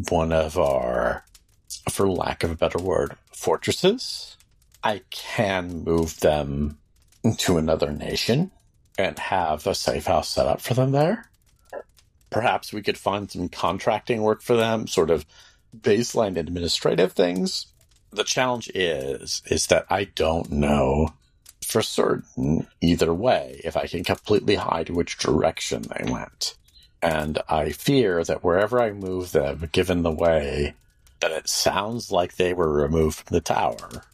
one 0.09 0.33
of 0.33 0.59
our, 0.59 1.25
for 1.91 2.09
lack 2.09 2.43
of 2.43 2.51
a 2.51 2.57
better 2.57 2.79
word, 2.79 3.17
fortresses. 3.33 4.34
I 4.85 5.01
can 5.11 5.83
move 5.83 6.21
them 6.21 6.79
to 7.39 7.57
another 7.57 7.91
nation 7.91 8.51
and 8.99 9.19
have 9.19 9.67
a 9.67 9.75
safe 9.75 10.05
house 10.05 10.29
set 10.29 10.47
up 10.47 10.61
for 10.61 10.75
them 10.75 10.93
there. 10.93 11.31
Perhaps 12.29 12.71
we 12.71 12.83
could 12.83 12.99
find 12.99 13.31
some 13.31 13.49
contracting 13.49 14.21
work 14.21 14.43
for 14.43 14.57
them, 14.57 14.87
sort 14.87 15.11
of 15.11 15.25
baseline 15.75 16.37
administrative 16.37 17.13
things. 17.13 17.67
The 18.13 18.25
challenge 18.25 18.71
is 18.75 19.43
is 19.47 19.69
that 19.69 19.87
I 19.89 20.05
don't 20.05 20.51
know 20.51 21.15
for 21.63 21.81
certain 21.81 22.67
either 22.83 23.13
way 23.15 23.63
if 23.65 23.79
I 23.79 23.87
can 23.87 24.05
completely 24.05 24.57
hide 24.57 24.91
which 24.91 25.17
direction 25.17 25.83
they 25.83 26.13
went. 26.13 26.57
And 27.03 27.39
I 27.49 27.71
fear 27.71 28.23
that 28.25 28.45
wherever 28.45 28.81
I 28.81 28.93
move 28.93 29.33
them, 29.33 29.69
given 29.73 30.03
the 30.03 30.13
way 30.13 30.75
that 31.21 31.33
it 31.33 31.49
sounds 31.49 32.13
like 32.13 32.37
they 32.37 32.53
were 32.53 32.71
removed 32.71 33.19
from 33.19 33.35
the 33.35 33.41
tower, 33.41 34.05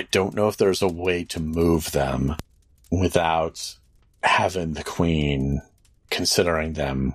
I 0.00 0.04
don't 0.10 0.34
know 0.34 0.48
if 0.48 0.56
there's 0.56 0.80
a 0.80 0.88
way 0.88 1.24
to 1.24 1.40
move 1.40 1.92
them 1.92 2.34
without 2.90 3.76
having 4.22 4.72
the 4.72 4.82
queen 4.82 5.60
considering 6.08 6.72
them 6.72 7.14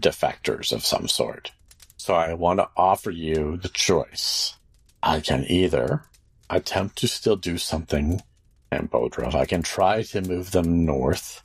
defectors 0.00 0.72
of 0.72 0.84
some 0.84 1.06
sort. 1.06 1.52
So 1.96 2.12
I 2.12 2.34
want 2.34 2.58
to 2.58 2.68
offer 2.76 3.12
you 3.12 3.56
the 3.56 3.68
choice. 3.68 4.56
I 5.00 5.20
can 5.20 5.44
either 5.44 6.02
attempt 6.50 6.98
to 6.98 7.06
still 7.06 7.36
do 7.36 7.56
something 7.56 8.20
in 8.72 8.88
Bodrov. 8.88 9.36
I 9.36 9.44
can 9.44 9.62
try 9.62 10.02
to 10.02 10.20
move 10.20 10.50
them 10.50 10.84
north. 10.84 11.40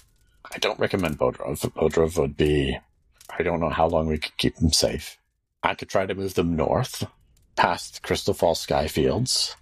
I 0.52 0.58
don't 0.58 0.80
recommend 0.80 1.20
Bodrov. 1.20 1.60
Bodrov 1.76 2.18
would 2.18 2.36
be, 2.36 2.80
I 3.38 3.44
don't 3.44 3.60
know 3.60 3.70
how 3.70 3.86
long 3.86 4.08
we 4.08 4.18
could 4.18 4.38
keep 4.38 4.56
them 4.56 4.74
safe. 4.74 5.20
I 5.62 5.76
could 5.76 5.90
try 5.90 6.08
to 6.08 6.16
move 6.16 6.34
them 6.34 6.56
north, 6.56 7.06
past 7.56 8.02
Crystal 8.02 8.34
Falls 8.34 8.66
Skyfields. 8.66 9.54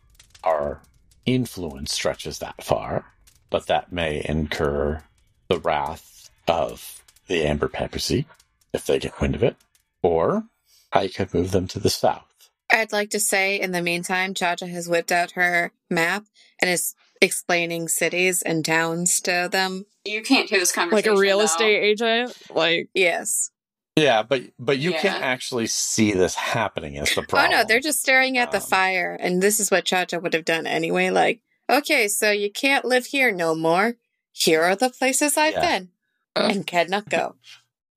Our 0.46 0.82
influence 1.28 1.94
stretches 1.94 2.40
that 2.40 2.63
far, 2.63 3.06
but 3.52 3.68
that 3.68 3.92
may 3.92 4.26
incur 4.28 5.04
the 5.50 5.60
wrath 5.60 6.30
of 6.48 7.04
the 7.28 7.44
Amber 7.46 7.68
Papacy 7.68 8.26
if 8.74 8.86
they 8.86 8.98
get 8.98 9.20
wind 9.22 9.36
of 9.36 9.44
it. 9.44 9.56
Or 10.02 10.46
I 10.92 11.10
could 11.10 11.34
move 11.34 11.52
them 11.52 11.68
to 11.68 11.80
the 11.80 11.90
south. 11.90 12.24
I'd 12.72 12.92
like 12.92 13.10
to 13.12 13.20
say, 13.20 13.60
in 13.60 13.72
the 13.72 13.82
meantime, 13.82 14.34
Cha 14.34 14.56
Cha 14.56 14.66
has 14.66 14.90
whipped 14.90 15.12
out 15.12 15.32
her 15.32 15.72
map 15.90 16.26
and 16.60 16.70
is 16.70 16.96
explaining 17.22 17.88
cities 17.88 18.42
and 18.42 18.63
towns 18.63 19.22
to 19.22 19.50
them. 19.52 19.86
You 20.06 20.22
can't 20.22 20.50
hear 20.50 20.60
this 20.60 20.72
conversation. 20.72 21.12
Like 21.12 21.18
a 21.18 21.20
real 21.20 21.40
though. 21.40 21.46
estate 21.46 21.82
agent? 21.82 22.38
Like, 22.54 22.90
Yes. 22.94 23.52
Yeah, 23.98 24.22
but 24.22 24.44
but 24.60 24.78
you 24.78 24.92
Yeah. 24.92 25.02
can't 25.02 25.24
actually 25.24 25.66
see 25.66 26.12
this 26.12 26.36
happening. 26.36 26.96
Is 26.98 27.16
the 27.16 27.24
problem? 27.24 27.52
Oh 27.54 27.58
no, 27.58 27.64
they're 27.66 27.80
just 27.80 28.00
staring 28.00 28.38
at 28.38 28.52
the 28.52 28.58
Um, 28.58 28.64
fire, 28.64 29.18
and 29.20 29.42
this 29.42 29.60
is 29.60 29.72
what 29.72 29.86
Cha 29.86 30.06
Cha 30.06 30.20
would 30.20 30.34
have 30.34 30.46
done 30.46 30.68
anyway. 30.68 31.10
Like, 31.10 31.42
okay, 31.68 32.08
so 32.08 32.30
you 32.30 32.52
can't 32.52 32.86
live 32.86 33.08
here 33.08 33.32
no 33.32 33.56
more. 33.56 33.96
Here 34.32 34.62
are 34.62 34.76
the 34.76 34.92
places 34.92 35.36
I've 35.36 35.54
Yeah. 35.54 35.62
been, 35.62 35.90
and 36.36 36.68
cannot 36.68 37.10
go. 37.10 37.36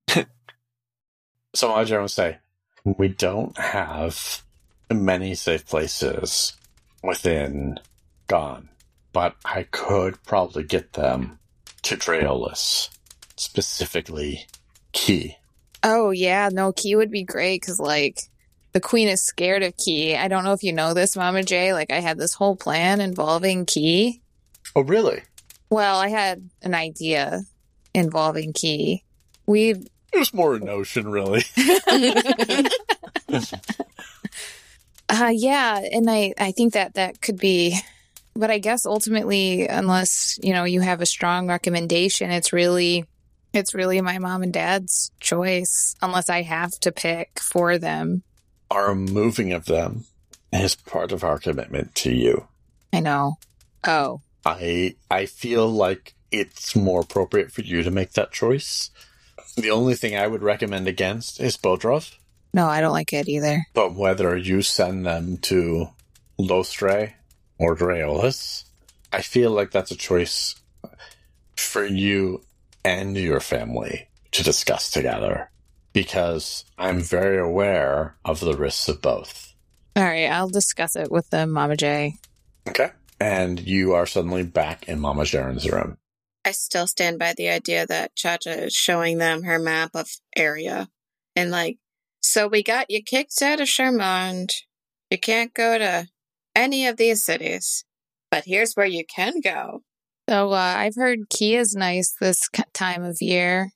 So 1.54 1.68
Majer 1.70 2.00
would 2.00 2.10
say, 2.12 2.38
we 2.84 3.08
don't 3.08 3.58
have 3.58 4.42
many 4.90 5.34
safe 5.34 5.66
places 5.66 6.52
within 7.02 7.78
Ghan, 8.28 8.68
but 9.12 9.34
I 9.44 9.64
could 9.64 10.22
probably 10.22 10.62
get 10.62 10.92
them 10.92 11.40
to 11.82 11.96
Draolis, 11.96 12.88
specifically 13.36 14.46
Qi. 14.94 15.36
Oh 15.82 16.10
yeah, 16.10 16.50
no, 16.52 16.72
Qi 16.72 16.96
would 16.96 17.10
be 17.10 17.24
great 17.24 17.60
because 17.60 17.78
like 17.78 18.20
the 18.72 18.80
queen 18.80 19.08
is 19.08 19.22
scared 19.22 19.62
of 19.62 19.76
Qi. 19.76 20.16
I 20.16 20.28
don't 20.28 20.44
know 20.44 20.52
if 20.52 20.62
you 20.62 20.72
know 20.72 20.94
this, 20.94 21.16
Mama 21.16 21.42
J. 21.42 21.72
Like 21.72 21.90
I 21.90 22.00
had 22.00 22.18
this 22.18 22.34
whole 22.34 22.56
plan 22.56 23.00
involving 23.00 23.66
Qi. 23.66 24.20
Oh, 24.76 24.82
really? 24.82 25.22
Well, 25.70 25.98
I 25.98 26.08
had 26.08 26.50
an 26.62 26.74
idea 26.74 27.42
involving 27.94 28.52
Qi. 28.52 29.02
We 29.46 29.70
It 29.70 30.18
was 30.18 30.34
more 30.34 30.54
a 30.54 30.60
notion, 30.60 31.08
really. 31.08 31.44
Uh 35.12 35.32
yeah, 35.34 35.80
and 35.92 36.08
I 36.08 36.32
I 36.38 36.52
think 36.52 36.74
that 36.74 36.94
that 36.94 37.20
could 37.20 37.36
be 37.36 37.76
but 38.36 38.50
I 38.50 38.58
guess 38.58 38.86
ultimately 38.86 39.66
unless, 39.66 40.38
you 40.42 40.52
know, 40.52 40.64
you 40.64 40.80
have 40.80 41.00
a 41.00 41.06
strong 41.06 41.48
recommendation, 41.48 42.30
it's 42.30 42.52
really 42.52 43.06
it's 43.52 43.74
really 43.74 44.00
my 44.00 44.18
mom 44.18 44.42
and 44.42 44.52
dad's 44.52 45.10
choice 45.20 45.96
unless 46.02 46.28
I 46.28 46.42
have 46.42 46.72
to 46.80 46.92
pick 46.92 47.40
for 47.40 47.78
them. 47.78 48.22
Our 48.70 48.94
moving 48.94 49.52
of 49.52 49.64
them 49.64 50.04
is 50.52 50.74
part 50.76 51.12
of 51.12 51.24
our 51.24 51.38
commitment 51.38 51.94
to 51.96 52.12
you. 52.12 52.46
I 52.92 53.00
know. 53.00 53.38
Oh. 53.84 54.20
I 54.44 54.94
I 55.10 55.26
feel 55.26 55.68
like 55.68 56.14
it's 56.30 56.74
more 56.76 57.00
appropriate 57.00 57.52
for 57.52 57.62
you 57.62 57.82
to 57.82 57.90
make 57.90 58.12
that 58.12 58.32
choice. 58.32 58.90
The 59.56 59.70
only 59.70 59.94
thing 59.94 60.16
I 60.16 60.26
would 60.28 60.42
recommend 60.42 60.86
against 60.88 61.40
is 61.40 61.56
Bodrov, 61.56 62.14
No, 62.54 62.66
I 62.66 62.80
don't 62.80 62.92
like 62.92 63.12
it 63.12 63.28
either. 63.28 63.66
but 63.74 63.94
whether 63.94 64.36
you 64.36 64.62
send 64.62 65.04
them 65.04 65.38
to 65.38 65.88
Lostrei 66.38 67.14
or 67.58 67.76
Draolis, 67.76 68.64
I 69.12 69.22
feel 69.22 69.50
like 69.50 69.72
that's 69.72 69.90
a 69.90 69.96
choice 69.96 70.54
for 71.56 71.84
you 71.84 72.42
and 72.84 73.16
your 73.16 73.40
family 73.40 74.08
to 74.32 74.42
discuss 74.42 74.90
together 74.90 75.50
because 75.92 76.64
I'm 76.78 77.00
very 77.00 77.38
aware 77.38 78.16
of 78.24 78.40
the 78.40 78.56
risks 78.56 78.88
of 78.88 79.02
both. 79.02 79.54
All 79.96 80.04
right, 80.04 80.26
I'll 80.26 80.48
discuss 80.48 80.96
it 80.96 81.10
with 81.10 81.30
them, 81.30 81.50
Mama 81.50 81.76
J. 81.76 82.14
Okay. 82.68 82.90
And 83.18 83.60
you 83.60 83.92
are 83.92 84.06
suddenly 84.06 84.44
back 84.44 84.88
in 84.88 85.00
Mama 85.00 85.22
Jaren's 85.22 85.68
room. 85.68 85.98
I 86.44 86.52
still 86.52 86.86
stand 86.86 87.18
by 87.18 87.34
the 87.36 87.50
idea 87.50 87.86
that 87.86 88.16
Cha 88.16 88.38
Cha 88.38 88.50
is 88.50 88.72
showing 88.72 89.18
them 89.18 89.42
her 89.42 89.58
map 89.58 89.90
of 89.94 90.08
area. 90.36 90.88
And 91.36 91.50
like, 91.50 91.78
so 92.22 92.48
we 92.48 92.62
got 92.62 92.90
you 92.90 93.02
kicked 93.02 93.42
out 93.42 93.60
of 93.60 93.68
Charmonde. 93.68 94.54
You 95.10 95.18
can't 95.18 95.52
go 95.52 95.76
to 95.76 96.08
any 96.54 96.86
of 96.86 96.96
these 96.96 97.22
cities. 97.22 97.84
But 98.30 98.44
here's 98.44 98.74
where 98.74 98.86
you 98.86 99.04
can 99.04 99.40
go. 99.40 99.82
So 100.30 100.52
uh, 100.52 100.74
I've 100.76 100.94
heard 100.94 101.28
Qi 101.28 101.58
is 101.58 101.74
nice 101.74 102.14
this 102.20 102.48
time 102.72 103.02
of 103.02 103.16
year. 103.20 103.72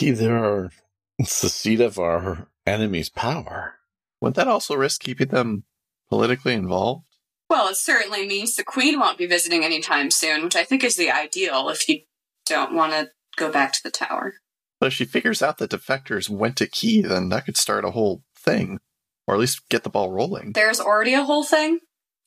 Either 0.00 0.34
are, 0.38 0.70
it's 1.18 1.42
the 1.42 1.50
seat 1.50 1.82
of 1.82 1.98
our 1.98 2.48
enemy's 2.66 3.10
power. 3.10 3.74
Wouldn't 4.18 4.36
that 4.36 4.48
also 4.48 4.74
risk 4.74 5.02
keeping 5.02 5.28
them 5.28 5.64
politically 6.08 6.54
involved? 6.54 7.04
Well, 7.50 7.68
it 7.68 7.76
certainly 7.76 8.26
means 8.26 8.54
the 8.54 8.64
queen 8.64 8.98
won't 8.98 9.18
be 9.18 9.26
visiting 9.26 9.66
anytime 9.66 10.10
soon, 10.10 10.44
which 10.44 10.56
I 10.56 10.64
think 10.64 10.82
is 10.82 10.96
the 10.96 11.10
ideal 11.10 11.68
if 11.68 11.86
you 11.86 12.00
don't 12.46 12.74
want 12.74 12.92
to 12.92 13.10
go 13.36 13.52
back 13.52 13.74
to 13.74 13.82
the 13.84 13.90
tower. 13.90 14.32
But 14.80 14.86
if 14.86 14.92
she 14.94 15.04
figures 15.04 15.42
out 15.42 15.58
that 15.58 15.72
defectors 15.72 16.30
went 16.30 16.56
to 16.56 16.70
Qi, 16.70 17.06
then 17.06 17.28
that 17.28 17.44
could 17.44 17.58
start 17.58 17.84
a 17.84 17.90
whole 17.90 18.22
thing. 18.34 18.78
Or 19.26 19.34
at 19.34 19.40
least 19.40 19.68
get 19.68 19.82
the 19.82 19.90
ball 19.90 20.10
rolling. 20.10 20.52
There's 20.52 20.80
already 20.80 21.12
a 21.12 21.24
whole 21.24 21.44
thing, 21.44 21.80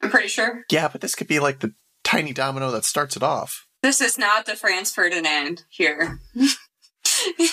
I'm 0.03 0.11
pretty 0.11 0.28
sure. 0.28 0.66
Yeah, 0.70 0.88
but 0.88 1.01
this 1.01 1.16
could 1.16 1.28
be 1.28 1.39
like 1.39 1.61
the 1.61 1.74
tiny 2.06 2.32
domino 2.32 2.72
that 2.72 2.86
starts 2.86 3.18
it 3.18 3.24
off. 3.24 3.66
This 3.84 3.99
is 3.99 4.18
not 4.18 4.45
the 4.45 4.56
Franz 4.56 4.93
Ferdinand 4.93 5.66
here. 5.70 6.20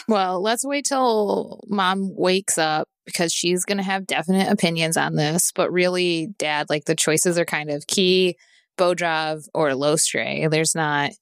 Well, 0.08 0.40
let's 0.40 0.64
wait 0.64 0.84
till 0.84 1.60
mom 1.66 2.14
wakes 2.14 2.58
up 2.58 2.88
because 3.04 3.32
she's 3.32 3.64
going 3.64 3.78
to 3.78 3.84
have 3.84 4.06
definite 4.06 4.50
opinions 4.50 4.96
on 4.96 5.16
this. 5.16 5.52
But 5.54 5.72
really, 5.72 6.28
dad, 6.38 6.68
like 6.68 6.84
the 6.84 6.94
choices 6.94 7.38
are 7.38 7.44
kind 7.44 7.70
of 7.70 7.86
Qi, 7.86 8.34
Bodrov 8.78 9.44
or 9.54 9.70
Lostrei. 9.70 10.50
There's 10.50 10.74
not, 10.74 11.12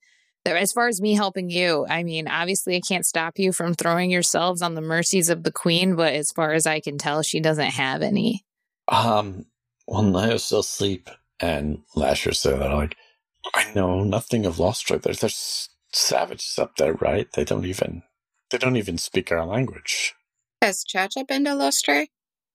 as 0.47 0.73
far 0.73 0.89
as 0.89 1.01
me 1.01 1.15
helping 1.15 1.51
you, 1.51 1.87
I 1.89 2.03
mean, 2.03 2.29
obviously, 2.29 2.77
I 2.77 2.81
can't 2.81 3.07
stop 3.07 3.39
you 3.39 3.53
from 3.53 3.75
throwing 3.75 4.11
yourselves 4.11 4.63
on 4.63 4.75
the 4.75 4.81
mercies 4.81 5.29
of 5.29 5.43
the 5.43 5.53
queen. 5.53 5.97
But 5.97 6.15
as 6.15 6.31
far 6.31 6.53
as 6.53 6.67
I 6.67 6.81
can 6.81 6.99
tell, 6.99 7.23
she 7.23 7.41
doesn't 7.41 7.71
have 7.71 8.03
any. 8.03 8.45
Um, 8.89 9.47
well, 9.87 10.03
Niall's 10.03 10.45
still 10.45 10.61
asleep, 10.61 11.11
and 11.39 11.83
Lasher 11.95 12.33
said 12.33 12.61
that 12.61 12.73
like, 12.73 12.97
I 13.55 13.73
know 13.75 14.05
nothing 14.05 14.47
of 14.47 14.57
Lostrei. 14.57 15.01
There's, 15.01 15.21
there's 15.21 15.69
savages 15.93 16.59
up 16.59 16.77
there, 16.77 16.95
right? 16.95 17.31
They 17.33 17.45
don't 17.45 17.65
even, 17.65 18.03
they 18.51 18.59
don't 18.59 18.77
even 18.77 18.99
speak 18.99 19.33
our 19.33 19.45
language. 19.45 20.15
Has 20.63 20.85
Chacha 20.85 21.25
been 21.25 21.45
to 21.45 21.51
Lostrei? 21.51 22.09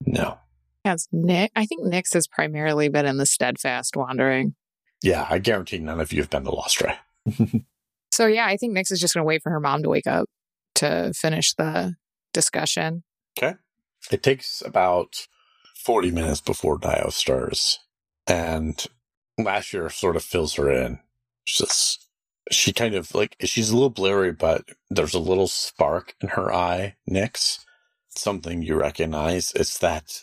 No. 0.06 0.38
Has 0.84 1.08
Nix. 1.12 1.52
I 1.56 1.66
think 1.66 1.84
Nix 1.84 2.14
has 2.14 2.28
primarily 2.28 2.90
been 2.90 3.06
in 3.06 3.18
the 3.18 3.26
steadfast 3.26 3.96
wandering. 3.96 4.56
Yeah, 5.02 5.26
I 5.30 5.40
guarantee 5.40 5.80
none 5.80 6.00
of 6.00 6.14
you 6.14 6.22
have 6.22 6.30
been 6.30 6.44
to 6.46 6.52
Lostrei. 6.52 6.98
So 8.16 8.28
yeah, 8.28 8.46
I 8.46 8.56
think 8.56 8.72
Nix 8.72 8.92
is 8.92 9.02
just 9.02 9.14
going 9.14 9.24
to 9.24 9.28
wait 9.28 9.44
for 9.44 9.52
her 9.52 9.60
mom 9.60 9.84
to 9.84 9.90
wake 9.90 10.08
up 10.08 10.30
to 10.76 11.12
finish 11.14 11.54
the 11.54 11.96
discussion. 12.32 13.04
Okay. 13.38 13.56
It 14.10 14.24
takes 14.24 14.62
about 14.62 15.28
40 15.76 16.12
minutes 16.12 16.40
before 16.40 16.78
Dio 16.78 17.10
stirs, 17.10 17.80
and 18.26 18.86
Lasher 19.38 19.90
sort 19.90 20.16
of 20.16 20.24
fills 20.24 20.56
her 20.56 20.72
in. 20.72 21.00
She's 21.46 22.00
she 22.52 22.74
kind 22.74 22.96
of 22.96 23.14
like, 23.16 23.36
she's 23.42 23.70
a 23.70 23.74
little 23.74 23.90
blurry, 23.90 24.32
but 24.32 24.66
there's 24.90 25.14
a 25.14 25.20
little 25.20 25.48
spark 25.48 26.16
in 26.22 26.30
her 26.30 26.54
eye, 26.54 26.96
Nix. 27.08 27.66
Something 28.10 28.62
you 28.62 28.76
recognize. 28.76 29.52
It's 29.54 29.78
that 29.80 30.22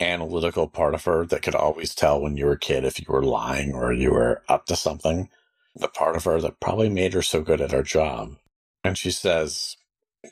analytical 0.00 0.68
part 0.68 0.94
of 0.94 1.04
her 1.04 1.26
that 1.26 1.42
could 1.42 1.54
always 1.54 1.94
tell 1.94 2.20
when 2.20 2.36
you 2.36 2.46
were 2.46 2.52
a 2.52 2.58
kid 2.58 2.84
if 2.84 2.98
you 3.00 3.06
were 3.08 3.24
lying 3.24 3.74
or 3.74 3.92
you 3.92 4.12
were 4.12 4.42
up 4.48 4.66
to 4.66 4.76
something. 4.76 5.28
The 5.76 5.88
part 5.88 6.16
of 6.16 6.24
her 6.24 6.40
that 6.40 6.60
probably 6.60 6.88
made 6.88 7.14
her 7.14 7.22
so 7.22 7.42
good 7.42 7.60
at 7.60 7.72
her 7.72 7.82
job. 7.82 8.36
And 8.84 8.96
she 8.96 9.10
says, 9.10 9.76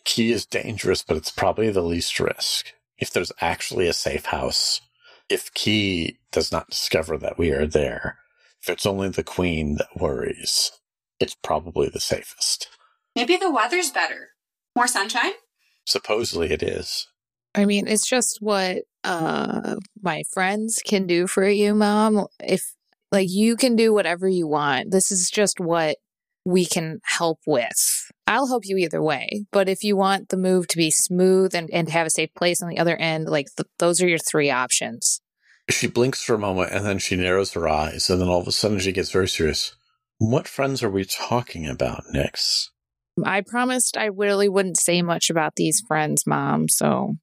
Qi 0.04 0.30
is 0.30 0.46
dangerous, 0.46 1.02
but 1.02 1.16
it's 1.16 1.30
probably 1.32 1.70
the 1.70 1.82
least 1.82 2.20
risk. 2.20 2.72
If 2.98 3.10
there's 3.12 3.32
actually 3.40 3.88
a 3.88 3.92
safe 3.92 4.26
house, 4.26 4.80
if 5.28 5.52
Qi 5.52 6.16
does 6.30 6.52
not 6.52 6.70
discover 6.70 7.18
that 7.18 7.38
we 7.38 7.50
are 7.50 7.66
there, 7.66 8.18
if 8.62 8.70
it's 8.70 8.86
only 8.86 9.08
the 9.08 9.24
Queen 9.24 9.76
that 9.76 9.88
worries, 9.96 10.72
it's 11.18 11.34
probably 11.34 11.88
the 11.88 12.00
safest. 12.00 12.68
Maybe 13.16 13.36
the 13.36 13.50
weather's 13.50 13.90
better. 13.90 14.30
More 14.76 14.86
sunshine? 14.86 15.32
Supposedly 15.84 16.52
it 16.52 16.62
is. 16.62 17.08
I 17.54 17.64
mean, 17.64 17.86
it's 17.86 18.06
just 18.06 18.38
what 18.40 18.78
uh 19.04 19.76
my 20.00 20.22
friends 20.32 20.80
can 20.84 21.06
do 21.06 21.26
for 21.26 21.46
you, 21.48 21.74
mom. 21.74 22.26
If 22.40 22.74
like 23.10 23.28
you 23.30 23.56
can 23.56 23.76
do 23.76 23.92
whatever 23.92 24.26
you 24.26 24.46
want. 24.46 24.90
This 24.90 25.12
is 25.12 25.30
just 25.30 25.60
what 25.60 25.98
we 26.44 26.64
can 26.64 27.00
help 27.04 27.38
with. 27.46 28.10
I'll 28.26 28.48
help 28.48 28.64
you 28.64 28.78
either 28.78 29.02
way. 29.02 29.44
But 29.52 29.68
if 29.68 29.84
you 29.84 29.96
want 29.96 30.30
the 30.30 30.36
move 30.36 30.66
to 30.68 30.76
be 30.76 30.90
smooth 30.90 31.54
and, 31.54 31.68
and 31.70 31.88
have 31.90 32.06
a 32.06 32.10
safe 32.10 32.30
place 32.34 32.62
on 32.62 32.68
the 32.68 32.78
other 32.78 32.96
end, 32.96 33.28
like 33.28 33.46
th- 33.56 33.68
those 33.78 34.02
are 34.02 34.08
your 34.08 34.18
three 34.18 34.50
options. 34.50 35.20
She 35.72 35.86
blinks 35.88 36.22
for 36.22 36.34
a 36.34 36.38
moment 36.38 36.70
and 36.72 36.84
then 36.84 36.98
she 36.98 37.16
narrows 37.16 37.52
her 37.52 37.68
eyes, 37.68 38.08
and 38.08 38.20
then 38.20 38.28
all 38.28 38.40
of 38.40 38.46
a 38.46 38.52
sudden 38.52 38.78
she 38.78 38.92
gets 38.92 39.10
very 39.10 39.28
serious. 39.28 39.74
What 40.18 40.46
friends 40.46 40.82
are 40.82 40.90
we 40.90 41.04
talking 41.04 41.66
about, 41.66 42.04
Nix? 42.12 42.70
I 43.24 43.40
promised 43.40 43.96
I 43.96 44.04
really 44.06 44.48
wouldn't 44.48 44.78
say 44.78 45.02
much 45.02 45.28
about 45.30 45.56
these 45.56 45.80
friends, 45.80 46.26
mom. 46.26 46.68
So 46.68 47.16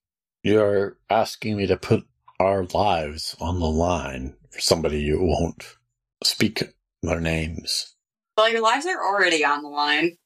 You're 0.44 0.98
asking 1.10 1.58
me 1.58 1.68
to 1.68 1.78
put 1.78 2.06
our 2.40 2.66
lives 2.66 3.36
on 3.40 3.60
the 3.60 3.68
line 3.70 4.36
for 4.52 4.60
somebody 4.62 5.00
you 5.00 5.20
won't 5.22 5.78
speak 6.24 6.64
their 7.02 7.20
names. 7.22 7.96
Well, 8.38 8.50
your 8.50 8.62
lives 8.62 8.86
are 8.86 9.02
already 9.04 9.44
on 9.46 9.64
the 9.64 9.70
line. 9.70 10.18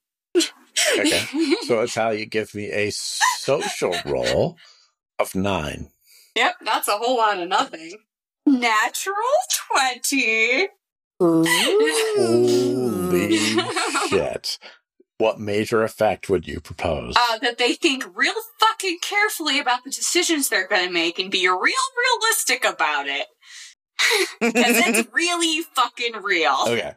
Okay. 0.97 1.25
So 1.67 1.81
it's 1.81 1.95
how 1.95 2.09
you 2.09 2.25
give 2.25 2.53
me 2.55 2.65
a 2.71 2.91
social 2.91 3.95
roll 4.05 4.57
of 5.19 5.33
nine. 5.35 5.91
yep, 6.35 6.55
that's 6.65 6.87
a 6.87 6.97
whole 6.97 7.17
lot 7.17 7.39
of 7.39 7.47
nothing. 7.47 7.91
Natural 8.59 9.15
20. 10.01 10.67
Holy 11.19 13.37
shit. 14.09 14.57
What 15.17 15.39
major 15.39 15.83
effect 15.83 16.29
would 16.29 16.47
you 16.47 16.59
propose? 16.59 17.15
Uh, 17.17 17.37
that 17.39 17.57
they 17.57 17.73
think 17.73 18.03
real 18.15 18.33
fucking 18.59 18.99
carefully 19.01 19.59
about 19.59 19.83
the 19.83 19.89
decisions 19.89 20.49
they're 20.49 20.67
going 20.67 20.87
to 20.87 20.93
make 20.93 21.17
and 21.19 21.31
be 21.31 21.47
real 21.47 21.57
realistic 21.61 22.65
about 22.65 23.07
it. 23.07 23.27
Because 24.41 24.77
it's 24.85 25.07
really 25.13 25.61
fucking 25.75 26.21
real. 26.21 26.57
okay. 26.67 26.93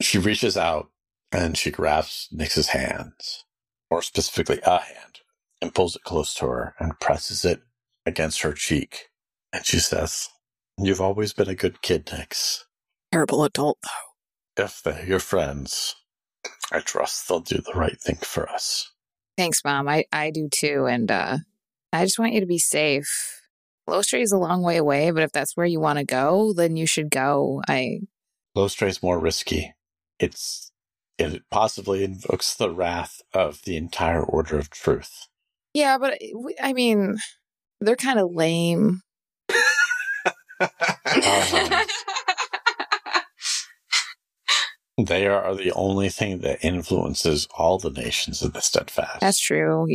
She 0.00 0.18
reaches 0.18 0.56
out 0.56 0.90
and 1.32 1.56
she 1.56 1.70
grabs 1.72 2.28
Nix's 2.30 2.68
hands, 2.68 3.44
or 3.90 4.02
specifically 4.02 4.60
a 4.64 4.78
hand, 4.78 5.20
and 5.60 5.74
pulls 5.74 5.96
it 5.96 6.04
close 6.04 6.32
to 6.34 6.46
her 6.46 6.74
and 6.78 7.00
presses 7.00 7.44
it 7.44 7.62
against 8.06 8.42
her 8.42 8.52
cheek. 8.52 9.08
And 9.52 9.66
she 9.66 9.78
says, 9.78 10.28
You've 10.78 11.00
always 11.00 11.32
been 11.32 11.48
a 11.48 11.54
good 11.54 11.82
kid, 11.82 12.10
Nix. 12.12 12.64
terrible 13.12 13.44
adult 13.44 13.78
though. 13.82 14.64
If 14.64 14.82
they're 14.82 15.04
your 15.06 15.18
friends, 15.20 15.94
I 16.72 16.80
trust 16.80 17.28
they'll 17.28 17.40
do 17.40 17.58
the 17.58 17.78
right 17.78 17.98
thing 18.00 18.16
for 18.16 18.48
us. 18.48 18.90
Thanks, 19.36 19.62
mom. 19.64 19.88
I 19.88 20.04
I 20.12 20.30
do 20.30 20.48
too, 20.50 20.86
and 20.86 21.10
uh 21.10 21.38
I 21.92 22.04
just 22.04 22.18
want 22.18 22.32
you 22.32 22.40
to 22.40 22.46
be 22.46 22.58
safe. 22.58 23.40
Lostrei 23.88 24.20
is 24.22 24.32
a 24.32 24.38
long 24.38 24.62
way 24.62 24.76
away, 24.76 25.10
but 25.12 25.22
if 25.22 25.32
that's 25.32 25.56
where 25.56 25.66
you 25.66 25.78
want 25.80 25.98
to 25.98 26.04
go, 26.04 26.52
then 26.52 26.76
you 26.76 26.86
should 26.86 27.10
go. 27.10 27.62
I 27.68 28.00
Lostrei's 28.56 29.02
more 29.02 29.18
risky. 29.18 29.74
It's 30.18 30.72
it 31.18 31.42
possibly 31.50 32.04
invokes 32.04 32.54
the 32.54 32.70
wrath 32.70 33.20
of 33.32 33.62
the 33.62 33.76
entire 33.76 34.22
Order 34.22 34.58
of 34.58 34.68
Truth. 34.70 35.28
yeah, 35.72 35.96
but 35.98 36.18
I 36.60 36.72
mean, 36.74 37.16
they're 37.80 37.96
kind 37.96 38.18
of 38.18 38.30
lame. 38.32 39.02
They 44.98 45.26
are 45.26 45.54
the 45.54 45.72
only 45.72 46.08
thing 46.08 46.38
that 46.38 46.64
influences 46.64 47.46
all 47.56 47.78
the 47.78 47.90
nations 47.90 48.42
of 48.42 48.54
the 48.54 48.62
steadfast. 48.62 49.20
That's 49.20 49.38
true. 49.38 49.86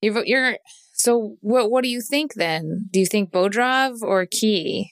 You've, 0.00 0.26
you're 0.26 0.56
so. 0.92 1.36
What 1.40 1.70
what 1.70 1.84
do 1.84 1.88
you 1.88 2.00
think 2.00 2.34
then? 2.34 2.88
Do 2.90 2.98
you 2.98 3.06
think 3.06 3.30
Bodrov 3.30 4.02
or 4.02 4.26
Qi? 4.26 4.86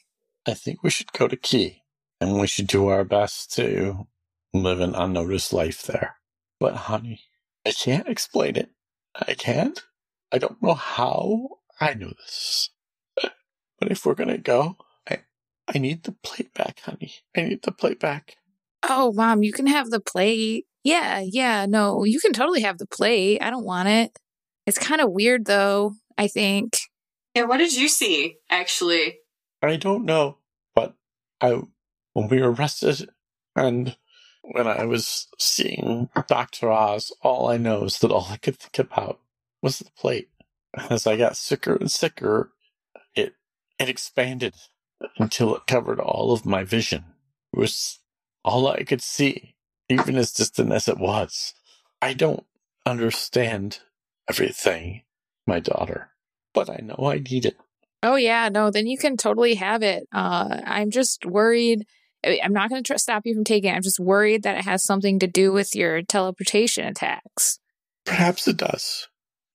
I 0.47 0.55
think 0.55 0.83
we 0.83 0.91
should 0.91 1.13
go 1.13 1.27
to 1.27 1.37
Qi, 1.37 1.81
and 2.21 2.39
we 2.39 2.47
should 2.47 2.69
do 2.69 2.87
our 2.87 3.05
best 3.05 3.53
to 3.55 4.07
live 4.55 4.81
an 4.81 4.95
unnoticed 4.95 5.53
life 5.53 5.83
there. 5.83 6.17
But 6.61 6.75
honey, 6.75 7.23
I 7.67 7.73
can't 7.73 8.09
explain 8.09 8.55
it. 8.55 8.71
I 9.17 9.35
can't. 9.35 9.83
I 10.31 10.39
don't 10.39 10.63
know 10.63 10.75
how 10.75 11.58
I 11.81 11.95
know 11.95 12.09
this. 12.19 12.71
But 13.81 13.93
if 13.93 14.05
we're 14.05 14.15
gonna 14.15 14.39
go, 14.39 14.77
I 15.09 15.19
I 15.73 15.79
need 15.79 16.03
the 16.03 16.13
plate 16.13 16.53
back, 16.53 16.81
honey. 16.81 17.13
I 17.37 17.43
need 17.43 17.63
the 17.63 17.71
plate 17.73 18.01
back. 18.01 18.37
Oh, 18.89 19.13
mom, 19.13 19.43
you 19.45 19.53
can 19.53 19.67
have 19.69 19.91
the 19.91 20.01
plate. 20.01 20.67
Yeah, 20.83 21.21
yeah. 21.25 21.67
No, 21.67 22.05
you 22.05 22.19
can 22.21 22.33
totally 22.33 22.63
have 22.63 22.79
the 22.79 22.87
plate. 22.87 23.41
I 23.41 23.51
don't 23.51 23.65
want 23.65 23.89
it. 23.89 24.19
It's 24.67 24.79
kind 24.79 25.01
of 25.01 25.13
weird 25.13 25.45
though. 25.47 25.95
I 26.17 26.27
think. 26.27 26.79
yeah, 27.35 27.45
what 27.45 27.59
did 27.59 27.73
you 27.77 27.89
see, 27.89 28.39
actually? 28.51 29.19
I 29.63 29.77
don't 29.77 30.05
know, 30.05 30.39
but 30.75 30.95
I 31.41 31.61
when 32.15 32.29
we 32.29 32.41
were 32.43 32.53
arrested 32.53 33.09
and 33.55 33.97
when 34.43 34.67
I 34.67 34.85
was 34.87 35.29
seeing 35.39 36.09
Dr. 36.27 36.71
Oz, 36.71 37.13
all 37.23 37.49
I 37.49 37.57
know 37.59 37.85
is 37.85 37.99
that 38.01 38.11
all 38.11 38.27
I 38.31 38.37
could 38.39 38.57
think 38.59 38.79
about 38.79 39.21
was 39.63 39.79
the 39.79 39.91
plate. 39.97 40.31
As 40.91 41.07
I 41.07 41.17
got 41.17 41.37
sicker 41.37 41.75
and 41.75 41.91
sicker, 41.91 42.53
it 43.15 43.35
it 43.79 43.89
expanded 43.89 44.55
until 45.19 45.55
it 45.57 45.67
covered 45.67 46.01
all 46.01 46.33
of 46.33 46.47
my 46.47 46.65
vision. 46.65 47.05
It 47.53 47.59
was 47.59 48.01
all 48.45 48.67
I 48.69 48.83
could 48.85 49.03
see, 49.03 49.55
even 49.89 50.17
as 50.17 50.33
distant 50.33 50.73
as 50.73 50.89
it 50.89 50.99
was. 50.99 51.55
I 52.03 52.15
don't 52.15 52.45
understand 52.87 53.81
everything, 54.29 55.03
my 55.47 55.61
daughter, 55.61 56.11
but 56.55 56.69
I 56.71 56.81
know 56.83 57.09
I 57.11 57.19
need 57.19 57.45
it. 57.45 57.57
Oh 58.03 58.17
yeah, 58.17 58.49
no, 58.49 58.71
then 58.71 58.87
you 58.87 58.97
can 58.97 59.17
totally 59.17 59.55
have 59.55 59.83
it. 59.83 60.07
Uh, 60.13 60.61
I'm 60.65 60.91
just 60.91 61.27
worried. 61.27 61.85
I'm 62.25 62.53
not 62.53 62.69
going 62.69 62.83
to 62.83 62.93
tr- 62.93 62.99
stop 62.99 63.23
you 63.25 63.35
from 63.35 63.45
taking 63.45 63.71
it. 63.71 63.75
I'm 63.75 63.83
just 63.83 64.01
worried 64.01 64.43
that 64.43 64.59
it 64.59 64.65
has 64.65 64.85
something 64.85 65.19
to 65.21 65.27
do 65.27 65.53
with 65.53 65.75
your 65.75 66.03
teleportation 66.03 66.87
attacks. 66.87 67.59
Perhaps 68.05 68.47
it 68.49 68.57
does. 68.57 69.08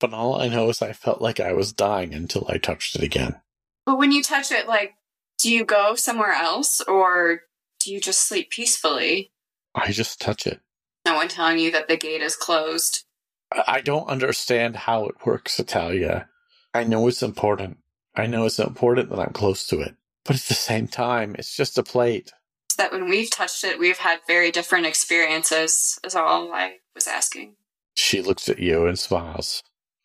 But 0.04 0.14
all 0.14 0.41
I 0.41 0.49
know 0.49 0.68
is 0.68 0.82
I 0.82 0.91
felt 0.91 1.22
like 1.22 1.39
I 1.39 1.54
was 1.54 1.72
dying 1.72 2.14
until 2.14 2.45
I 2.49 2.58
touched 2.58 2.97
it 2.97 3.04
again. 3.04 3.39
But 3.86 3.97
when 3.97 4.12
you 4.12 4.22
touch 4.22 4.51
it, 4.51 4.68
like, 4.68 4.95
do 5.41 5.49
you 5.49 5.64
go 5.64 5.95
somewhere 5.95 6.34
else 6.34 6.82
or 6.82 7.43
do 7.80 7.89
you 7.89 8.01
just 8.01 8.28
sleep 8.28 8.49
peacefully? 8.49 9.32
I 9.74 9.93
just 9.93 10.20
touch 10.20 10.45
it. 10.45 10.60
No 11.06 11.16
one 11.16 11.30
telling 11.30 11.58
you 11.58 11.72
that 11.72 11.88
the 11.88 11.95
gate 11.95 12.22
is 12.22 12.36
closed. 12.36 13.06
I 13.49 13.64
I 13.66 13.80
don't 13.80 14.10
understand 14.10 14.76
how 14.76 15.06
it 15.06 15.26
works, 15.26 15.58
Italia. 15.58 16.28
I 16.74 16.84
know 16.84 17.08
it's 17.08 17.24
important. 17.24 17.78
I 18.14 18.28
know 18.28 18.45
it's 18.45 18.60
important 18.60 19.10
that 19.10 19.20
I'm 19.20 19.32
close 19.32 19.66
to 19.68 19.80
it. 19.80 19.95
But 20.26 20.36
at 20.36 20.41
the 20.41 20.54
same 20.54 20.89
time, 20.89 21.34
it's 21.39 21.56
just 21.56 21.78
a 21.78 21.84
plate. 21.84 22.34
That 22.78 22.91
when 22.91 23.08
we've 23.08 23.32
touched 23.32 23.64
it, 23.64 23.80
we've 23.80 23.99
had 23.99 24.20
very 24.28 24.51
different 24.51 24.86
experiences, 24.86 25.97
is 26.04 26.14
all 26.14 26.51
I 26.51 26.80
was 26.93 27.08
asking. 27.08 27.56
She 27.95 28.22
looks 28.22 28.49
at 28.49 28.60
you 28.60 28.86
and 28.86 28.99
smiles 28.99 29.64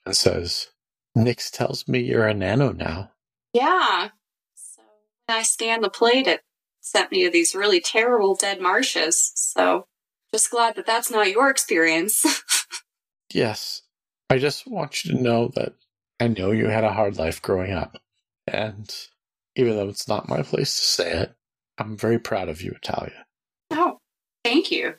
and 0.09 0.17
says, 0.17 0.69
Nix 1.15 1.51
tells 1.51 1.87
me 1.87 2.01
you're 2.01 2.27
a 2.27 2.35
nano 2.35 2.73
now. 2.73 3.13
Yeah. 3.53 4.09
So 4.55 4.83
I 5.29 5.43
scanned 5.43 5.85
the 5.85 5.91
plate, 5.91 6.27
it 6.27 6.43
sent 6.81 7.13
me 7.13 7.25
to 7.25 7.31
these 7.31 7.55
really 7.55 7.81
terrible 7.81 8.35
dead 8.35 8.61
marshes. 8.61 9.33
So 9.35 9.87
just 10.33 10.51
glad 10.51 10.77
that 10.77 10.87
that's 10.87 11.11
not 11.11 11.31
your 11.31 11.51
experience. 11.51 12.25
Yes, 13.33 13.83
I 14.31 14.39
just 14.39 14.67
want 14.67 15.05
you 15.05 15.15
to 15.15 15.23
know 15.23 15.49
that 15.49 15.75
I 16.21 16.29
know 16.29 16.51
you 16.51 16.69
had 16.69 16.85
a 16.85 16.93
hard 16.93 17.19
life 17.19 17.43
growing 17.43 17.73
up. 17.73 18.01
And 18.47 18.95
even 19.55 19.77
though 19.77 19.89
it's 19.89 20.09
not 20.09 20.29
my 20.29 20.43
place 20.43 20.75
to 20.75 20.83
say 20.83 21.13
it, 21.13 21.35
I'm 21.77 21.97
very 21.97 22.19
proud 22.19 22.49
of 22.49 22.63
you, 22.63 22.73
Italia. 22.73 23.27
oh, 23.71 23.99
thank 24.45 24.71
you. 24.71 24.95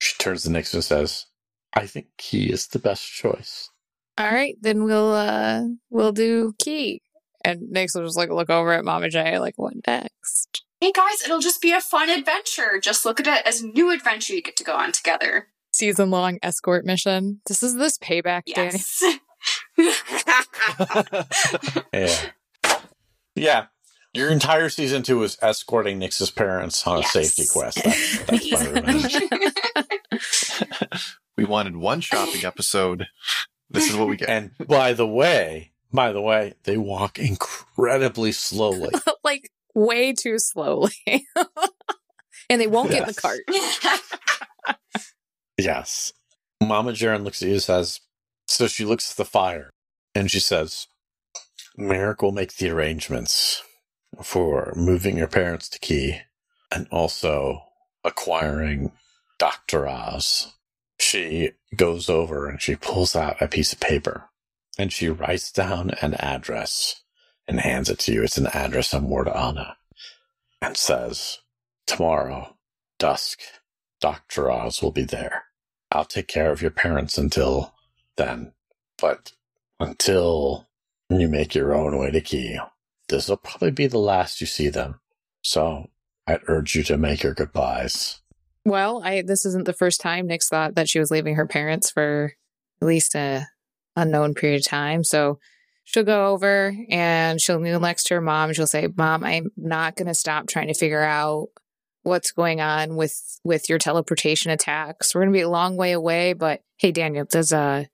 She 0.00 0.16
turns 0.18 0.42
to 0.44 0.50
Nix 0.50 0.74
and 0.74 0.82
says, 0.82 1.26
I 1.74 1.86
think 1.86 2.06
he 2.18 2.50
is 2.50 2.68
the 2.68 2.78
best 2.78 3.06
choice. 3.06 3.70
All 4.16 4.30
right, 4.30 4.56
then 4.60 4.84
we'll 4.84 5.12
uh 5.12 5.64
we'll 5.90 6.12
do 6.12 6.54
Qi. 6.62 7.00
And 7.44 7.70
Nix 7.70 7.94
will 7.94 8.04
just 8.04 8.16
like 8.16 8.30
look 8.30 8.48
over 8.48 8.72
at 8.72 8.84
Mama 8.84 9.10
J, 9.10 9.38
like, 9.38 9.54
what 9.56 9.74
next? 9.86 10.62
Hey 10.80 10.92
guys, 10.92 11.22
it'll 11.24 11.40
just 11.40 11.60
be 11.60 11.72
a 11.72 11.80
fun 11.80 12.08
adventure. 12.08 12.78
Just 12.80 13.04
look 13.04 13.20
at 13.20 13.26
it 13.26 13.46
as 13.46 13.60
a 13.60 13.68
new 13.68 13.90
adventure 13.90 14.34
you 14.34 14.42
get 14.42 14.56
to 14.56 14.64
go 14.64 14.74
on 14.74 14.92
together. 14.92 15.48
Season 15.72 16.10
long 16.10 16.38
escort 16.42 16.84
mission. 16.84 17.40
This 17.46 17.62
is 17.62 17.76
this 17.76 17.98
payback 17.98 18.44
day. 18.44 18.70
Yes. 18.72 19.02
Yeah. 21.92 22.16
yeah. 23.34 23.66
Your 24.14 24.30
entire 24.30 24.68
season 24.68 25.02
two 25.02 25.18
was 25.18 25.36
escorting 25.42 25.98
Nix's 25.98 26.30
parents 26.30 26.86
on 26.86 27.00
a 27.00 27.02
safety 27.02 27.46
quest. 27.50 27.82
That's, 27.82 28.18
that's 28.26 28.52
my 28.52 28.68
revenge. 28.68 29.16
We 31.36 31.44
wanted 31.44 31.76
one 31.76 32.00
shopping 32.00 32.44
episode. 32.44 33.08
This 33.74 33.90
is 33.90 33.96
what 33.96 34.08
we 34.08 34.16
get. 34.16 34.28
And 34.28 34.50
by 34.66 34.92
the 34.92 35.06
way, 35.06 35.72
by 35.92 36.12
the 36.12 36.20
way, 36.20 36.54
they 36.64 36.76
walk 36.76 37.18
incredibly 37.18 38.32
slowly. 38.32 38.90
like 39.24 39.50
way 39.74 40.12
too 40.12 40.38
slowly. 40.38 40.92
and 42.50 42.60
they 42.60 42.66
won't 42.66 42.90
get 42.90 43.02
in 43.02 43.08
the 43.08 43.14
cart. 43.14 43.40
Yes. 45.56 46.12
Mama 46.60 46.92
Jaren 46.92 47.24
looks 47.24 47.42
at 47.42 47.46
you 47.46 47.54
and 47.54 47.62
says, 47.62 48.00
so 48.46 48.66
she 48.66 48.84
looks 48.84 49.12
at 49.12 49.16
the 49.16 49.24
fire 49.24 49.70
and 50.14 50.30
she 50.30 50.40
says, 50.40 50.88
Merrick 51.76 52.22
will 52.22 52.32
make 52.32 52.56
the 52.56 52.70
arrangements 52.70 53.62
for 54.22 54.72
moving 54.76 55.16
your 55.16 55.28
parents 55.28 55.68
to 55.68 55.78
Qi 55.78 56.20
and 56.72 56.88
also 56.90 57.62
acquiring 58.04 58.92
Dr. 59.38 59.88
Oz. 59.88 60.52
She 61.14 61.52
goes 61.76 62.10
over 62.10 62.48
and 62.48 62.60
she 62.60 62.74
pulls 62.74 63.14
out 63.14 63.40
a 63.40 63.46
piece 63.46 63.72
of 63.72 63.78
paper 63.78 64.30
and 64.76 64.92
she 64.92 65.08
writes 65.08 65.52
down 65.52 65.92
an 66.02 66.14
address 66.14 67.02
and 67.46 67.60
hands 67.60 67.88
it 67.88 68.00
to 68.00 68.12
you. 68.12 68.24
It's 68.24 68.36
an 68.36 68.48
address 68.48 68.92
on 68.92 69.06
Wardana 69.06 69.76
and 70.60 70.76
says, 70.76 71.38
Tomorrow, 71.86 72.56
dusk, 72.98 73.38
Dr. 74.00 74.50
Oz 74.50 74.82
will 74.82 74.90
be 74.90 75.04
there. 75.04 75.44
I'll 75.92 76.04
take 76.04 76.26
care 76.26 76.50
of 76.50 76.60
your 76.60 76.72
parents 76.72 77.16
until 77.16 77.74
then. 78.16 78.52
But 78.98 79.34
until 79.78 80.66
you 81.08 81.28
make 81.28 81.54
your 81.54 81.76
own 81.76 81.96
way 81.96 82.10
to 82.10 82.20
Qi, 82.20 82.58
this 83.08 83.28
will 83.28 83.36
probably 83.36 83.70
be 83.70 83.86
the 83.86 83.98
last 83.98 84.40
you 84.40 84.48
see 84.48 84.68
them. 84.68 84.98
So 85.42 85.90
I'd 86.26 86.40
urge 86.48 86.74
you 86.74 86.82
to 86.82 86.96
make 86.96 87.22
your 87.22 87.34
goodbyes. 87.34 88.20
Well, 88.64 89.02
I 89.04 89.22
this 89.22 89.44
isn't 89.44 89.66
the 89.66 89.72
first 89.72 90.00
time 90.00 90.26
Nix 90.26 90.48
thought 90.48 90.74
that 90.76 90.88
she 90.88 90.98
was 90.98 91.10
leaving 91.10 91.36
her 91.36 91.46
parents 91.46 91.90
for 91.90 92.32
at 92.80 92.86
least 92.86 93.14
a 93.14 93.46
unknown 93.96 94.34
period 94.34 94.60
of 94.60 94.66
time. 94.66 95.04
So 95.04 95.38
she'll 95.84 96.04
go 96.04 96.28
over 96.28 96.74
and 96.88 97.40
she'll 97.40 97.60
kneel 97.60 97.80
next 97.80 98.04
to 98.04 98.14
her 98.14 98.20
mom. 98.20 98.52
She'll 98.52 98.66
say, 98.66 98.88
"Mom, 98.96 99.22
I'm 99.22 99.50
not 99.56 99.96
going 99.96 100.08
to 100.08 100.14
stop 100.14 100.48
trying 100.48 100.68
to 100.68 100.74
figure 100.74 101.02
out 101.02 101.48
what's 102.04 102.32
going 102.32 102.60
on 102.60 102.96
with 102.96 103.40
with 103.44 103.68
your 103.68 103.78
teleportation 103.78 104.50
attacks. 104.50 105.14
We're 105.14 105.22
going 105.22 105.32
to 105.32 105.38
be 105.38 105.42
a 105.42 105.48
long 105.48 105.76
way 105.76 105.92
away, 105.92 106.32
but 106.32 106.60
hey, 106.76 106.92
Daniel, 106.92 107.24
does 107.24 107.52
uh 107.52 107.84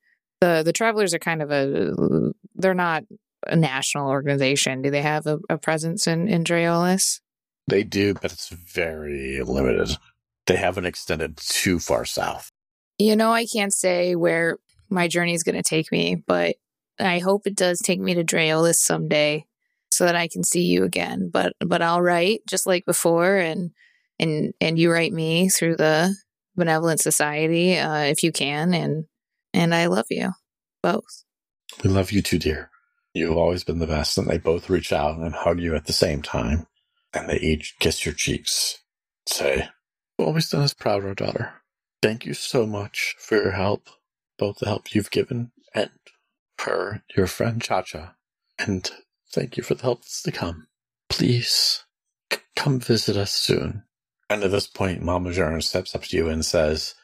the 0.41 0.63
the 0.65 0.73
travelers 0.73 1.15
are 1.15 1.19
kind 1.19 1.43
of 1.43 1.51
a 1.51 2.33
they're 2.55 2.75
not 2.75 3.05
a 3.47 3.57
national 3.57 4.09
organization. 4.09 4.83
Do 4.83 4.91
they 4.91 5.03
have 5.03 5.27
a, 5.27 5.39
a 5.49 5.59
presence 5.59 6.07
in 6.07 6.29
in 6.29 6.45
Draolis? 6.45 7.21
They 7.67 7.85
do, 7.85 8.15
but 8.15 8.33
it's 8.33 8.49
very 8.49 9.41
limited. 9.43 9.97
They 10.51 10.57
haven't 10.57 10.87
extended 10.87 11.37
too 11.37 11.79
far 11.79 12.05
south. 12.05 12.51
You 12.99 13.17
know, 13.17 13.33
I 13.33 13.47
can't 13.47 13.73
say 13.73 14.17
where 14.17 14.59
my 14.89 15.09
journey 15.09 15.35
is 15.35 15.43
going 15.43 15.57
to 15.57 15.63
take 15.63 15.91
me, 15.93 16.17
but 16.27 16.57
I 16.99 17.19
hope 17.19 17.47
it 17.47 17.57
does 17.57 17.79
take 17.79 18.01
me 18.01 18.15
to 18.15 18.25
Draolis 18.25 18.75
someday 18.75 19.47
so 19.91 20.05
that 20.05 20.17
I 20.17 20.29
can 20.29 20.45
see 20.45 20.63
you 20.63 20.85
again. 20.85 21.31
But 21.33 21.55
but 21.61 21.83
I'll 21.83 22.03
write 22.03 22.41
just 22.49 22.67
like 22.67 22.85
before 22.85 23.37
and 23.37 23.71
and 24.19 24.53
and 24.61 24.79
you 24.79 24.91
write 24.93 25.13
me 25.13 25.49
through 25.49 25.77
the 25.77 26.15
benevolent 26.57 27.01
society 27.01 27.79
uh, 27.79 28.03
if 28.03 28.23
you 28.23 28.33
can 28.33 28.75
and 28.75 29.05
and 29.55 29.75
I 29.75 29.87
love 29.87 30.07
you 30.11 30.33
both. 30.83 31.25
We 31.85 31.91
love 31.91 32.13
you 32.13 32.23
too, 32.23 32.39
dear. 32.39 32.71
You've 33.15 33.37
always 33.37 33.65
been 33.65 33.79
the 33.79 33.87
best. 33.87 34.19
And 34.19 34.29
they 34.29 34.39
both 34.39 34.71
reach 34.71 34.93
out 34.93 35.19
and 35.19 35.35
hug 35.35 35.61
you 35.61 35.75
at 35.75 35.87
the 35.87 35.93
same 35.93 36.23
time. 36.23 36.67
And 37.13 37.29
they 37.29 37.39
each 37.39 37.77
kiss 37.81 38.05
your 38.05 38.15
cheeks. 38.15 38.79
Say, 39.27 39.57
"You've 39.57 39.69
always 40.25 40.51
done 40.51 40.63
us 40.63 40.75
proud, 40.75 41.05
our 41.05 41.15
daughter. 41.15 41.55
Thank 42.03 42.27
you 42.27 42.35
so 42.35 42.67
much 42.67 43.17
for 43.19 43.37
your 43.37 43.53
help, 43.53 43.89
both 44.39 44.59
the 44.59 44.67
help 44.67 44.95
you've 44.95 45.11
given 45.13 45.53
and 45.75 45.91
for 46.59 47.03
your 47.17 47.27
friend 47.29 47.63
Cha 47.63 47.83
Cha. 47.83 48.15
And 48.59 48.91
thank 49.33 49.57
you 49.57 49.63
for 49.65 49.75
the 49.75 49.83
help 49.83 50.03
that's 50.03 50.23
to 50.25 50.33
come. 50.33 50.69
Please 51.09 51.85
c- 52.33 52.41
come 52.57 52.81
visit 52.81 53.17
us 53.17 53.33
soon. 53.33 53.85
And 54.31 54.45
at 54.45 54.51
this 54.53 54.67
point, 54.69 55.03
Mama 55.03 55.31
Jaren 55.31 55.63
steps 55.63 55.95
up 55.95 56.05
to 56.05 56.17
you 56.17 56.29
and 56.29 56.45
says, 56.45 56.95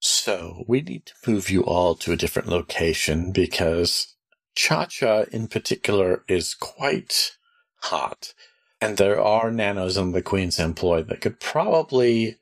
So 0.00 0.64
we 0.68 0.82
need 0.82 1.06
to 1.06 1.30
move 1.30 1.50
you 1.50 1.62
all 1.64 1.94
to 1.96 2.12
a 2.12 2.16
different 2.16 2.48
location 2.48 3.32
because 3.32 4.14
Cha 4.54 4.86
Cha 4.86 5.22
in 5.32 5.48
particular 5.48 6.24
is 6.28 6.54
quite 6.54 7.36
hot. 7.82 8.34
And 8.80 8.96
there 8.98 9.20
are 9.20 9.50
nanos 9.50 9.96
in 9.96 10.12
the 10.12 10.22
Queen's 10.22 10.58
employ 10.58 11.02
that 11.04 11.20
could 11.22 11.40
probably 11.40 12.38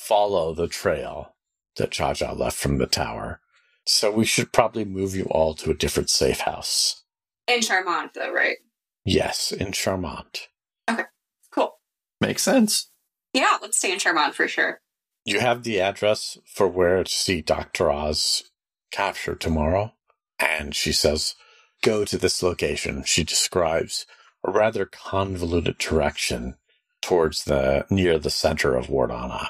follow 0.00 0.54
the 0.54 0.66
trail 0.66 1.34
that 1.76 1.90
Cha 1.90 2.14
Cha 2.14 2.32
left 2.32 2.56
from 2.56 2.78
the 2.78 2.86
tower. 2.86 3.40
So 3.86 4.10
we 4.10 4.24
should 4.24 4.52
probably 4.52 4.84
move 4.84 5.14
you 5.14 5.24
all 5.24 5.54
to 5.54 5.70
a 5.70 5.74
different 5.74 6.10
safe 6.10 6.40
house. 6.40 7.04
In 7.46 7.60
Charmonde, 7.60 8.14
though, 8.14 8.32
right? 8.32 8.56
Yes, 9.04 9.52
in 9.52 9.68
Charmonde. 9.68 10.46
Okay, 10.88 11.04
cool. 11.52 11.78
Makes 12.20 12.42
sense. 12.42 12.90
Yeah, 13.32 13.58
let's 13.60 13.78
stay 13.78 13.92
in 13.92 13.98
Charmonde 13.98 14.34
for 14.34 14.48
sure. 14.48 14.80
You 15.24 15.40
have 15.40 15.62
the 15.62 15.80
address 15.80 16.38
for 16.46 16.66
where 16.66 17.04
to 17.04 17.10
see 17.10 17.42
Dr. 17.42 17.90
Oz 17.90 18.44
captured 18.90 19.40
tomorrow. 19.40 19.92
And 20.38 20.74
she 20.74 20.92
says, 20.92 21.34
go 21.82 22.04
to 22.04 22.16
this 22.16 22.42
location. 22.42 23.04
She 23.04 23.22
describes 23.22 24.06
a 24.44 24.50
rather 24.50 24.86
convoluted 24.86 25.78
direction 25.78 26.56
towards 27.02 27.44
the, 27.44 27.86
near 27.90 28.18
the 28.18 28.30
center 28.30 28.74
of 28.76 28.86
Wardana. 28.86 29.48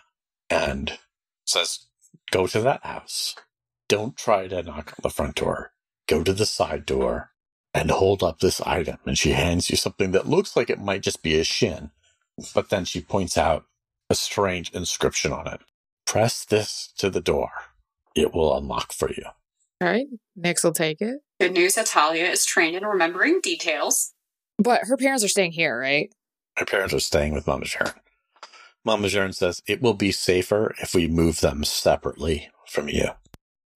And 0.51 0.99
says, 1.47 1.87
Go 2.31 2.47
to 2.49 2.61
that 2.61 2.85
house. 2.85 3.37
Don't 3.89 4.17
try 4.17 4.47
to 4.49 4.63
knock 4.63 4.93
on 4.93 5.03
the 5.03 5.11
front 5.11 5.37
door. 5.37 5.73
Go 6.07 6.23
to 6.23 6.33
the 6.33 6.47
side 6.47 6.87
door 6.87 7.31
and 7.75 7.91
hold 7.91 8.23
up 8.23 8.41
this 8.41 8.61
item. 8.63 8.99
And 9.07 9.17
she 9.17 9.31
hands 9.31 9.71
you 9.71 9.77
something 9.77 10.13
that 10.13 10.29
looks 10.29 10.57
like 10.57 10.71
it 10.71 10.81
might 10.81 11.03
just 11.03 11.23
be 11.23 11.39
a 11.39 11.45
shin, 11.45 11.91
but 12.55 12.71
then 12.71 12.85
she 12.85 13.01
points 13.01 13.37
out 13.39 13.65
a 14.09 14.15
strange 14.15 14.71
inscription 14.71 15.33
on 15.33 15.47
it. 15.47 15.61
Press 16.07 16.45
this 16.45 16.93
to 16.99 17.11
the 17.11 17.21
door. 17.21 17.51
It 18.15 18.35
will 18.35 18.57
unlock 18.57 18.93
for 18.93 19.09
you. 19.11 19.25
All 19.81 19.89
right. 19.89 20.07
Nix 20.37 20.65
will 20.65 20.73
take 20.73 21.01
it. 21.01 21.21
Good 21.41 21.53
news, 21.53 21.77
Atalia 21.77 22.31
is 22.31 22.45
trained 22.45 22.77
in 22.77 22.85
remembering 22.85 23.41
details. 23.41 24.13
But 24.59 24.83
her 24.85 24.97
parents 24.97 25.25
are 25.25 25.29
staying 25.29 25.53
here, 25.53 25.79
right? 25.79 26.13
Her 26.57 26.67
parents 26.67 26.93
are 26.93 27.01
staying 27.01 27.33
with 27.33 27.47
Mama 27.47 27.65
Jaren. 27.65 27.95
Mama 28.85 29.09
Jaren 29.09 29.35
says 29.35 29.63
it 29.67 29.83
will 29.83 29.95
be 29.95 30.13
safer 30.13 30.75
if 30.81 30.95
we 30.95 31.07
move 31.07 31.41
them 31.41 31.65
separately 31.65 32.49
from 32.67 32.89
you. 32.89 33.09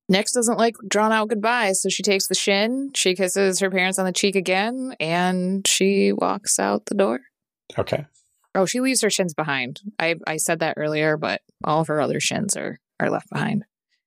Nix 0.09 0.33
doesn't 0.33 0.59
like 0.59 0.77
drawn 0.87 1.13
out 1.13 1.29
goodbyes, 1.29 1.81
so 1.81 1.89
she 1.89 2.03
takes 2.03 2.29
the 2.29 2.35
shin, 2.35 2.91
she 2.95 3.15
kisses 3.15 3.61
her 3.61 3.71
parents 3.71 3.99
on 3.99 4.05
the 4.05 4.13
cheek 4.13 4.37
again, 4.37 4.95
and 5.01 5.67
she 5.67 6.13
walks 6.13 6.59
out 6.59 6.87
the 6.87 6.95
door. 6.95 7.21
Okay. 7.79 8.07
Oh, 8.55 8.67
she 8.67 8.81
leaves 8.81 9.03
her 9.03 9.11
shins 9.11 9.35
behind. 9.35 9.81
I, 9.99 10.17
I 10.27 10.37
said 10.37 10.61
that 10.61 10.75
earlier, 10.77 11.17
but 11.17 11.41
all 11.65 11.81
of 11.81 11.89
her 11.89 12.01
other 12.01 12.21
shins 12.21 12.57
are, 12.57 12.79
are 13.01 13.11
left 13.11 13.31
behind. 13.31 13.65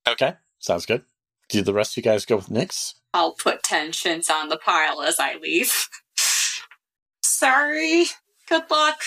Okay. 0.08 0.36
Sounds 0.60 0.86
good. 0.86 1.04
Do 1.50 1.62
the 1.62 1.74
rest 1.74 1.94
of 1.94 1.98
you 1.98 2.04
guys 2.04 2.26
go 2.26 2.38
with 2.38 2.52
Nix? 2.52 2.96
I'll 3.14 3.34
put 3.34 3.64
tensions 3.64 4.30
on 4.30 4.50
the 4.50 4.58
pile 4.58 5.02
as 5.02 5.20
I 5.20 5.36
leave. 5.36 5.74
Sorry. 7.22 8.06
Good 8.48 8.64
luck. 8.70 9.02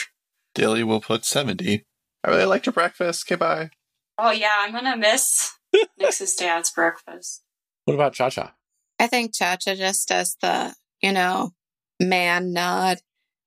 Dilly 0.54 0.82
will 0.84 1.00
put 1.00 1.24
70. 1.24 1.84
I 2.24 2.30
really 2.30 2.44
liked 2.44 2.66
your 2.66 2.72
breakfast. 2.72 3.26
Okay, 3.26 3.36
bye. 3.36 3.70
Oh 4.18 4.30
yeah, 4.30 4.56
I'm 4.60 4.72
gonna 4.72 4.96
miss 4.96 5.52
Nix's 5.98 6.34
dad's 6.34 6.70
breakfast. 6.70 7.42
What 7.84 7.94
about 7.94 8.12
Cha 8.12 8.28
Cha? 8.30 8.54
I 8.98 9.06
think 9.06 9.34
Cha 9.34 9.56
Cha 9.56 9.74
just 9.74 10.08
does 10.08 10.36
the, 10.42 10.74
you 11.00 11.12
know, 11.12 11.52
man 11.98 12.52
nod 12.52 12.98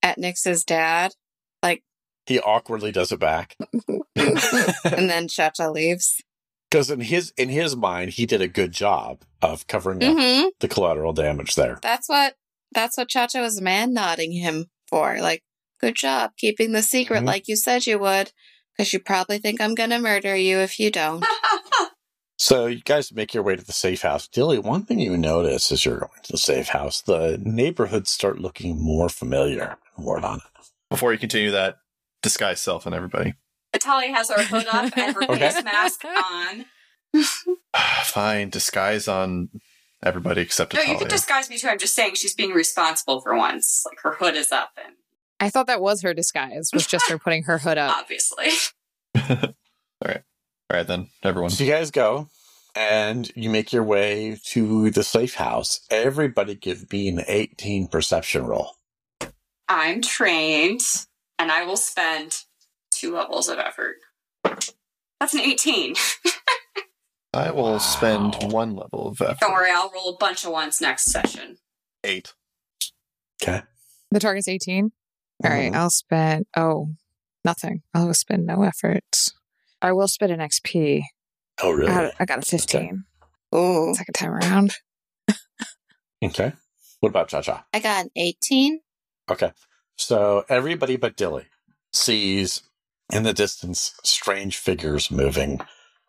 at 0.01 0.18
Nix's 0.18 0.64
dad. 0.64 1.14
Like, 1.62 1.84
he 2.26 2.39
awkwardly 2.39 2.91
does 2.91 3.12
it 3.12 3.20
back. 3.20 3.56
and 4.16 5.10
then 5.10 5.28
Cha 5.28 5.49
Cha 5.51 5.70
leaves. 5.70 6.22
Because 6.72 6.89
in 6.89 7.01
his 7.01 7.32
in 7.38 7.49
his 7.49 7.76
mind, 7.76 8.12
he 8.12 8.26
did 8.26 8.41
a 8.41 8.47
good 8.47 8.72
job 8.72 9.22
of 9.43 9.68
covering 9.68 10.04
up 10.04 10.18
hmm 10.18 10.47
the 10.60 10.68
collateral 10.68 11.14
damage 11.14 11.54
there. 11.56 11.78
That's 11.84 12.10
what 12.10 12.34
that's 12.74 12.97
what 12.97 13.10
Cha 13.10 13.28
Cha 13.28 13.41
was 13.41 13.62
man 13.62 13.93
nodding 13.93 14.32
him 14.32 14.66
for. 14.88 15.20
Like, 15.20 15.43
good 15.84 15.95
job 15.95 16.31
keeping 16.38 16.71
the 16.71 16.81
secret 16.81 17.23
Mhm. 17.23 17.27
like 17.27 17.47
you 17.47 17.55
said 17.55 17.86
you 17.88 17.99
would. 17.99 18.31
Because 18.77 18.91
you 18.93 18.99
probably 18.99 19.38
think 19.38 19.61
I'm 19.61 19.75
gonna 19.75 19.99
murder 19.99 20.36
you 20.36 20.57
if 20.59 20.79
you 20.79 20.89
don't. 20.91 21.23
So 22.39 22.65
you 22.65 22.81
guys 22.81 23.13
make 23.13 23.34
your 23.34 23.43
way 23.43 23.55
to 23.55 23.63
the 23.63 23.71
safe 23.71 24.01
house. 24.01 24.27
Dilly, 24.27 24.57
one 24.59 24.84
thing 24.84 24.99
you 24.99 25.15
notice 25.15 25.71
as 25.71 25.86
you're 25.86 25.99
going 25.99 26.09
to 26.23 26.31
the 26.31 26.38
safe 26.38 26.69
house, 26.69 26.99
the 27.01 27.39
neighborhoods 27.41 28.09
start 28.09 28.39
looking 28.39 28.84
more 28.84 29.07
familiar. 29.07 29.77
Word 29.97 30.25
on 30.25 30.38
it. 30.39 30.65
Before 30.89 31.13
you 31.13 31.19
continue 31.19 31.51
that, 31.51 31.77
disguise 32.21 32.59
self 32.59 32.86
and 32.86 32.93
everybody. 32.95 33.36
Atalia 33.73 34.13
has 34.13 34.29
her 34.29 34.43
hood 34.43 34.65
up 34.67 34.97
and 34.97 35.15
her 35.15 35.23
Okay. 35.29 35.51
face 35.51 35.63
mask 35.63 36.03
on. 36.05 36.65
Fine, 38.03 38.49
disguise 38.49 39.07
on 39.07 39.49
everybody 40.03 40.41
except 40.41 40.73
No, 40.73 40.81
you 40.81 40.97
can 40.97 41.07
disguise 41.07 41.49
me 41.49 41.57
too. 41.57 41.67
I'm 41.69 41.79
just 41.79 41.93
saying 41.95 42.15
she's 42.15 42.34
being 42.36 42.51
responsible 42.51 43.21
for 43.21 43.38
once. 43.38 43.84
Like 43.86 43.99
her 44.01 44.15
hood 44.15 44.36
is 44.36 44.51
up 44.51 44.71
and 44.84 44.95
I 45.43 45.49
thought 45.49 45.67
that 45.67 45.81
was 45.81 46.03
her 46.03 46.13
disguise, 46.13 46.69
was 46.73 46.87
just 46.87 47.09
her 47.09 47.19
putting 47.19 47.43
her 47.43 47.57
hood 47.57 47.77
up. 47.77 47.97
obviously. 47.99 48.47
All 49.29 49.53
right, 50.05 50.23
Alright 50.71 50.87
then, 50.87 51.09
everyone. 51.21 51.49
So 51.49 51.65
you 51.65 51.69
guys 51.69 51.91
go 51.91 52.29
and 52.77 53.29
you 53.35 53.49
make 53.49 53.73
your 53.73 53.83
way 53.83 54.39
to 54.45 54.89
the 54.89 55.03
safe 55.03 55.35
house. 55.35 55.81
Everybody 55.89 56.55
give 56.55 56.89
me 56.93 57.09
an 57.09 57.25
18 57.27 57.89
perception 57.89 58.45
roll. 58.45 58.77
I'm 59.67 60.01
trained 60.01 60.79
and 61.37 61.51
I 61.51 61.65
will 61.65 61.75
spend 61.75 62.37
two 62.89 63.13
levels 63.13 63.49
of 63.49 63.59
effort. 63.59 63.97
That's 65.19 65.33
an 65.33 65.41
18. 65.41 65.95
I 67.33 67.51
will 67.51 67.79
spend 67.79 68.35
one 68.43 68.77
level 68.77 69.09
of 69.09 69.21
effort. 69.21 69.41
Don't 69.41 69.51
worry, 69.51 69.71
I'll 69.71 69.91
roll 69.93 70.13
a 70.13 70.17
bunch 70.17 70.45
of 70.45 70.53
ones 70.53 70.79
next 70.79 71.11
session. 71.11 71.57
Eight. 72.01 72.33
Okay. 73.41 73.63
The 74.09 74.21
target's 74.21 74.47
18. 74.47 74.93
All 75.43 75.49
right, 75.51 75.71
Mhm. 75.71 75.75
I'll 75.75 75.89
spend, 75.89 76.45
oh, 76.55 76.89
nothing. 77.43 77.81
I'll 77.93 78.13
spend 78.13 78.45
no 78.45 78.63
effort. 78.63 79.03
I 79.81 79.91
will 79.91 80.07
spend 80.07 80.31
an 80.31 80.39
XP. 80.39 81.03
Oh, 81.61 81.71
really? 81.71 81.91
I, 81.91 82.03
got, 82.03 82.13
I 82.19 82.25
got 82.25 82.39
a 82.39 82.41
15. 82.43 83.03
Ooh. 83.55 83.93
Second 83.95 84.13
time 84.13 84.31
around. 84.31 84.75
Okay. 86.23 86.53
What 87.01 87.09
about 87.09 87.27
Cha 87.27 87.41
Cha? 87.41 87.65
I 87.73 87.79
got 87.79 88.05
an 88.05 88.11
18. 88.15 88.79
Okay. 89.29 89.51
So 89.97 90.45
everybody 90.49 90.95
but 90.95 91.17
Dilly 91.17 91.45
sees 91.91 92.63
in 93.11 93.23
the 93.23 93.33
distance 93.33 93.93
strange 94.03 94.57
figures 94.57 95.11
moving 95.11 95.59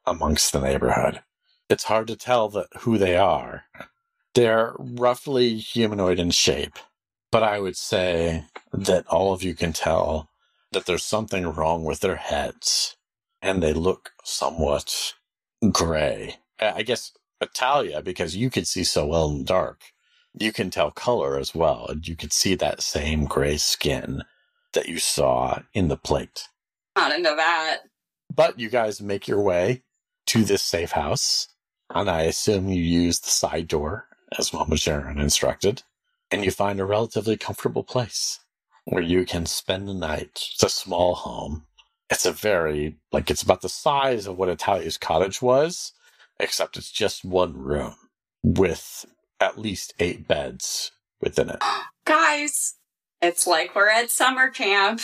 amongst 0.06 0.52
the 0.52 0.60
neighborhood. 0.60 1.22
It's 1.68 1.84
hard 1.84 2.06
to 2.08 2.16
tell 2.16 2.48
that 2.50 2.68
who 2.80 2.96
they 2.96 3.16
are. 3.16 3.64
They're 4.34 4.74
roughly 4.78 5.56
humanoid 5.58 6.18
in 6.18 6.30
shape, 6.30 6.78
but 7.34 7.42
I 7.42 7.58
would 7.58 7.76
say 7.76 8.44
that 8.72 9.08
all 9.08 9.32
of 9.32 9.42
you 9.42 9.56
can 9.56 9.72
tell 9.72 10.30
that 10.70 10.86
there's 10.86 11.04
something 11.04 11.44
wrong 11.44 11.82
with 11.82 11.98
their 11.98 12.14
heads, 12.14 12.96
and 13.42 13.60
they 13.60 13.72
look 13.72 14.12
somewhat 14.22 15.14
gray. 15.72 16.36
I 16.60 16.84
guess 16.84 17.10
Italia, 17.40 18.00
because 18.02 18.36
you 18.36 18.50
could 18.50 18.68
see 18.68 18.84
so 18.84 19.04
well 19.06 19.30
in 19.30 19.38
the 19.38 19.44
dark, 19.44 19.80
you 20.38 20.52
can 20.52 20.70
tell 20.70 20.92
color 20.92 21.36
as 21.36 21.56
well, 21.56 21.88
and 21.88 22.06
you 22.06 22.14
could 22.14 22.32
see 22.32 22.54
that 22.54 22.82
same 22.82 23.24
gray 23.24 23.56
skin 23.56 24.22
that 24.72 24.88
you 24.88 25.00
saw 25.00 25.58
in 25.72 25.88
the 25.88 25.96
plate. 25.96 26.46
Not 26.94 27.16
into 27.16 27.34
that. 27.36 27.78
But 28.32 28.60
you 28.60 28.68
guys 28.68 29.02
make 29.02 29.26
your 29.26 29.40
way 29.40 29.82
to 30.26 30.44
this 30.44 30.62
safe 30.62 30.92
house, 30.92 31.48
and 31.92 32.08
I 32.08 32.22
assume 32.22 32.68
you 32.68 32.80
use 32.80 33.18
the 33.18 33.30
side 33.30 33.66
door 33.66 34.06
as 34.38 34.52
Mama 34.52 34.76
Jaren 34.76 35.18
instructed, 35.20 35.82
and 36.30 36.44
you 36.44 36.50
find 36.50 36.80
a 36.80 36.84
relatively 36.84 37.36
comfortable 37.36 37.84
place 37.84 38.40
where 38.84 39.02
you 39.02 39.24
can 39.24 39.46
spend 39.46 39.88
the 39.88 39.94
night. 39.94 40.48
It's 40.52 40.62
a 40.62 40.68
small 40.68 41.14
home. 41.14 41.66
It's 42.10 42.26
a 42.26 42.32
very, 42.32 42.96
like, 43.12 43.30
it's 43.30 43.42
about 43.42 43.62
the 43.62 43.68
size 43.68 44.26
of 44.26 44.36
what 44.36 44.48
Italia's 44.48 44.98
cottage 44.98 45.40
was, 45.40 45.92
except 46.38 46.76
it's 46.76 46.90
just 46.90 47.24
one 47.24 47.56
room 47.56 47.94
with 48.42 49.06
at 49.40 49.58
least 49.58 49.94
eight 49.98 50.28
beds 50.28 50.92
within 51.20 51.48
it. 51.48 51.62
Guys, 52.04 52.74
it's 53.22 53.46
like 53.46 53.74
we're 53.74 53.88
at 53.88 54.10
summer 54.10 54.50
camp. 54.50 55.00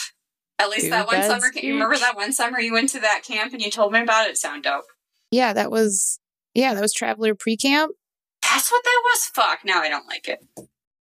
At 0.58 0.68
least 0.68 0.84
Two 0.84 0.90
that 0.90 1.06
one 1.06 1.16
beds 1.16 1.28
summer 1.28 1.50
camp. 1.50 1.64
You 1.64 1.72
remember 1.72 1.96
that 1.96 2.16
one 2.16 2.34
summer 2.34 2.60
you 2.60 2.74
went 2.74 2.90
to 2.90 3.00
that 3.00 3.22
camp 3.26 3.54
and 3.54 3.62
you 3.62 3.70
told 3.70 3.92
me 3.92 4.00
about 4.02 4.28
it? 4.28 4.36
Sound 4.36 4.64
dope. 4.64 4.84
Yeah, 5.30 5.54
that 5.54 5.70
was, 5.70 6.20
yeah, 6.52 6.74
that 6.74 6.82
was 6.82 6.92
Traveler 6.92 7.34
Pre 7.34 7.56
Camp. 7.56 7.94
That's 8.42 8.70
what 8.70 8.84
that 8.84 9.02
was. 9.04 9.24
Fuck. 9.34 9.60
Now 9.64 9.80
I 9.80 9.88
don't 9.88 10.06
like 10.06 10.28
it. 10.28 10.40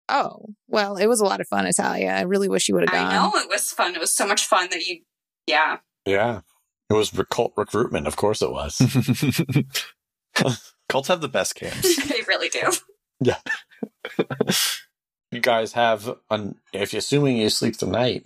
Oh, 0.08 0.46
well, 0.68 0.96
it 0.96 1.06
was 1.06 1.20
a 1.20 1.24
lot 1.24 1.40
of 1.40 1.48
fun, 1.48 1.66
Italia. 1.66 2.10
I 2.10 2.22
really 2.22 2.48
wish 2.48 2.68
you 2.68 2.74
would 2.74 2.88
have 2.88 2.92
gone. 2.92 3.12
I 3.12 3.16
know 3.16 3.32
it 3.34 3.48
was 3.48 3.70
fun. 3.72 3.94
It 3.94 4.00
was 4.00 4.14
so 4.14 4.26
much 4.26 4.44
fun 4.44 4.68
that 4.70 4.86
you, 4.86 5.00
yeah. 5.46 5.78
Yeah. 6.06 6.40
It 6.88 6.94
was 6.94 7.10
cult 7.30 7.52
recruitment. 7.56 8.06
Of 8.06 8.16
course 8.16 8.40
it 8.40 8.50
was. 8.50 8.80
Cults 10.88 11.08
have 11.08 11.20
the 11.20 11.28
best 11.28 11.54
camps. 11.54 11.96
they 12.08 12.22
really 12.26 12.48
do. 12.48 12.72
Yeah. 13.20 13.38
you 15.30 15.40
guys 15.40 15.72
have, 15.74 16.16
un- 16.30 16.56
if 16.72 16.92
you're 16.92 16.98
assuming 16.98 17.36
you 17.36 17.50
sleep 17.50 17.76
the 17.76 17.86
night, 17.86 18.24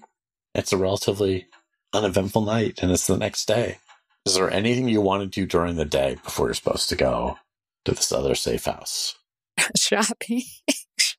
it's 0.54 0.72
a 0.72 0.76
relatively 0.76 1.46
uneventful 1.92 2.42
night 2.42 2.78
and 2.82 2.92
it's 2.92 3.06
the 3.06 3.16
next 3.16 3.46
day. 3.46 3.78
Is 4.24 4.34
there 4.34 4.50
anything 4.50 4.88
you 4.88 5.00
want 5.00 5.22
to 5.22 5.40
do 5.40 5.46
during 5.46 5.74
the 5.76 5.84
day 5.84 6.16
before 6.22 6.46
you're 6.46 6.54
supposed 6.54 6.88
to 6.90 6.96
go 6.96 7.38
to 7.84 7.92
this 7.92 8.12
other 8.12 8.36
safe 8.36 8.66
house? 8.66 9.16
Shopping. 9.76 10.42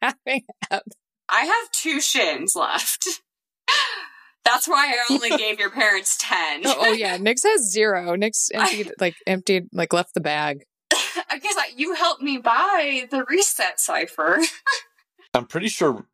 Shopping 0.04 0.44
out. 0.72 0.84
I 1.30 1.46
have 1.46 1.72
two 1.72 2.02
shins 2.02 2.56
left. 2.56 3.08
That's 4.46 4.68
why 4.68 4.94
I 4.94 5.14
only 5.14 5.30
gave 5.30 5.58
your 5.58 5.70
parents 5.70 6.18
10. 6.20 6.64
Oh, 6.66 6.76
oh, 6.78 6.92
yeah, 6.92 7.16
Nix 7.18 7.44
has 7.44 7.72
zero. 7.72 8.16
Nix 8.16 8.50
emptied, 8.54 8.92
like, 9.00 9.16
emptied, 9.26 9.70
like, 9.72 9.94
left 9.94 10.14
the 10.14 10.22
bag. 10.22 10.66
I 10.92 11.40
guess 11.40 11.56
I, 11.58 11.70
you 11.76 11.96
helped 11.96 12.22
me 12.22 12.38
buy 12.38 13.08
the 13.10 13.24
reset 13.30 13.80
cipher. 13.80 14.40
I'm 15.34 15.46
pretty 15.46 15.70
sure 15.70 16.06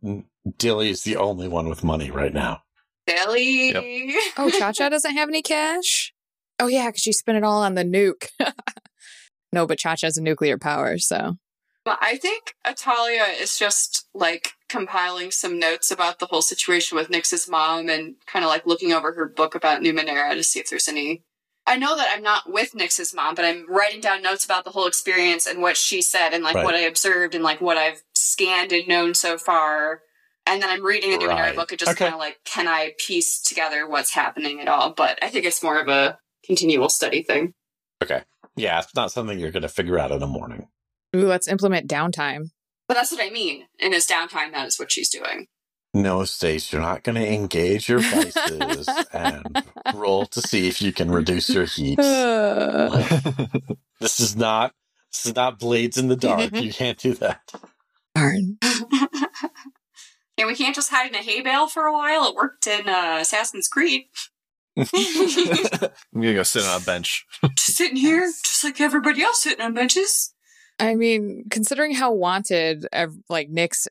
Dilly 0.57 0.89
is 0.89 1.03
the 1.03 1.17
only 1.17 1.47
one 1.47 1.67
with 1.67 1.83
money 1.83 2.11
right 2.11 2.33
now. 2.33 2.61
Billy. 3.05 4.15
Oh, 4.37 4.51
Cha 4.51 4.71
Cha 4.71 4.89
doesn't 4.89 5.15
have 5.15 5.27
any 5.27 5.41
cash? 5.41 6.13
Oh, 6.59 6.67
yeah, 6.67 6.87
because 6.87 7.01
she 7.01 7.11
spent 7.11 7.37
it 7.37 7.43
all 7.43 7.63
on 7.63 7.73
the 7.73 7.83
nuke. 7.83 8.27
no, 9.51 9.65
but 9.65 9.79
Cha 9.79 9.95
Cha 9.95 10.07
has 10.07 10.17
a 10.17 10.21
nuclear 10.21 10.57
power, 10.57 10.97
so. 10.99 11.37
I 11.85 12.17
think 12.17 12.53
Atalia 12.65 13.39
is 13.39 13.57
just 13.57 14.07
like 14.13 14.51
compiling 14.67 15.31
some 15.31 15.57
notes 15.59 15.89
about 15.91 16.19
the 16.19 16.27
whole 16.27 16.41
situation 16.41 16.95
with 16.97 17.09
Nix's 17.09 17.49
mom 17.49 17.89
and 17.89 18.15
kind 18.27 18.45
of 18.45 18.49
like 18.49 18.65
looking 18.67 18.93
over 18.93 19.13
her 19.13 19.27
book 19.27 19.55
about 19.55 19.81
Numenera 19.81 20.33
to 20.33 20.43
see 20.43 20.59
if 20.59 20.69
there's 20.69 20.87
any 20.87 21.23
I 21.67 21.77
know 21.77 21.95
that 21.95 22.11
I'm 22.11 22.23
not 22.23 22.51
with 22.51 22.73
Nix's 22.73 23.13
mom, 23.13 23.35
but 23.35 23.45
I'm 23.45 23.65
writing 23.69 24.01
down 24.01 24.23
notes 24.23 24.43
about 24.43 24.65
the 24.65 24.71
whole 24.71 24.87
experience 24.87 25.45
and 25.45 25.61
what 25.61 25.77
she 25.77 26.01
said 26.01 26.33
and 26.33 26.43
like 26.43 26.55
Right. 26.55 26.65
what 26.65 26.73
I 26.73 26.79
observed 26.79 27.35
and 27.35 27.43
like 27.43 27.61
what 27.61 27.77
I've 27.77 28.01
scanned 28.15 28.71
and 28.71 28.87
known 28.87 29.13
so 29.13 29.37
far. 29.37 30.01
And 30.47 30.63
then 30.63 30.69
I'm 30.69 30.83
reading 30.83 31.13
a 31.13 31.17
Numenera 31.17 31.55
book 31.55 31.71
and 31.71 31.77
just 31.77 31.91
Okay. 31.91 32.05
kind 32.05 32.13
of 32.15 32.19
like, 32.19 32.39
can 32.43 32.67
I 32.67 32.93
piece 32.97 33.39
together 33.39 33.87
what's 33.87 34.13
happening 34.15 34.59
at 34.61 34.67
all? 34.67 34.93
But 34.93 35.19
I 35.21 35.29
think 35.29 35.45
it's 35.45 35.61
more 35.61 35.79
of 35.79 35.87
a 35.87 36.17
continual 36.43 36.89
study 36.89 37.21
thing. 37.21 37.53
Okay. 38.01 38.23
Yeah, 38.55 38.79
it's 38.79 38.95
not 38.95 39.11
something 39.11 39.37
you're 39.37 39.51
going 39.51 39.61
to 39.61 39.69
figure 39.69 39.99
out 39.99 40.11
in 40.11 40.23
a 40.23 40.27
morning. 40.27 40.69
Ooh, 41.15 41.25
let's 41.25 41.47
implement 41.47 41.89
downtime. 41.89 42.51
But 42.87 42.95
that's 42.95 43.11
what 43.11 43.21
I 43.21 43.29
mean. 43.29 43.65
In 43.79 43.93
his 43.93 44.07
downtime, 44.07 44.51
that 44.51 44.67
is 44.67 44.79
what 44.79 44.91
she's 44.91 45.09
doing. 45.09 45.47
No, 45.93 46.23
Stace, 46.23 46.71
you're 46.71 46.81
not 46.81 47.03
going 47.03 47.15
to 47.15 47.27
engage 47.33 47.89
your 47.89 47.99
vices 47.99 48.87
and 49.13 49.63
roll 49.95 50.25
to 50.27 50.41
see 50.41 50.67
if 50.67 50.81
you 50.81 50.91
can 50.91 51.09
reduce 51.11 51.49
your 51.49 51.65
heat. 51.65 51.99
This 53.99 54.21
is 54.21 54.37
not. 54.37 54.73
This 55.11 55.25
is 55.25 55.35
not 55.35 55.59
blades 55.59 55.97
in 55.97 56.07
the 56.07 56.15
dark. 56.15 56.51
you 56.55 56.71
can't 56.71 56.97
do 56.97 57.13
that. 57.15 57.51
Darn. 58.15 58.57
and 60.37 60.47
we 60.47 60.55
can't 60.55 60.73
just 60.73 60.89
hide 60.89 61.09
in 61.09 61.15
a 61.15 61.17
hay 61.17 61.41
bale 61.41 61.67
for 61.67 61.83
a 61.83 61.91
while. 61.91 62.29
It 62.29 62.35
worked 62.35 62.65
in 62.65 62.87
uh, 62.87 63.17
Assassin's 63.19 63.67
Creed. 63.67 64.05
I'm 64.77 64.85
gonna 66.13 66.33
go 66.33 66.43
sit 66.43 66.63
on 66.63 66.81
a 66.81 66.85
bench. 66.85 67.25
just 67.55 67.75
sitting 67.75 67.97
here, 67.97 68.31
just 68.41 68.63
like 68.63 68.79
everybody 68.79 69.21
else 69.21 69.43
sitting 69.43 69.65
on 69.65 69.73
benches. 69.73 70.33
I 70.79 70.95
mean, 70.95 71.45
considering 71.49 71.93
how 71.93 72.13
wanted 72.13 72.87
ev- 72.93 73.17
like 73.29 73.49
Nix 73.49 73.87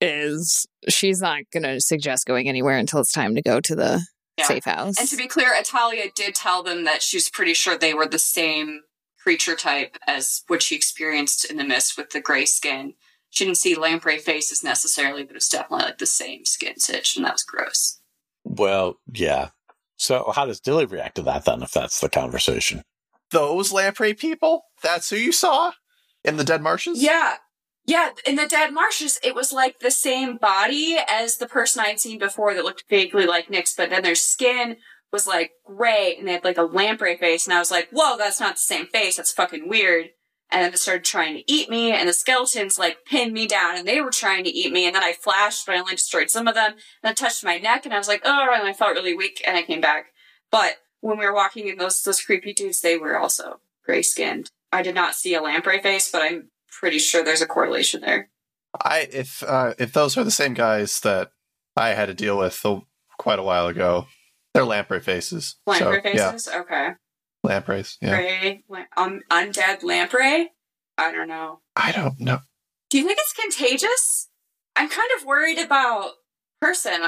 is, 0.00 0.66
she's 0.88 1.20
not 1.20 1.42
going 1.52 1.62
to 1.62 1.80
suggest 1.80 2.26
going 2.26 2.48
anywhere 2.48 2.76
until 2.78 3.00
it's 3.00 3.12
time 3.12 3.34
to 3.36 3.42
go 3.42 3.60
to 3.60 3.74
the 3.76 4.04
Yeah. 4.36 4.46
safe 4.46 4.64
house. 4.64 4.98
And 4.98 5.08
to 5.08 5.16
be 5.16 5.28
clear, 5.28 5.52
Italia 5.54 6.04
did 6.14 6.34
tell 6.34 6.62
them 6.62 6.84
that 6.84 7.02
she 7.02 7.16
was 7.16 7.28
pretty 7.30 7.54
sure 7.54 7.76
they 7.78 7.94
were 7.94 8.06
the 8.08 8.18
same 8.18 8.80
creature 9.22 9.54
type 9.54 9.96
as 10.06 10.42
what 10.48 10.62
she 10.62 10.74
experienced 10.74 11.44
in 11.44 11.56
the 11.58 11.64
mist 11.64 11.96
with 11.96 12.10
the 12.10 12.20
gray 12.20 12.44
skin. 12.46 12.94
She 13.30 13.44
didn't 13.44 13.58
see 13.58 13.74
lamprey 13.76 14.18
faces 14.18 14.64
necessarily, 14.64 15.22
but 15.22 15.36
it's 15.36 15.48
definitely 15.48 15.84
like 15.86 15.98
the 15.98 16.06
same 16.06 16.44
skin 16.44 16.78
stitch, 16.80 17.16
and 17.16 17.24
that 17.24 17.34
was 17.34 17.44
gross. 17.44 18.00
Well, 18.44 18.98
yeah. 19.12 19.50
So, 19.96 20.32
how 20.34 20.46
does 20.46 20.60
Dilly 20.60 20.86
react 20.86 21.14
to 21.16 21.22
that 21.22 21.44
then? 21.44 21.62
If 21.62 21.70
that's 21.70 22.00
the 22.00 22.08
conversation, 22.10 22.82
Those 23.30 23.72
lamprey 23.72 24.12
people? 24.14 24.64
That's 24.82 25.08
who 25.08 25.16
you 25.16 25.30
saw 25.32 25.72
in 26.24 26.36
the 26.36 26.44
dead 26.44 26.62
marshes? 26.62 27.02
Yeah. 27.02 27.36
Yeah, 27.84 28.10
in 28.24 28.36
the 28.36 28.46
Dead 28.46 28.72
Marshes, 28.72 29.18
it 29.24 29.34
was 29.34 29.52
like 29.52 29.80
the 29.80 29.90
same 29.90 30.36
body 30.36 30.96
as 31.08 31.38
the 31.38 31.48
person 31.48 31.82
I'd 31.84 31.98
seen 31.98 32.18
before 32.18 32.54
that 32.54 32.64
looked 32.64 32.84
vaguely 32.88 33.26
like 33.26 33.50
Nix, 33.50 33.74
but 33.74 33.90
then 33.90 34.04
their 34.04 34.14
skin 34.14 34.76
was 35.12 35.26
like 35.26 35.52
gray 35.66 36.14
and 36.16 36.26
they 36.26 36.32
had 36.32 36.44
like 36.44 36.58
a 36.58 36.62
lamprey 36.62 37.16
face, 37.16 37.44
and 37.44 37.54
I 37.54 37.58
was 37.58 37.72
like, 37.72 37.88
whoa, 37.90 38.16
that's 38.16 38.38
not 38.38 38.54
the 38.54 38.60
same 38.60 38.86
face, 38.86 39.16
that's 39.16 39.32
fucking 39.32 39.68
weird. 39.68 40.10
And 40.50 40.62
then 40.62 40.70
they 40.70 40.76
started 40.76 41.04
trying 41.04 41.34
to 41.34 41.52
eat 41.52 41.70
me, 41.70 41.90
and 41.92 42.08
the 42.08 42.12
skeletons 42.12 42.78
like 42.78 42.98
pinned 43.04 43.32
me 43.32 43.48
down, 43.48 43.76
and 43.76 43.88
they 43.88 44.00
were 44.00 44.10
trying 44.10 44.44
to 44.44 44.50
eat 44.50 44.72
me, 44.72 44.86
and 44.86 44.94
then 44.94 45.02
I 45.02 45.12
flashed, 45.12 45.66
but 45.66 45.74
I 45.74 45.80
only 45.80 45.96
destroyed 45.96 46.30
some 46.30 46.46
of 46.46 46.54
them, 46.54 46.74
and 47.02 47.10
I 47.10 47.12
touched 47.14 47.42
my 47.42 47.58
neck, 47.58 47.84
and 47.84 47.92
I 47.92 47.98
was 47.98 48.08
like, 48.08 48.22
oh, 48.24 48.48
and 48.54 48.68
I 48.68 48.72
felt 48.74 48.94
really 48.94 49.16
weak, 49.16 49.42
and 49.44 49.56
I 49.56 49.62
came 49.62 49.80
back. 49.80 50.12
But 50.52 50.74
when 51.00 51.18
we 51.18 51.26
were 51.26 51.34
walking 51.34 51.66
in 51.66 51.78
those 51.78 52.00
those 52.02 52.20
creepy 52.20 52.52
dudes, 52.52 52.80
they 52.80 52.96
were 52.96 53.18
also 53.18 53.60
gray 53.84 54.02
skinned. 54.02 54.50
I 54.72 54.82
did 54.82 54.94
not 54.94 55.14
see 55.14 55.34
a 55.34 55.42
lamprey 55.42 55.80
face, 55.82 56.10
but 56.10 56.22
I'm 56.22 56.50
pretty 56.80 56.98
sure 56.98 57.22
there's 57.24 57.42
a 57.42 57.46
correlation 57.46 58.00
there. 58.00 58.30
I 58.80 59.08
if 59.12 59.42
uh, 59.42 59.74
if 59.78 59.92
those 59.92 60.16
are 60.16 60.24
the 60.24 60.30
same 60.30 60.54
guys 60.54 61.00
that 61.00 61.32
I 61.76 61.90
had 61.90 62.06
to 62.06 62.14
deal 62.14 62.38
with 62.38 62.64
uh, 62.64 62.80
quite 63.18 63.38
a 63.38 63.42
while 63.42 63.66
ago, 63.66 64.06
they're 64.54 64.64
lamprey 64.64 65.00
faces. 65.00 65.56
Lamprey 65.66 66.00
So, 66.02 66.08
Yeah, 66.08 66.30
faces? 66.32 66.54
Okay. 66.54 66.88
lampreys. 67.44 67.98
Yeah. 68.00 68.54
Um, 68.96 69.20
undead 69.30 69.82
lamprey? 69.82 70.52
I 70.98 71.12
don't 71.12 71.28
know. 71.28 71.60
I 71.76 71.92
don't 71.92 72.20
know. 72.20 72.40
Do 72.90 72.98
you 72.98 73.06
think 73.06 73.18
it's 73.20 73.32
contagious? 73.32 74.28
I'm 74.76 74.88
kind 74.88 75.10
of 75.18 75.26
worried 75.26 75.58
about 75.58 76.12
person. 76.60 77.00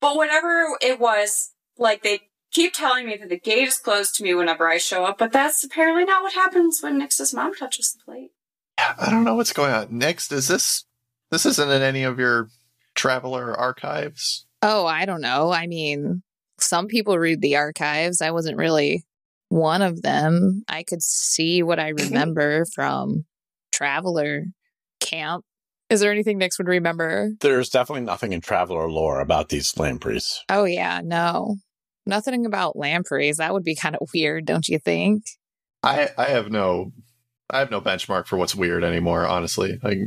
But 0.00 0.16
whatever 0.16 0.76
it 0.80 1.00
was, 1.00 1.52
like 1.76 2.02
they 2.02 2.27
keep 2.58 2.72
telling 2.72 3.06
me 3.06 3.16
that 3.16 3.28
the 3.28 3.38
gate 3.38 3.68
is 3.68 3.78
closed 3.78 4.16
to 4.16 4.24
me 4.24 4.34
whenever 4.34 4.68
I 4.68 4.78
show 4.78 5.04
up, 5.04 5.16
but 5.16 5.30
that's 5.30 5.62
apparently 5.62 6.04
not 6.04 6.24
what 6.24 6.32
happens 6.32 6.80
when 6.82 6.98
Nix's 6.98 7.32
mom 7.32 7.54
touches 7.54 7.92
the 7.92 8.04
plate. 8.04 8.32
I 8.76 9.10
don't 9.10 9.22
know 9.22 9.36
what's 9.36 9.52
going 9.52 9.72
on. 9.72 9.96
Next, 9.96 10.32
is 10.32 10.48
this 10.48 10.84
this 11.30 11.46
isn't 11.46 11.70
in 11.70 11.82
any 11.82 12.02
of 12.02 12.18
your 12.18 12.48
traveler 12.96 13.56
archives? 13.56 14.44
oh, 14.60 14.86
I 14.86 15.04
don't 15.04 15.20
know. 15.20 15.52
I 15.52 15.68
mean, 15.68 16.24
some 16.58 16.88
people 16.88 17.16
read 17.16 17.40
the 17.40 17.54
archives. 17.54 18.20
I 18.20 18.32
wasn't 18.32 18.56
really 18.56 19.04
one 19.50 19.82
of 19.82 20.02
them. 20.02 20.64
I 20.68 20.82
could 20.82 21.00
see 21.00 21.62
what 21.62 21.78
I 21.78 21.88
remember 21.96 22.64
from 22.74 23.24
Traveler 23.72 24.46
Camp. 24.98 25.44
Is 25.90 26.00
there 26.00 26.10
anything 26.10 26.38
Nix 26.38 26.58
would 26.58 26.66
remember? 26.66 27.30
there's 27.40 27.70
definitely 27.70 28.04
nothing 28.04 28.32
in 28.32 28.40
Traveler 28.40 28.90
lore 28.90 29.20
about 29.20 29.48
these 29.48 29.78
lampreys. 29.78 30.40
Oh, 30.48 30.64
yeah, 30.64 31.00
no. 31.04 31.58
Nothing 32.08 32.46
about 32.46 32.74
lampreys. 32.76 33.36
That 33.36 33.52
would 33.52 33.62
be 33.64 33.76
kind 33.76 33.94
of 33.94 34.08
weird, 34.14 34.46
don't 34.46 34.68
you 34.68 34.78
think? 34.78 35.24
I 35.82 36.08
I 36.18 36.24
have 36.26 36.50
no 36.50 36.92
I 37.50 37.60
have 37.60 37.70
no 37.70 37.80
benchmark 37.80 38.26
for 38.26 38.36
what's 38.36 38.54
weird 38.54 38.82
anymore. 38.82 39.26
Honestly, 39.26 39.78
like 39.82 39.98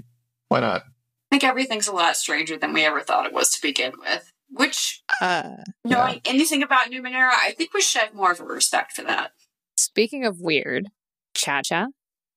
why 0.49 0.59
not? 0.59 0.81
I 0.81 1.35
think 1.35 1.43
everything's 1.45 1.87
a 1.87 1.93
lot 1.93 2.17
stranger 2.17 2.57
than 2.57 2.73
we 2.73 2.83
ever 2.83 2.99
thought 2.99 3.25
it 3.25 3.31
was 3.33 3.51
to 3.51 3.61
begin 3.61 3.93
with. 3.99 4.29
Which, 4.53 5.01
Uh, 5.21 5.55
knowing 5.85 6.19
anything 6.25 6.61
about 6.61 6.91
Numenera, 6.91 7.31
I 7.31 7.53
think 7.57 7.73
we 7.73 7.79
should 7.81 8.01
have 8.01 8.13
more 8.13 8.33
of 8.33 8.41
a 8.41 8.43
respect 8.43 8.91
for 8.91 9.03
that. 9.03 9.31
speaking 9.77 10.25
of 10.25 10.41
weird, 10.41 10.87
Cha 11.33 11.61
Cha, 11.61 11.87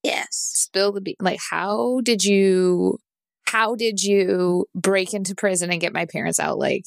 Yes. 0.05 0.29
spill 0.31 0.93
the 0.93 1.01
bean. 1.01 1.17
Like, 1.21 1.41
how 1.51 2.01
did 2.05 2.25
you, 2.25 2.99
how 3.49 3.75
did 3.75 4.01
you 4.01 4.67
break 4.77 5.13
into 5.13 5.35
prison 5.35 5.73
and 5.73 5.81
get 5.81 5.93
my 5.93 6.07
parents 6.07 6.39
out? 6.39 6.57
Like, 6.59 6.85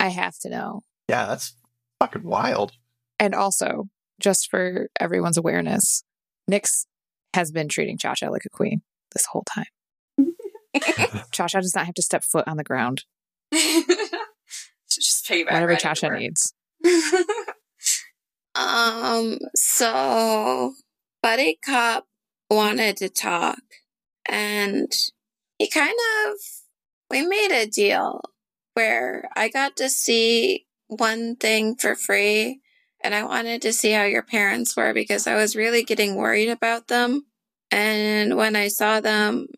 I 0.00 0.08
have 0.08 0.38
to 0.40 0.48
know. 0.48 0.80
Yeah, 1.06 1.26
that's 1.26 1.54
fucking 2.02 2.24
wild. 2.24 2.72
And 3.18 3.34
also, 3.34 3.88
just 4.20 4.50
for 4.50 4.88
everyone's 4.98 5.38
awareness, 5.38 6.04
Nix 6.48 6.86
has 7.34 7.50
been 7.50 7.68
treating 7.68 7.98
Cha 7.98 8.14
Cha 8.14 8.28
like 8.28 8.44
a 8.44 8.50
queen 8.50 8.82
this 9.12 9.26
whole 9.26 9.44
time. 9.44 9.66
Cha 11.32 11.46
Cha 11.46 11.60
does 11.60 11.74
not 11.74 11.86
have 11.86 11.94
to 11.94 12.02
step 12.02 12.24
foot 12.24 12.48
on 12.48 12.56
the 12.56 12.64
ground 12.64 13.04
just 13.52 15.26
piggyback 15.26 15.46
whenever 15.46 15.72
right 15.72 15.78
Cha 15.80 15.94
Cha 15.94 16.08
needs. 16.08 16.54
Um, 18.54 19.38
so 19.56 20.74
Buddy 21.22 21.58
Cop 21.64 22.04
wanted 22.50 22.98
to 22.98 23.08
talk 23.08 23.62
and 24.28 24.92
he 25.58 25.70
kind 25.70 25.94
of 26.26 26.34
we 27.08 27.26
made 27.26 27.50
a 27.50 27.66
deal 27.66 28.20
where 28.74 29.30
I 29.34 29.48
got 29.48 29.76
to 29.76 29.88
see 29.88 30.66
one 30.96 31.36
thing 31.36 31.76
for 31.76 31.94
free 31.94 32.60
and 33.02 33.14
I 33.14 33.24
wanted 33.24 33.62
to 33.62 33.72
see 33.72 33.92
how 33.92 34.04
your 34.04 34.22
parents 34.22 34.76
were 34.76 34.94
because 34.94 35.26
I 35.26 35.34
was 35.34 35.56
really 35.56 35.82
getting 35.82 36.14
worried 36.14 36.48
about 36.48 36.88
them. 36.88 37.26
And 37.70 38.36
when 38.36 38.54
I 38.54 38.68
saw 38.68 39.00
them, 39.00 39.48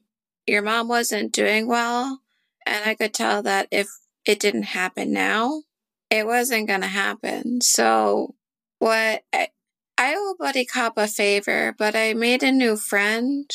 your 0.46 0.62
mom 0.62 0.88
wasn't 0.88 1.32
doing 1.32 1.66
well 1.66 2.20
and 2.66 2.88
I 2.88 2.94
could 2.94 3.12
tell 3.12 3.42
that 3.42 3.68
if 3.70 3.88
it 4.24 4.40
didn't 4.40 4.64
happen 4.64 5.12
now, 5.12 5.62
it 6.10 6.26
wasn't 6.26 6.68
going 6.68 6.80
to 6.80 6.86
happen. 6.86 7.60
So 7.60 8.34
what 8.78 9.22
I, 9.32 9.48
I 9.98 10.14
owe 10.16 10.36
Buddy 10.38 10.64
Cop 10.64 10.94
a 10.96 11.06
favor, 11.06 11.74
but 11.76 11.94
I 11.94 12.14
made 12.14 12.42
a 12.42 12.52
new 12.52 12.76
friend 12.76 13.50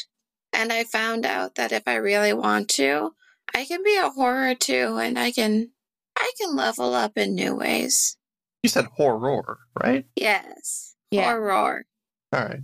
and 0.54 0.72
I 0.72 0.84
found 0.84 1.26
out 1.26 1.56
that 1.56 1.72
if 1.72 1.84
I 1.88 1.96
really 1.96 2.34
want 2.34 2.70
to, 2.72 3.12
I 3.56 3.66
can 3.66 3.84
be 3.84 3.98
a 3.98 4.10
horror 4.10 4.56
too 4.56 4.98
and 5.02 5.18
I 5.18 5.32
can 5.32 5.72
I 6.20 6.32
can 6.40 6.56
level 6.56 6.94
up 6.94 7.18
in 7.18 7.36
new 7.36 7.56
ways. 7.56 8.18
You 8.64 8.70
said 8.70 8.86
horror, 8.96 9.58
right? 9.82 10.06
Yes. 10.16 10.96
Yeah. 11.12 11.24
Horror. 11.24 11.86
All 12.34 12.40
right. 12.46 12.60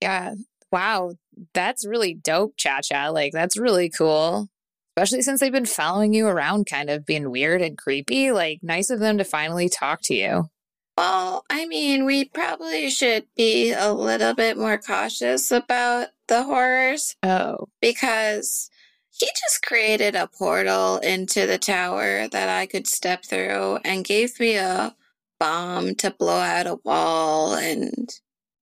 Yeah. 0.00 0.34
Wow. 0.72 1.12
That's 1.52 1.86
really 1.86 2.14
dope, 2.14 2.54
Cha 2.56 2.80
Cha. 2.80 3.08
Like, 3.08 3.32
that's 3.32 3.56
really 3.56 3.90
cool. 3.90 4.48
Especially 4.96 5.22
since 5.22 5.40
they've 5.40 5.52
been 5.52 5.66
following 5.66 6.14
you 6.14 6.26
around, 6.26 6.66
kind 6.66 6.88
of 6.88 7.04
being 7.04 7.30
weird 7.30 7.60
and 7.62 7.76
creepy. 7.76 8.32
Like, 8.32 8.60
nice 8.62 8.90
of 8.90 9.00
them 9.00 9.18
to 9.18 9.24
finally 9.24 9.68
talk 9.68 10.00
to 10.04 10.14
you. 10.14 10.48
Well, 10.96 11.44
I 11.50 11.66
mean, 11.66 12.04
we 12.04 12.24
probably 12.26 12.88
should 12.88 13.26
be 13.36 13.72
a 13.72 13.92
little 13.92 14.32
bit 14.34 14.56
more 14.56 14.78
cautious 14.78 15.50
about 15.50 16.08
the 16.28 16.44
horrors 16.44 17.16
Oh. 17.24 17.66
because 17.80 18.70
he 19.16 19.26
just 19.26 19.64
created 19.64 20.16
a 20.16 20.26
portal 20.26 20.98
into 20.98 21.46
the 21.46 21.58
tower 21.58 22.26
that 22.28 22.48
I 22.48 22.66
could 22.66 22.86
step 22.86 23.24
through 23.24 23.78
and 23.84 24.04
gave 24.04 24.40
me 24.40 24.56
a 24.56 24.96
bomb 25.38 25.94
to 25.96 26.10
blow 26.10 26.38
out 26.38 26.66
a 26.66 26.78
wall 26.84 27.54
and 27.54 28.08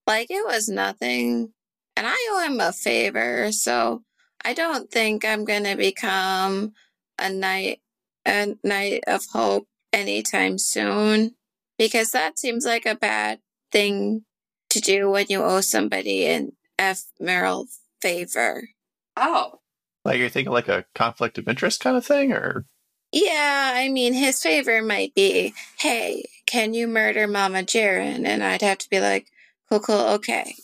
like 0.05 0.27
it 0.29 0.45
was 0.45 0.69
nothing. 0.69 1.53
And 1.95 2.05
I 2.07 2.29
owe 2.31 2.45
him 2.45 2.59
a 2.59 2.71
favor, 2.71 3.51
so 3.51 4.03
I 4.43 4.53
don't 4.53 4.91
think 4.91 5.25
I'm 5.25 5.43
gonna 5.43 5.75
become 5.75 6.73
a 7.17 7.29
knight 7.29 7.79
a 8.25 8.55
knight 8.63 9.03
of 9.07 9.25
hope 9.31 9.67
anytime 9.91 10.57
soon 10.57 11.35
because 11.77 12.11
that 12.11 12.37
seems 12.37 12.65
like 12.65 12.85
a 12.85 12.95
bad 12.95 13.39
thing 13.71 14.23
to 14.69 14.79
do 14.79 15.09
when 15.09 15.25
you 15.29 15.41
owe 15.41 15.61
somebody 15.61 16.27
an 16.27 16.53
F 16.77 17.05
ephemeral 17.19 17.67
favor. 18.01 18.69
Oh. 19.15 19.59
Like 20.05 20.15
are 20.15 20.17
you're 20.19 20.29
thinking 20.29 20.53
like 20.53 20.67
a 20.67 20.85
conflict 20.95 21.37
of 21.37 21.47
interest 21.47 21.79
kind 21.79 21.95
of 21.95 22.05
thing, 22.05 22.33
or 22.33 22.65
Yeah, 23.11 23.71
I 23.75 23.89
mean, 23.89 24.13
his 24.13 24.41
favor 24.41 24.81
might 24.81 25.13
be, 25.15 25.53
hey, 25.77 26.25
can 26.45 26.73
you 26.73 26.87
murder 26.87 27.27
Mama 27.27 27.59
Jaren? 27.59 28.25
And 28.25 28.43
I'd 28.43 28.61
have 28.61 28.79
to 28.79 28.89
be 28.89 28.99
like, 28.99 29.27
cool, 29.69 29.79
cool, 29.79 30.07
okay. 30.15 30.55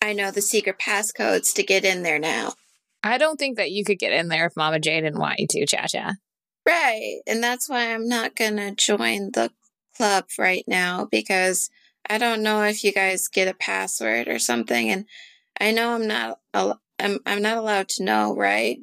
I 0.00 0.12
know 0.12 0.30
the 0.30 0.42
secret 0.42 0.78
passcodes 0.78 1.54
to 1.54 1.62
get 1.62 1.84
in 1.84 2.02
there 2.02 2.18
now. 2.18 2.54
I 3.04 3.18
don't 3.18 3.38
think 3.38 3.56
that 3.56 3.70
you 3.70 3.84
could 3.84 3.98
get 3.98 4.12
in 4.12 4.28
there 4.28 4.46
if 4.46 4.56
Mama 4.56 4.78
J 4.78 5.00
didn't 5.00 5.18
want 5.18 5.38
you 5.38 5.46
to, 5.48 5.66
Cha 5.66 5.86
Cha. 5.86 6.12
Right. 6.66 7.20
And 7.26 7.42
that's 7.42 7.68
why 7.68 7.92
I'm 7.92 8.08
not 8.08 8.36
going 8.36 8.56
to 8.56 8.74
join 8.74 9.30
the 9.32 9.50
club 9.96 10.26
right 10.38 10.64
now 10.66 11.08
because 11.10 11.70
I 12.08 12.18
don't 12.18 12.42
know 12.42 12.62
if 12.62 12.84
you 12.84 12.92
guys 12.92 13.28
get 13.28 13.48
a 13.48 13.54
password 13.54 14.28
or 14.28 14.38
something. 14.38 14.90
And 14.90 15.06
I 15.60 15.72
know 15.72 15.94
I'm 15.94 16.06
not, 16.06 16.40
al- 16.52 16.81
I'm, 16.98 17.18
I'm 17.26 17.42
not 17.42 17.56
allowed 17.56 17.88
to 17.90 18.04
know, 18.04 18.36
right? 18.36 18.78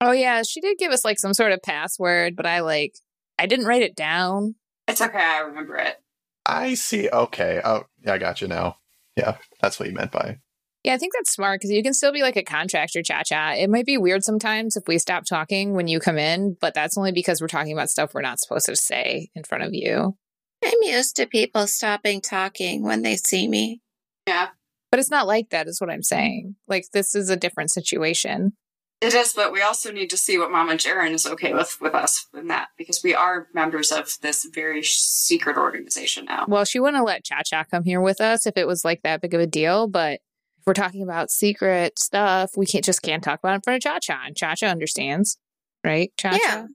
Oh 0.00 0.12
yeah, 0.12 0.42
she 0.42 0.60
did 0.60 0.78
give 0.78 0.92
us 0.92 1.04
like 1.04 1.18
some 1.18 1.34
sort 1.34 1.52
of 1.52 1.62
password, 1.62 2.36
but 2.36 2.46
I 2.46 2.60
like 2.60 2.94
I 3.38 3.46
didn't 3.46 3.66
write 3.66 3.82
it 3.82 3.96
down. 3.96 4.56
It's 4.88 5.00
okay, 5.00 5.18
I 5.18 5.40
remember 5.40 5.76
it. 5.76 5.96
I 6.44 6.74
see. 6.74 7.08
Okay. 7.08 7.60
Oh, 7.64 7.84
yeah, 8.04 8.14
I 8.14 8.18
got 8.18 8.40
you 8.40 8.48
now. 8.48 8.76
Yeah, 9.16 9.36
that's 9.60 9.78
what 9.78 9.88
you 9.88 9.94
meant 9.94 10.10
by. 10.10 10.38
Yeah, 10.84 10.94
I 10.94 10.98
think 10.98 11.12
that's 11.14 11.30
smart 11.30 11.60
because 11.60 11.70
you 11.70 11.82
can 11.82 11.94
still 11.94 12.12
be 12.12 12.22
like 12.22 12.36
a 12.36 12.42
contractor, 12.42 13.02
Cha 13.02 13.22
Cha. 13.22 13.52
It 13.52 13.70
might 13.70 13.86
be 13.86 13.96
weird 13.96 14.24
sometimes 14.24 14.76
if 14.76 14.84
we 14.88 14.98
stop 14.98 15.24
talking 15.24 15.74
when 15.74 15.86
you 15.86 16.00
come 16.00 16.18
in, 16.18 16.56
but 16.60 16.74
that's 16.74 16.98
only 16.98 17.12
because 17.12 17.40
we're 17.40 17.46
talking 17.46 17.72
about 17.72 17.90
stuff 17.90 18.14
we're 18.14 18.22
not 18.22 18.40
supposed 18.40 18.66
to 18.66 18.74
say 18.74 19.30
in 19.36 19.44
front 19.44 19.62
of 19.62 19.72
you. 19.72 20.16
I'm 20.64 20.82
used 20.82 21.14
to 21.16 21.26
people 21.26 21.68
stopping 21.68 22.20
talking 22.20 22.82
when 22.82 23.02
they 23.02 23.16
see 23.16 23.46
me. 23.46 23.80
Yeah. 24.26 24.48
But 24.92 25.00
it's 25.00 25.10
not 25.10 25.26
like 25.26 25.48
that, 25.50 25.66
is 25.66 25.80
what 25.80 25.90
I'm 25.90 26.02
saying. 26.02 26.54
Like, 26.68 26.84
this 26.92 27.16
is 27.16 27.30
a 27.30 27.36
different 27.36 27.72
situation. 27.72 28.52
It 29.00 29.14
is, 29.14 29.32
but 29.32 29.50
we 29.52 29.60
also 29.62 29.90
need 29.90 30.10
to 30.10 30.16
see 30.16 30.38
what 30.38 30.52
Mama 30.52 30.74
Jaren 30.74 31.10
is 31.10 31.26
okay 31.26 31.52
with 31.52 31.76
with 31.80 31.92
us 31.92 32.26
in 32.34 32.46
that 32.48 32.68
because 32.78 33.02
we 33.02 33.16
are 33.16 33.48
members 33.52 33.90
of 33.90 34.08
this 34.22 34.46
very 34.54 34.84
secret 34.84 35.56
organization 35.56 36.26
now. 36.26 36.44
Well, 36.46 36.64
she 36.64 36.78
wouldn't 36.78 36.98
have 36.98 37.06
let 37.06 37.24
Cha 37.24 37.42
Cha 37.44 37.64
come 37.64 37.82
here 37.82 38.00
with 38.00 38.20
us 38.20 38.46
if 38.46 38.56
it 38.56 38.68
was 38.68 38.84
like 38.84 39.02
that 39.02 39.20
big 39.20 39.34
of 39.34 39.40
a 39.40 39.46
deal, 39.46 39.88
but 39.88 40.20
if 40.58 40.66
we're 40.66 40.74
talking 40.74 41.02
about 41.02 41.32
secret 41.32 41.98
stuff, 41.98 42.52
we 42.56 42.64
can't 42.64 42.84
just 42.84 43.02
can't 43.02 43.24
talk 43.24 43.40
about 43.40 43.52
it 43.52 43.54
in 43.56 43.60
front 43.62 43.76
of 43.78 43.82
Cha 43.82 43.98
Cha, 43.98 44.22
and 44.24 44.36
Cha 44.36 44.54
Cha 44.54 44.68
understands, 44.68 45.36
right? 45.82 46.12
Cha 46.16 46.30
Cha. 46.30 46.38
Yeah. 46.40 46.66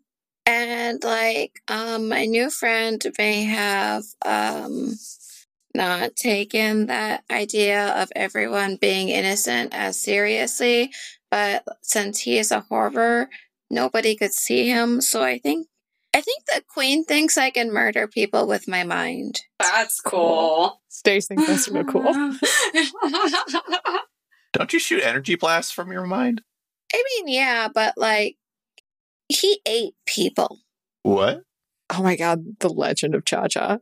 And 0.45 1.01
like, 1.05 1.61
um, 1.69 2.09
my 2.09 2.25
new 2.25 2.49
friend 2.49 3.01
may 3.17 3.43
have, 3.43 4.03
um, 4.25 4.95
not 5.77 6.15
taken 6.17 6.87
that 6.87 7.23
idea 7.31 7.93
of 8.01 8.11
everyone 8.15 8.75
being 8.75 9.07
innocent 9.07 9.73
as 9.73 10.01
seriously, 10.01 10.91
but 11.31 11.63
since 11.81 12.19
he 12.19 12.37
is 12.37 12.51
a 12.51 12.61
horror, 12.61 13.29
nobody 13.69 14.15
could 14.15 14.33
see 14.33 14.67
him. 14.67 14.99
So 14.99 15.23
I 15.23 15.37
think, 15.37 15.67
I 16.13 16.19
think 16.19 16.43
the 16.47 16.63
queen 16.67 17.05
thinks 17.05 17.37
I 17.37 17.51
can 17.51 17.71
murder 17.71 18.07
people 18.07 18.47
with 18.47 18.67
my 18.67 18.83
mind. 18.83 19.41
That's 19.59 20.01
cool. 20.01 20.81
Stace 20.89 21.27
thinks 21.27 21.47
that's 21.47 21.69
real 21.69 21.85
cool. 21.85 22.03
Don't 24.53 24.73
you 24.73 24.79
shoot 24.79 25.03
energy 25.03 25.35
blasts 25.35 25.71
from 25.71 25.91
your 25.91 26.05
mind? 26.05 26.41
I 26.93 27.03
mean, 27.15 27.27
yeah, 27.33 27.67
but 27.73 27.93
like, 27.97 28.37
he 29.29 29.61
ate 29.65 29.93
people. 30.05 30.59
What? 31.03 31.43
Oh 31.89 32.01
my 32.01 32.15
god, 32.15 32.59
the 32.59 32.69
legend 32.69 33.15
of 33.15 33.25
Cha 33.25 33.47
Cha. 33.47 33.79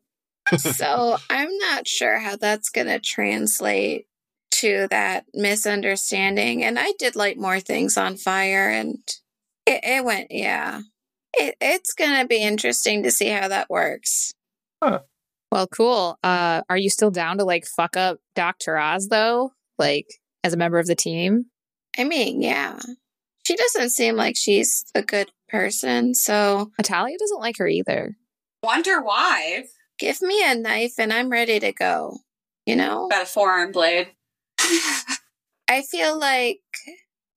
so 0.57 1.17
I'm 1.29 1.57
not 1.57 1.87
sure 1.87 2.19
how 2.19 2.35
that's 2.35 2.69
going 2.69 2.87
to 2.87 2.99
translate 2.99 4.07
to 4.51 4.87
that 4.89 5.25
misunderstanding. 5.33 6.63
And 6.63 6.79
I 6.79 6.93
did 6.97 7.15
light 7.15 7.37
more 7.37 7.59
things 7.59 7.97
on 7.97 8.15
fire, 8.15 8.69
and 8.69 8.99
it, 9.65 9.81
it 9.83 10.05
went, 10.05 10.27
yeah. 10.31 10.81
It, 11.33 11.55
it's 11.59 11.93
going 11.93 12.21
to 12.21 12.27
be 12.27 12.41
interesting 12.41 13.03
to 13.03 13.11
see 13.11 13.27
how 13.27 13.47
that 13.49 13.69
works. 13.69 14.33
Well, 15.51 15.67
cool. 15.67 16.17
Uh, 16.23 16.61
are 16.69 16.77
you 16.77 16.89
still 16.89 17.11
down 17.11 17.37
to 17.37 17.45
like 17.45 17.65
fuck 17.65 17.95
up 17.95 18.19
Dr. 18.35 18.77
Oz 18.77 19.07
though? 19.07 19.51
Like 19.77 20.07
as 20.43 20.53
a 20.53 20.57
member 20.57 20.79
of 20.79 20.87
the 20.87 20.95
team? 20.95 21.45
I 21.97 22.03
mean, 22.03 22.41
yeah. 22.41 22.79
She 23.45 23.55
doesn't 23.55 23.91
seem 23.91 24.15
like 24.15 24.35
she's 24.35 24.85
a 24.95 25.01
good 25.01 25.31
person, 25.49 26.13
so 26.13 26.71
Natalia 26.77 27.17
doesn't 27.17 27.39
like 27.39 27.57
her 27.59 27.67
either. 27.67 28.17
Wonder 28.63 29.01
why? 29.01 29.65
Give 29.99 30.21
me 30.21 30.43
a 30.45 30.55
knife 30.55 30.93
and 30.97 31.11
I'm 31.11 31.29
ready 31.29 31.59
to 31.59 31.71
go. 31.71 32.19
You 32.65 32.75
know? 32.75 33.07
Got 33.09 33.23
a 33.23 33.25
forearm 33.27 33.71
blade. 33.71 34.09
I 35.67 35.81
feel 35.81 36.19
like 36.19 36.61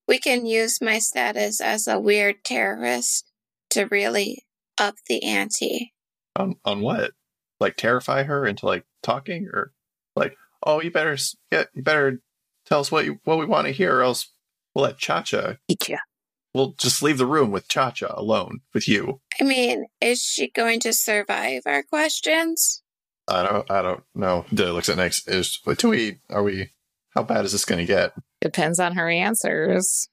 we 0.07 0.19
can 0.19 0.47
use 0.47 0.81
my 0.81 0.99
status 0.99 1.61
as 1.61 1.87
a 1.87 2.01
weird 2.01 2.43
terrorist 2.45 3.31
to 3.71 3.85
really 3.85 4.45
up 4.79 4.97
the 5.07 5.23
ante. 5.23 5.93
On 6.37 6.57
on 6.65 6.81
what? 6.81 7.13
Like 7.61 7.77
terrify 7.77 8.23
her 8.23 8.47
into 8.47 8.67
like 8.67 8.85
talking, 9.03 9.49
or 9.53 9.73
like, 10.15 10.37
oh, 10.65 10.81
you 10.81 10.91
better 10.91 11.17
get, 11.51 11.69
you 11.75 11.83
better 11.83 12.21
tell 12.67 12.81
us 12.81 12.93
what 12.93 13.05
you 13.05 13.19
what 13.25 13.39
we 13.39 13.47
want 13.47 13.67
to 13.67 13.73
hear, 13.73 13.97
or 13.97 14.03
else 14.03 14.33
we'll 14.75 14.85
let 14.85 14.99
Cha 14.99 15.23
Cha. 15.23 15.57
Eat 15.69 15.89
ya. 15.89 15.99
We'll 16.55 16.73
just 16.79 17.03
leave 17.03 17.19
the 17.19 17.27
room 17.27 17.51
with 17.51 17.69
Cha 17.69 17.91
Cha 17.91 18.13
alone 18.17 18.61
with 18.73 18.89
you. 18.89 19.21
I 19.41 19.45
mean, 19.45 19.87
is 20.01 20.23
she 20.23 20.51
going 20.51 20.81
to 20.81 20.93
survive 20.93 21.63
our 21.67 21.83
questions? 21.83 22.83
I 23.29 23.43
don't 23.43 23.71
I 23.71 23.83
don't 23.83 24.03
know. 24.15 24.47
Dylan 24.51 24.75
looks 24.75 24.89
at 24.89 24.97
next. 24.97 25.29
Is 25.29 25.61
do 25.77 25.89
we 25.89 26.19
are 26.31 26.43
we? 26.43 26.71
How 27.15 27.23
bad 27.23 27.45
is 27.45 27.53
this 27.53 27.65
going 27.65 27.81
to 27.81 27.87
get? 27.87 28.13
Depends 28.41 28.79
on 28.79 28.95
her 28.95 29.09
answers. 29.09 30.09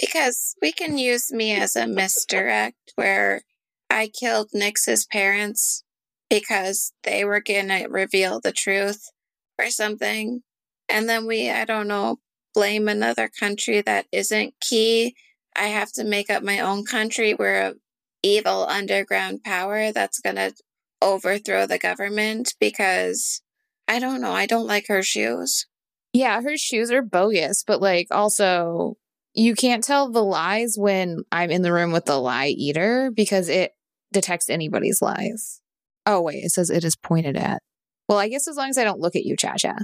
Because 0.00 0.54
we 0.62 0.72
can 0.72 0.98
use 0.98 1.32
me 1.32 1.52
as 1.52 1.76
a 1.76 1.86
misdirect 1.86 2.92
where 2.94 3.42
I 3.90 4.08
killed 4.08 4.50
Nix's 4.52 5.06
parents 5.06 5.84
because 6.30 6.92
they 7.02 7.24
were 7.24 7.40
going 7.40 7.68
to 7.68 7.86
reveal 7.88 8.40
the 8.40 8.52
truth 8.52 9.10
or 9.58 9.68
something. 9.68 10.42
And 10.88 11.08
then 11.08 11.26
we, 11.26 11.50
I 11.50 11.64
don't 11.64 11.88
know, 11.88 12.18
blame 12.54 12.88
another 12.88 13.28
country 13.28 13.80
that 13.82 14.06
isn't 14.12 14.54
Qi. 14.60 15.12
I 15.56 15.68
have 15.68 15.92
to 15.92 16.04
make 16.04 16.30
up 16.30 16.42
my 16.42 16.60
own 16.60 16.84
country 16.84 17.32
where 17.32 17.68
a 17.68 17.74
evil 18.22 18.66
underground 18.66 19.42
power 19.44 19.92
that's 19.92 20.20
going 20.20 20.36
to 20.36 20.54
overthrow 21.02 21.66
the 21.66 21.78
government 21.78 22.54
because 22.60 23.42
I 23.88 23.98
don't 23.98 24.20
know. 24.20 24.32
I 24.32 24.46
don't 24.46 24.66
like 24.66 24.88
her 24.88 25.02
shoes. 25.02 25.66
Yeah, 26.12 26.42
her 26.42 26.56
shoes 26.56 26.90
are 26.90 27.02
bogus, 27.02 27.64
but 27.66 27.80
like 27.80 28.08
also 28.10 28.96
you 29.32 29.54
can't 29.54 29.84
tell 29.84 30.10
the 30.10 30.24
lies 30.24 30.74
when 30.76 31.22
I'm 31.30 31.50
in 31.50 31.62
the 31.62 31.72
room 31.72 31.92
with 31.92 32.04
the 32.04 32.18
lie 32.18 32.48
eater 32.48 33.10
because 33.14 33.48
it 33.48 33.72
detects 34.12 34.50
anybody's 34.50 35.00
lies. 35.00 35.60
Oh 36.06 36.20
wait, 36.20 36.44
it 36.44 36.50
says 36.50 36.68
it 36.70 36.84
is 36.84 36.96
pointed 36.96 37.36
at. 37.36 37.62
Well, 38.08 38.18
I 38.18 38.28
guess 38.28 38.48
as 38.48 38.56
long 38.56 38.70
as 38.70 38.78
I 38.78 38.84
don't 38.84 39.00
look 39.00 39.14
at 39.14 39.24
you, 39.24 39.36
Cha 39.36 39.54
Cha. 39.56 39.76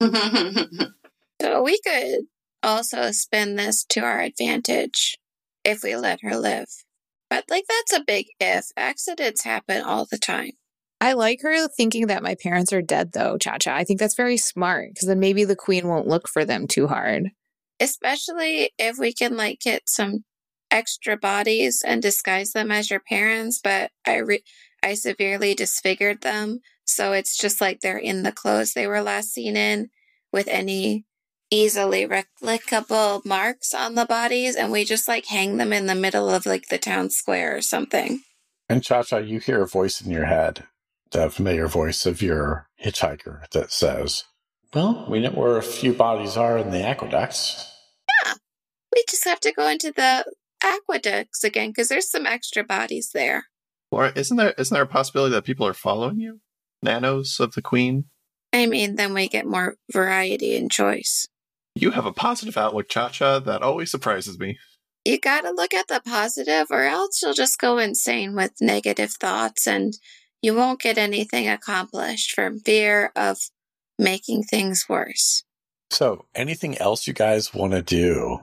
So 1.40 1.62
we 1.62 1.78
could 1.80 2.20
also 2.66 3.12
spin 3.12 3.56
this 3.56 3.84
to 3.84 4.00
our 4.00 4.20
advantage 4.20 5.16
if 5.64 5.82
we 5.82 5.96
let 5.96 6.20
her 6.22 6.36
live. 6.36 6.68
But 7.30 7.44
like 7.48 7.64
that's 7.68 7.98
a 7.98 8.04
big 8.04 8.26
if. 8.40 8.66
Accidents 8.76 9.44
happen 9.44 9.82
all 9.82 10.06
the 10.10 10.18
time. 10.18 10.52
I 11.00 11.12
like 11.12 11.40
her 11.42 11.68
thinking 11.68 12.06
that 12.06 12.22
my 12.22 12.34
parents 12.34 12.72
are 12.72 12.82
dead 12.82 13.12
though, 13.12 13.38
Cha 13.38 13.58
Cha. 13.58 13.74
I 13.74 13.84
think 13.84 14.00
that's 14.00 14.16
very 14.16 14.36
smart 14.36 14.90
because 14.94 15.08
then 15.08 15.20
maybe 15.20 15.44
the 15.44 15.56
queen 15.56 15.88
won't 15.88 16.08
look 16.08 16.28
for 16.28 16.44
them 16.44 16.66
too 16.66 16.88
hard. 16.88 17.30
Especially 17.78 18.70
if 18.78 18.98
we 18.98 19.12
can 19.12 19.36
like 19.36 19.60
get 19.60 19.88
some 19.88 20.24
extra 20.70 21.16
bodies 21.16 21.84
and 21.86 22.02
disguise 22.02 22.52
them 22.52 22.72
as 22.72 22.90
your 22.90 23.00
parents, 23.00 23.60
but 23.62 23.90
I 24.06 24.16
re- 24.16 24.44
I 24.82 24.94
severely 24.94 25.54
disfigured 25.54 26.22
them, 26.22 26.60
so 26.84 27.12
it's 27.12 27.36
just 27.36 27.60
like 27.60 27.80
they're 27.80 27.98
in 27.98 28.22
the 28.22 28.32
clothes 28.32 28.72
they 28.72 28.86
were 28.86 29.02
last 29.02 29.32
seen 29.32 29.56
in 29.56 29.90
with 30.32 30.48
any 30.48 31.04
easily 31.50 32.06
replicable 32.06 33.24
marks 33.24 33.72
on 33.72 33.94
the 33.94 34.04
bodies 34.04 34.56
and 34.56 34.72
we 34.72 34.84
just 34.84 35.08
like 35.08 35.26
hang 35.26 35.56
them 35.56 35.72
in 35.72 35.86
the 35.86 35.94
middle 35.94 36.28
of 36.28 36.46
like 36.46 36.68
the 36.68 36.78
town 36.78 37.10
square 37.10 37.56
or 37.56 37.62
something. 37.62 38.22
And 38.68 38.82
Cha 38.82 39.02
Cha, 39.02 39.18
you 39.18 39.38
hear 39.38 39.62
a 39.62 39.66
voice 39.66 40.00
in 40.00 40.10
your 40.10 40.26
head, 40.26 40.64
the 41.12 41.30
familiar 41.30 41.68
voice 41.68 42.04
of 42.04 42.20
your 42.20 42.68
hitchhiker 42.82 43.48
that 43.50 43.70
says, 43.70 44.24
Well, 44.74 45.06
we 45.08 45.20
know 45.20 45.30
where 45.30 45.56
a 45.56 45.62
few 45.62 45.92
bodies 45.92 46.36
are 46.36 46.58
in 46.58 46.70
the 46.70 46.82
aqueducts. 46.82 47.70
Yeah. 48.24 48.34
We 48.94 49.04
just 49.08 49.24
have 49.24 49.40
to 49.40 49.52
go 49.52 49.68
into 49.68 49.92
the 49.92 50.24
aqueducts 50.64 51.44
again 51.44 51.70
because 51.70 51.88
there's 51.88 52.10
some 52.10 52.26
extra 52.26 52.64
bodies 52.64 53.10
there. 53.14 53.44
Or 53.92 54.08
isn't 54.08 54.36
there 54.36 54.54
isn't 54.58 54.74
there 54.74 54.82
a 54.82 54.88
possibility 54.88 55.34
that 55.34 55.44
people 55.44 55.66
are 55.66 55.74
following 55.74 56.18
you? 56.18 56.40
Nanos 56.82 57.38
of 57.38 57.54
the 57.54 57.62
Queen. 57.62 58.06
I 58.52 58.66
mean, 58.66 58.96
then 58.96 59.14
we 59.14 59.28
get 59.28 59.46
more 59.46 59.76
variety 59.92 60.56
and 60.56 60.70
choice. 60.70 61.28
You 61.76 61.90
have 61.90 62.06
a 62.06 62.12
positive 62.12 62.56
outlook, 62.56 62.88
Cha 62.88 63.10
Cha. 63.10 63.38
That 63.38 63.62
always 63.62 63.90
surprises 63.90 64.38
me. 64.38 64.58
You 65.04 65.20
gotta 65.20 65.50
look 65.50 65.74
at 65.74 65.88
the 65.88 66.00
positive, 66.04 66.68
or 66.70 66.84
else 66.84 67.20
you'll 67.22 67.34
just 67.34 67.58
go 67.58 67.76
insane 67.78 68.34
with 68.34 68.52
negative 68.60 69.12
thoughts 69.12 69.66
and 69.66 69.92
you 70.40 70.54
won't 70.54 70.80
get 70.80 70.96
anything 70.98 71.46
accomplished 71.48 72.32
from 72.32 72.60
fear 72.60 73.12
of 73.14 73.38
making 73.98 74.44
things 74.44 74.86
worse. 74.88 75.42
So, 75.90 76.24
anything 76.34 76.76
else 76.78 77.06
you 77.06 77.12
guys 77.12 77.54
want 77.54 77.72
to 77.72 77.82
do 77.82 78.38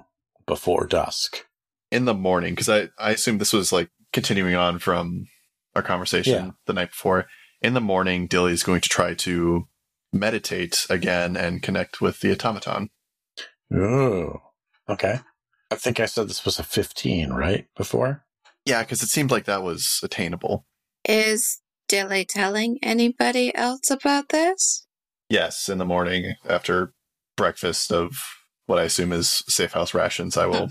before 0.46 0.86
dusk? 0.86 1.46
In 1.92 2.06
the 2.06 2.14
morning, 2.14 2.54
because 2.54 2.70
I, 2.70 2.90
I 2.98 3.12
assume 3.12 3.38
this 3.40 3.54
was 3.54 3.72
like 3.72 3.90
continuing 4.14 4.56
on 4.56 4.80
from 4.80 5.26
our 5.76 5.82
conversation 5.84 6.34
Yeah. 6.34 6.52
the 6.66 6.74
night 6.74 6.92
before. 6.92 7.26
In 7.62 7.74
the 7.74 7.82
morning, 7.82 8.28
Dilly 8.28 8.52
is 8.54 8.64
going 8.64 8.82
to 8.82 8.90
try 8.90 9.14
to 9.16 9.68
meditate 10.12 10.86
again 10.90 11.36
and 11.36 11.62
connect 11.64 12.00
with 12.02 12.20
the 12.20 12.32
automaton. 12.32 12.90
Ooh. 13.74 14.40
Okay. 14.90 15.20
I 15.72 15.76
think 15.76 16.00
I 16.00 16.06
said 16.06 16.28
this 16.28 16.46
was 16.46 16.60
a 16.60 16.64
15, 16.64 17.32
right? 17.32 17.66
Before? 17.76 18.26
Yeah, 18.66 18.84
because 18.84 19.02
it 19.02 19.10
seemed 19.10 19.32
like 19.32 19.46
that 19.46 19.64
was 19.64 20.00
attainable. 20.04 20.66
Is 21.08 21.62
Dilly 21.88 22.26
telling 22.26 22.78
anybody 22.82 23.54
else 23.56 23.90
about 23.90 24.30
this? 24.30 24.86
Yes, 25.30 25.68
in 25.68 25.80
the 25.80 25.86
morning 25.86 26.36
after 26.48 26.94
breakfast 27.36 27.92
of 27.92 28.22
what 28.68 28.80
I 28.80 28.84
assume 28.84 29.12
is 29.12 29.44
safe 29.48 29.74
house 29.74 29.94
rations, 29.94 30.38
I 30.38 30.46
will 30.46 30.70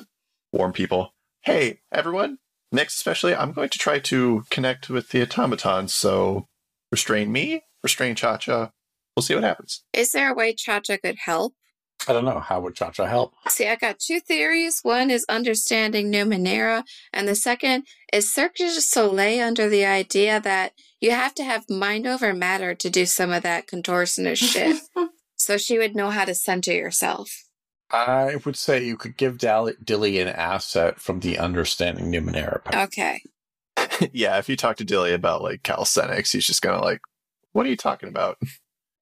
warn 0.52 0.72
people. 0.72 1.14
Hey, 1.42 1.80
everyone, 1.92 2.38
Nix 2.72 2.94
especially, 2.94 3.34
I'm 3.34 3.52
going 3.52 3.70
to 3.70 3.78
try 3.78 3.98
to 4.00 4.44
connect 4.50 4.90
with 4.90 5.10
the 5.10 5.22
automaton, 5.22 5.88
so 5.88 6.48
restrain 6.92 7.32
me, 7.32 7.62
restrain 7.82 8.14
Cha 8.14 8.36
Cha. 8.36 8.70
We'll 9.16 9.22
see 9.22 9.34
what 9.34 9.44
happens. 9.44 9.82
Is 9.92 10.12
there 10.12 10.30
a 10.30 10.34
way 10.34 10.54
Cha 10.54 10.80
Cha 10.80 10.96
could 10.98 11.16
help? 11.24 11.54
I 12.08 12.12
don't 12.12 12.24
know. 12.24 12.40
How 12.40 12.60
would 12.60 12.74
Cha 12.74 12.90
Cha 12.90 13.06
help? 13.06 13.34
See, 13.48 13.66
I 13.66 13.76
got 13.76 13.98
two 13.98 14.20
theories. 14.20 14.80
One 14.82 15.10
is 15.10 15.24
understanding 15.28 16.10
Numenera, 16.10 16.84
and 17.12 17.28
the 17.28 17.34
second 17.34 17.84
is 18.12 18.32
Cirque 18.32 18.56
du 18.56 18.70
Soleil 18.70 19.46
under 19.46 19.68
the 19.68 19.84
idea 19.84 20.40
that 20.40 20.72
you 21.00 21.10
have 21.10 21.34
to 21.36 21.44
have 21.44 21.68
mind 21.68 22.06
over 22.06 22.32
matter 22.32 22.74
to 22.74 22.90
do 22.90 23.06
some 23.06 23.32
of 23.32 23.42
that 23.42 23.66
contortionist 23.66 24.38
shit. 24.38 24.80
so 25.36 25.56
she 25.56 25.78
would 25.78 25.94
know 25.94 26.10
how 26.10 26.24
to 26.24 26.34
center 26.34 26.72
yourself. 26.72 27.44
I 27.90 28.36
would 28.44 28.56
say 28.56 28.84
you 28.84 28.96
could 28.96 29.16
give 29.16 29.38
Dally, 29.38 29.74
Dilly 29.82 30.20
an 30.20 30.28
asset 30.28 31.00
from 31.00 31.20
the 31.20 31.38
understanding 31.38 32.10
Numenera 32.10 32.64
power. 32.64 32.84
Okay. 32.84 33.22
yeah, 34.12 34.38
if 34.38 34.48
you 34.48 34.56
talk 34.56 34.76
to 34.76 34.84
Dilly 34.84 35.12
about 35.12 35.42
like 35.42 35.62
calisthenics, 35.62 36.32
he's 36.32 36.46
just 36.46 36.62
gonna 36.62 36.80
like, 36.80 37.00
what 37.52 37.66
are 37.66 37.68
you 37.68 37.76
talking 37.76 38.08
about? 38.08 38.38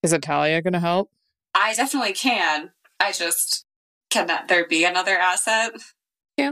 Is 0.01 0.13
Italia 0.13 0.61
going 0.61 0.73
to 0.73 0.79
help? 0.79 1.09
I 1.53 1.73
definitely 1.73 2.13
can. 2.13 2.71
I 2.99 3.11
just 3.11 3.65
cannot 4.09 4.47
there 4.47 4.67
be 4.67 4.83
another 4.83 5.17
asset? 5.17 5.71
Yeah, 6.37 6.51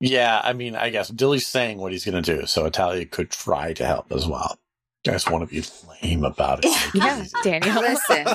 Yeah, 0.00 0.40
I 0.42 0.52
mean, 0.52 0.74
I 0.76 0.90
guess 0.90 1.08
Dilly's 1.08 1.46
saying 1.46 1.78
what 1.78 1.92
he's 1.92 2.04
going 2.04 2.22
to 2.22 2.36
do, 2.36 2.46
so 2.46 2.64
Italia 2.66 3.06
could 3.06 3.30
try 3.30 3.72
to 3.74 3.86
help 3.86 4.12
as 4.12 4.26
well. 4.26 4.58
I 5.06 5.12
just 5.12 5.30
want 5.30 5.48
to 5.48 5.54
be 5.54 5.66
lame 6.02 6.24
about 6.24 6.64
it. 6.64 6.68
Make 6.68 6.94
it 6.94 6.94
Yeah. 6.94 7.24
Daniel. 7.42 7.80
Listen, 7.80 8.26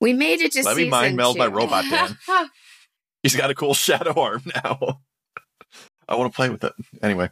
we 0.00 0.12
made 0.12 0.40
it 0.40 0.52
to 0.52 0.62
Let 0.62 0.76
me 0.76 0.88
mind 0.88 1.16
meld 1.16 1.36
my 1.36 1.46
robot, 1.46 1.84
Dan. 1.90 2.16
He's 3.22 3.36
got 3.36 3.50
a 3.50 3.54
cool 3.54 3.74
shadow 3.74 4.20
arm 4.20 4.42
now. 4.64 5.00
I 6.08 6.16
want 6.16 6.32
to 6.32 6.36
play 6.36 6.48
with 6.48 6.64
it. 6.64 6.72
Anyway, 7.02 7.30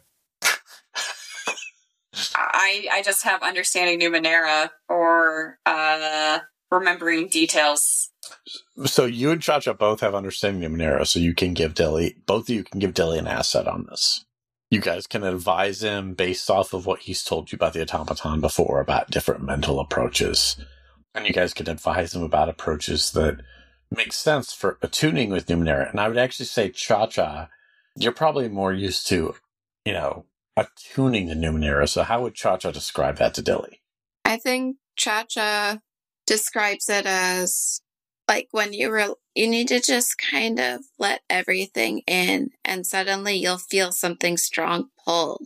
I 2.35 2.87
I 2.91 3.01
just 3.03 3.23
have 3.23 3.41
understanding 3.43 3.99
Numenera 3.99 4.69
or 4.89 5.57
uh 5.65 6.39
remembering 6.69 7.27
details. 7.27 8.10
So 8.85 9.05
you 9.05 9.31
and 9.31 9.41
Cha 9.41 9.59
Cha 9.59 9.73
both 9.73 10.01
have 10.01 10.15
understanding 10.15 10.63
of 10.63 10.71
Numenera, 10.71 11.05
so 11.05 11.19
you 11.19 11.33
can 11.33 11.53
give 11.53 11.73
Dilly, 11.73 12.17
both 12.25 12.49
of 12.49 12.55
you 12.55 12.63
can 12.63 12.79
give 12.79 12.93
Dilly 12.93 13.19
an 13.19 13.27
asset 13.27 13.67
on 13.67 13.85
this. 13.89 14.25
You 14.69 14.79
guys 14.79 15.05
can 15.05 15.23
advise 15.23 15.83
him 15.83 16.13
based 16.13 16.49
off 16.49 16.73
of 16.73 16.85
what 16.85 17.01
he's 17.01 17.23
told 17.23 17.51
you 17.51 17.57
about 17.57 17.73
the 17.73 17.81
automaton 17.81 18.39
before 18.39 18.79
about 18.79 19.11
different 19.11 19.43
mental 19.43 19.79
approaches. 19.79 20.55
And 21.13 21.27
you 21.27 21.33
guys 21.33 21.53
can 21.53 21.69
advise 21.69 22.15
him 22.15 22.23
about 22.23 22.47
approaches 22.47 23.11
that 23.11 23.41
make 23.91 24.13
sense 24.13 24.53
for 24.53 24.77
attuning 24.81 25.29
with 25.29 25.47
Numenera. 25.47 25.89
And 25.89 25.99
I 25.99 26.07
would 26.07 26.17
actually 26.17 26.45
say 26.45 26.69
Cha 26.69 27.07
Cha, 27.07 27.49
you're 27.97 28.13
probably 28.13 28.47
more 28.47 28.71
used 28.71 29.07
to, 29.07 29.35
you 29.83 29.91
know, 29.91 30.25
attuning 30.55 31.27
the 31.27 31.35
Numenera. 31.35 31.89
So 31.89 32.03
how 32.03 32.21
would 32.21 32.35
Cha 32.35 32.55
Cha 32.55 32.71
describe 32.71 33.17
that 33.17 33.33
to 33.33 33.41
Dilly? 33.41 33.81
I 34.23 34.37
think 34.37 34.77
Cha 34.95 35.25
Cha 35.27 35.79
describes 36.25 36.87
it 36.87 37.05
as 37.05 37.81
like 38.31 38.47
when 38.51 38.71
you 38.71 38.89
were 38.89 39.13
you 39.35 39.45
need 39.45 39.67
to 39.67 39.81
just 39.81 40.15
kind 40.17 40.57
of 40.57 40.85
let 40.97 41.19
everything 41.29 41.99
in 42.07 42.49
and 42.63 42.87
suddenly 42.87 43.35
you'll 43.35 43.57
feel 43.57 43.91
something 43.91 44.37
strong 44.37 44.87
pull. 45.03 45.41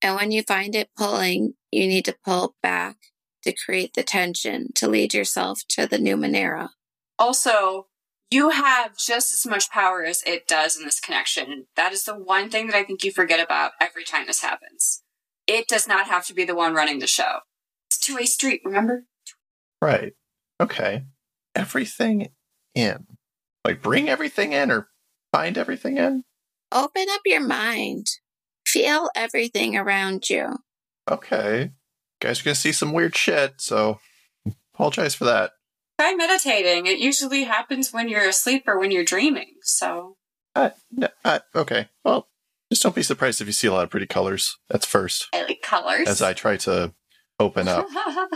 And 0.00 0.14
when 0.14 0.30
you 0.30 0.44
find 0.44 0.76
it 0.76 0.90
pulling, 0.96 1.54
you 1.72 1.88
need 1.88 2.04
to 2.04 2.16
pull 2.24 2.54
back 2.62 2.96
to 3.42 3.52
create 3.52 3.94
the 3.94 4.04
tension 4.04 4.68
to 4.76 4.86
lead 4.86 5.14
yourself 5.14 5.62
to 5.70 5.88
the 5.88 5.98
Numenera. 5.98 6.68
Also, 7.18 7.88
you 8.30 8.50
have 8.50 8.96
just 8.96 9.32
as 9.34 9.44
much 9.50 9.68
power 9.70 10.04
as 10.04 10.22
it 10.24 10.46
does 10.46 10.76
in 10.76 10.84
this 10.84 11.00
connection. 11.00 11.66
That 11.74 11.92
is 11.92 12.04
the 12.04 12.14
one 12.14 12.50
thing 12.50 12.68
that 12.68 12.76
I 12.76 12.84
think 12.84 13.02
you 13.02 13.10
forget 13.10 13.44
about 13.44 13.72
every 13.80 14.04
time 14.04 14.26
this 14.28 14.42
happens. 14.42 15.02
It 15.48 15.66
does 15.66 15.88
not 15.88 16.06
have 16.06 16.24
to 16.26 16.34
be 16.34 16.44
the 16.44 16.54
one 16.54 16.72
running 16.72 17.00
the 17.00 17.08
show. 17.08 17.40
It's 17.88 17.98
two 17.98 18.14
way 18.14 18.26
street, 18.26 18.60
remember? 18.64 19.06
right. 19.82 20.12
Okay. 20.60 21.02
Everything 21.58 22.28
in. 22.74 23.06
Like 23.64 23.82
bring 23.82 24.08
everything 24.08 24.52
in 24.52 24.70
or 24.70 24.88
find 25.32 25.58
everything 25.58 25.96
in? 25.98 26.24
Open 26.72 27.06
up 27.10 27.20
your 27.26 27.40
mind. 27.46 28.06
Feel 28.66 29.10
everything 29.16 29.76
around 29.76 30.28
you. 30.30 30.58
Okay. 31.10 31.70
guys 32.20 32.40
are 32.40 32.44
gonna 32.44 32.54
see 32.54 32.72
some 32.72 32.92
weird 32.92 33.16
shit, 33.16 33.54
so 33.58 33.98
apologize 34.74 35.14
for 35.14 35.24
that. 35.24 35.52
Try 35.98 36.14
meditating. 36.14 36.86
It 36.86 36.98
usually 36.98 37.44
happens 37.44 37.92
when 37.92 38.08
you're 38.08 38.28
asleep 38.28 38.64
or 38.68 38.78
when 38.78 38.90
you're 38.90 39.04
dreaming. 39.04 39.54
So, 39.62 40.16
Uh, 40.54 40.70
no, 40.92 41.08
uh, 41.24 41.40
okay. 41.54 41.88
Well, 42.04 42.28
just 42.70 42.82
don't 42.82 42.94
be 42.94 43.02
surprised 43.02 43.40
if 43.40 43.46
you 43.46 43.52
see 43.52 43.66
a 43.66 43.72
lot 43.72 43.84
of 43.84 43.90
pretty 43.90 44.06
colors. 44.06 44.56
That's 44.68 44.86
first. 44.86 45.26
I 45.32 45.42
like 45.42 45.62
colors. 45.62 46.06
As 46.06 46.22
I 46.22 46.34
try 46.34 46.56
to 46.58 46.92
open 47.40 47.66
up 47.68 47.86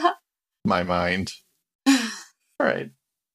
my 0.64 0.83
mind. 0.83 1.33
All 1.87 1.97
right. 2.61 2.91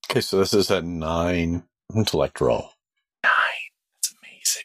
Okay, 0.09 0.21
so 0.21 0.37
this 0.37 0.53
is 0.53 0.71
a 0.71 0.81
nine 0.81 1.63
intellect 1.95 2.39
roll. 2.41 2.71
Nine. 3.23 3.31
That's 4.01 4.15
amazing. 4.23 4.63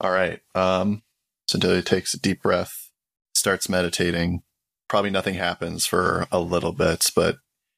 All 0.00 0.10
right. 0.10 0.40
Um, 0.54 1.02
so 1.48 1.58
Dilly 1.58 1.82
takes 1.82 2.14
a 2.14 2.20
deep 2.20 2.42
breath, 2.42 2.90
starts 3.34 3.68
meditating. 3.68 4.42
Probably 4.88 5.10
nothing 5.10 5.34
happens 5.34 5.86
for 5.86 6.26
a 6.30 6.38
little 6.38 6.72
bit, 6.72 7.06
but 7.16 7.36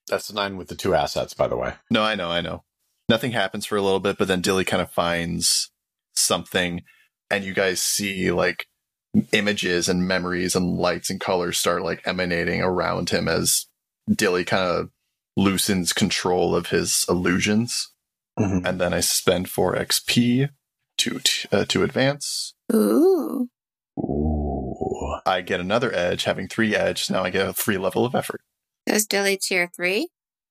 That's 0.08 0.28
the 0.28 0.34
nine 0.34 0.56
with 0.56 0.68
the 0.68 0.74
two 0.74 0.94
assets, 0.94 1.32
by 1.34 1.48
the 1.48 1.56
way. 1.56 1.74
no, 1.90 2.02
I 2.02 2.14
know, 2.14 2.30
I 2.30 2.40
know. 2.40 2.64
Nothing 3.08 3.32
happens 3.32 3.64
for 3.64 3.76
a 3.76 3.82
little 3.82 4.00
bit, 4.00 4.18
but 4.18 4.28
then 4.28 4.40
Dilly 4.40 4.64
kind 4.64 4.82
of 4.82 4.90
finds 4.90 5.70
something, 6.14 6.82
and 7.30 7.44
you 7.44 7.54
guys 7.54 7.80
see 7.80 8.30
like 8.32 8.66
images 9.32 9.88
and 9.88 10.06
memories 10.06 10.54
and 10.54 10.76
lights 10.76 11.08
and 11.08 11.20
colors 11.20 11.56
start 11.56 11.82
like 11.82 12.02
emanating 12.06 12.60
around 12.60 13.10
him 13.10 13.28
as 13.28 13.66
Dilly 14.12 14.44
kind 14.44 14.62
of 14.62 14.90
loosens 15.36 15.92
control 15.92 16.54
of 16.54 16.68
his 16.68 17.04
illusions. 17.08 17.92
Mm-hmm. 18.38 18.66
and 18.66 18.78
then 18.78 18.92
I 18.92 19.00
spend 19.00 19.48
four 19.48 19.74
XP 19.74 20.50
to 20.98 21.20
uh, 21.50 21.64
to 21.64 21.82
advance. 21.82 22.52
Ooh. 22.70 23.48
Ooh. 23.98 25.16
I 25.24 25.40
get 25.40 25.58
another 25.58 25.90
edge, 25.94 26.24
having 26.24 26.46
three 26.46 26.76
edge. 26.76 27.10
Now 27.10 27.24
I 27.24 27.30
get 27.30 27.48
a 27.48 27.54
three 27.54 27.78
level 27.78 28.04
of 28.04 28.14
effort. 28.14 28.42
Does 28.84 29.06
Dilly 29.06 29.38
tier 29.38 29.70
three? 29.74 30.08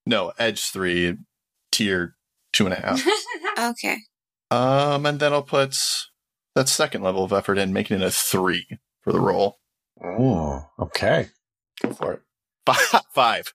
No, 0.07 0.33
edge 0.39 0.71
three, 0.71 1.17
tier 1.71 2.15
two 2.53 2.65
and 2.65 2.73
a 2.73 2.77
half. 2.81 3.01
Okay. 3.57 3.99
um, 4.51 5.05
and 5.05 5.19
then 5.19 5.31
I'll 5.31 5.41
put 5.41 5.77
that 6.55 6.67
second 6.67 7.03
level 7.03 7.23
of 7.23 7.31
effort 7.31 7.57
in, 7.57 7.71
making 7.71 8.01
it 8.01 8.05
a 8.05 8.11
three 8.11 8.67
for 9.01 9.13
the 9.13 9.21
roll. 9.21 9.59
Oh, 10.03 10.65
okay. 10.77 11.29
Go 11.81 11.93
for 11.93 12.13
it. 12.13 12.21
Five. 12.65 13.01
Five. 13.13 13.53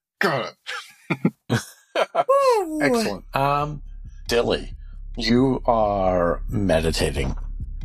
God. 1.50 2.82
Excellent. 2.82 3.36
Um, 3.36 3.82
Dilly, 4.28 4.74
you 5.16 5.62
are 5.66 6.42
meditating 6.48 7.36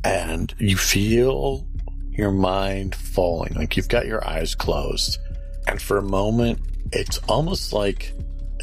and 0.03 0.53
you 0.59 0.77
feel 0.77 1.67
your 2.11 2.31
mind 2.31 2.95
falling. 2.95 3.53
Like 3.53 3.75
you've 3.75 3.89
got 3.89 4.05
your 4.05 4.25
eyes 4.27 4.55
closed. 4.55 5.19
And 5.67 5.81
for 5.81 5.97
a 5.97 6.03
moment, 6.03 6.59
it's 6.91 7.17
almost 7.27 7.73
like 7.73 8.13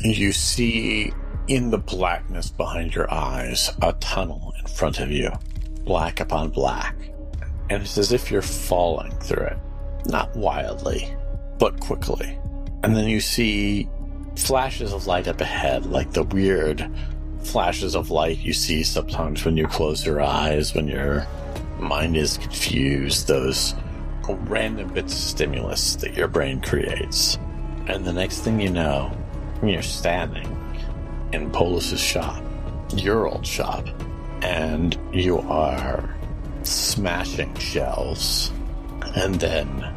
you 0.02 0.32
see 0.32 1.12
in 1.48 1.70
the 1.70 1.78
blackness 1.78 2.50
behind 2.50 2.94
your 2.94 3.12
eyes 3.12 3.70
a 3.82 3.92
tunnel 3.94 4.54
in 4.60 4.66
front 4.66 5.00
of 5.00 5.10
you, 5.10 5.30
black 5.84 6.20
upon 6.20 6.50
black. 6.50 6.94
And 7.68 7.82
it's 7.82 7.98
as 7.98 8.12
if 8.12 8.30
you're 8.30 8.42
falling 8.42 9.12
through 9.18 9.46
it. 9.46 9.58
Not 10.06 10.34
wildly, 10.36 11.14
but 11.58 11.80
quickly. 11.80 12.38
And 12.82 12.96
then 12.96 13.08
you 13.08 13.20
see 13.20 13.88
flashes 14.36 14.92
of 14.92 15.06
light 15.06 15.28
up 15.28 15.40
ahead, 15.40 15.86
like 15.86 16.12
the 16.12 16.22
weird 16.22 16.88
flashes 17.42 17.94
of 17.96 18.10
light 18.10 18.38
you 18.38 18.52
see 18.52 18.82
sometimes 18.82 19.44
when 19.44 19.56
you 19.56 19.66
close 19.66 20.06
your 20.06 20.20
eyes, 20.20 20.74
when 20.74 20.88
your 20.88 21.26
mind 21.78 22.16
is 22.16 22.38
confused, 22.38 23.26
those 23.26 23.74
random 24.28 24.88
bits 24.92 25.12
of 25.12 25.18
stimulus 25.18 25.96
that 25.96 26.14
your 26.14 26.28
brain 26.28 26.60
creates. 26.60 27.38
And 27.88 28.04
the 28.04 28.12
next 28.12 28.40
thing 28.40 28.60
you 28.60 28.70
know, 28.70 29.12
you're 29.62 29.82
standing 29.82 30.56
in 31.32 31.50
Polis's 31.50 32.00
shop, 32.00 32.42
your 32.94 33.26
old 33.26 33.46
shop, 33.46 33.86
and 34.42 34.96
you 35.12 35.38
are 35.40 36.14
smashing 36.62 37.54
shelves. 37.56 38.52
And 39.14 39.34
then 39.34 39.94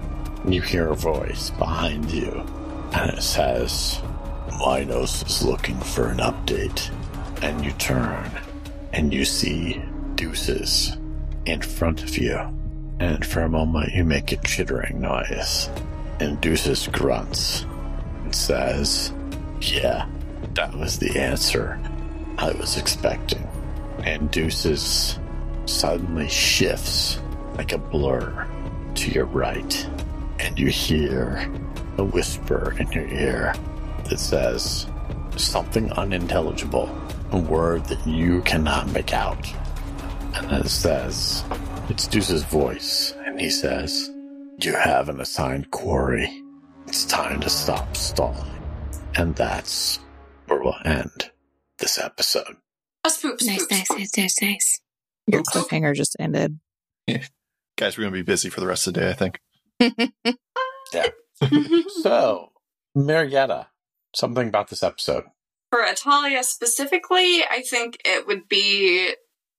you 0.48 0.62
hear 0.62 0.90
a 0.90 0.96
voice 0.96 1.52
behind 1.52 2.12
you, 2.12 2.32
and 2.94 3.12
it 3.12 3.22
says, 3.22 4.02
Minos 4.60 5.24
is 5.24 5.44
looking 5.44 5.80
for 5.80 6.10
an 6.10 6.18
update. 6.18 6.92
And 7.42 7.64
you 7.64 7.72
turn, 7.74 8.32
and 8.94 9.14
you 9.14 9.26
see 9.26 9.82
Deuces 10.16 10.98
in 11.46 11.62
front 11.62 12.04
of 12.04 12.18
you. 12.18 12.40
And 13.00 13.26
for 13.26 13.42
a 13.42 13.50
moment, 13.50 13.94
you 13.94 14.04
make 14.04 14.32
a 14.32 14.38
chittering 14.38 15.02
noise. 15.02 15.70
And 16.20 16.40
Deuces 16.40 16.88
grunts 16.88 17.66
and 18.24 18.34
says, 18.34 19.14
Yeah, 19.62 20.08
that 20.54 20.74
was 20.74 20.98
the 20.98 21.20
answer 21.20 21.80
I 22.38 22.52
was 22.54 22.78
expecting. 22.78 23.48
And 24.04 24.32
Deuces 24.32 25.20
suddenly 25.66 26.30
shifts 26.30 27.20
like 27.56 27.74
a 27.74 27.78
blur 27.78 28.48
to 28.96 29.12
your 29.12 29.26
right. 29.26 29.88
And 30.40 30.58
you 30.58 30.68
hear 30.68 31.52
a 31.98 32.04
whisper 32.04 32.76
in 32.80 32.92
your 32.92 33.08
ear 33.08 33.54
that 34.06 34.20
says 34.20 34.88
something 35.38 35.92
unintelligible, 35.94 36.90
a 37.32 37.38
word 37.38 37.86
that 37.86 38.06
you 38.08 38.42
cannot 38.42 38.92
make 38.92 39.14
out. 39.14 39.48
And 40.36 40.52
it 40.66 40.70
says, 40.70 41.44
it's 41.90 42.08
Deuce's 42.08 42.44
voice, 42.44 43.14
and 43.26 43.40
he 43.40 43.50
says, 43.50 44.12
You 44.60 44.74
have 44.74 45.10
an 45.10 45.20
assigned 45.22 45.72
quarry. 45.72 46.44
It's 46.88 47.06
time 47.06 47.40
to 47.42 47.50
stop 47.50 47.96
stalling. 47.96 48.52
And 49.16 49.36
that's 49.36 50.00
where 50.48 50.62
we'll 50.62 50.76
end 50.84 51.32
this 51.80 51.98
episode. 51.98 52.58
Oh, 53.04 53.10
a 53.10 53.10
spoop, 53.10 53.38
spoop, 53.38 53.48
Nice, 53.48 53.68
nice, 53.72 53.90
nice, 53.92 54.18
nice, 54.18 54.42
nice. 54.42 54.82
Your 55.28 55.44
cliffhanger 55.44 55.96
just 55.96 56.16
ended. 56.20 56.60
Guys, 57.08 57.98
we're 57.98 58.04
going 58.04 58.14
to 58.14 58.20
be 58.20 58.22
busy 58.22 58.50
for 58.50 58.62
the 58.62 58.68
rest 58.68 58.88
of 58.88 58.94
the 58.94 59.00
day, 59.02 59.10
I 59.10 59.14
think. 59.14 59.40
Yeah. 60.94 61.08
so, 62.02 62.52
Marietta, 62.94 63.68
something 64.16 64.48
about 64.48 64.70
this 64.70 64.84
episode. 64.84 65.24
For 65.72 65.84
Atalia 65.84 66.44
specifically, 66.44 67.44
I 67.44 67.64
think 67.70 67.98
it 68.06 68.26
would 68.28 68.48
be 68.48 69.14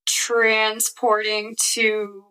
transporting 0.06 1.56
to 1.72 2.24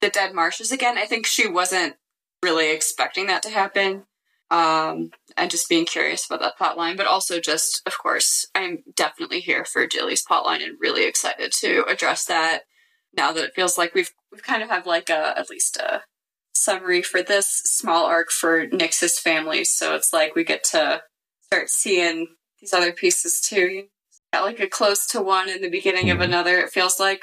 the 0.00 0.10
dead 0.10 0.34
marshes 0.34 0.72
again. 0.72 0.98
I 0.98 1.06
think 1.06 1.26
she 1.26 1.48
wasn't 1.48 1.94
really 2.42 2.70
expecting 2.72 3.26
that 3.26 3.42
to 3.42 3.50
happen. 3.50 4.04
Um, 4.50 5.10
and 5.36 5.48
just 5.48 5.68
being 5.68 5.86
curious 5.86 6.26
about 6.26 6.40
that 6.40 6.58
plot 6.58 6.76
line, 6.76 6.96
but 6.96 7.06
also 7.06 7.38
just, 7.38 7.82
of 7.86 7.96
course, 7.96 8.46
I'm 8.52 8.82
definitely 8.96 9.38
here 9.38 9.64
for 9.64 9.86
Dilly's 9.86 10.22
plot 10.22 10.44
line 10.44 10.60
and 10.60 10.76
really 10.80 11.06
excited 11.06 11.52
to 11.60 11.84
address 11.88 12.24
that 12.24 12.62
now 13.16 13.32
that 13.32 13.44
it 13.44 13.54
feels 13.54 13.76
like 13.78 13.94
we've 13.94 14.10
we've 14.30 14.42
kind 14.42 14.62
of 14.62 14.68
have 14.68 14.86
like 14.86 15.10
a 15.10 15.38
at 15.38 15.50
least 15.50 15.76
a 15.76 16.02
summary 16.52 17.02
for 17.02 17.22
this 17.22 17.46
small 17.64 18.06
arc 18.06 18.30
for 18.30 18.66
Nix's 18.66 19.18
family. 19.18 19.64
So 19.64 19.94
it's 19.94 20.12
like 20.12 20.34
we 20.34 20.44
get 20.44 20.64
to 20.72 21.02
start 21.52 21.68
seeing 21.68 22.28
these 22.60 22.72
other 22.72 22.92
pieces 22.92 23.40
too. 23.40 23.86
Got 24.32 24.44
like 24.44 24.60
a 24.60 24.68
close 24.68 25.06
to 25.08 25.20
one 25.20 25.48
in 25.48 25.62
the 25.62 25.68
beginning 25.68 26.08
of 26.10 26.18
Mhm. 26.18 26.24
another, 26.24 26.58
it 26.60 26.70
feels 26.70 27.00
like. 27.00 27.22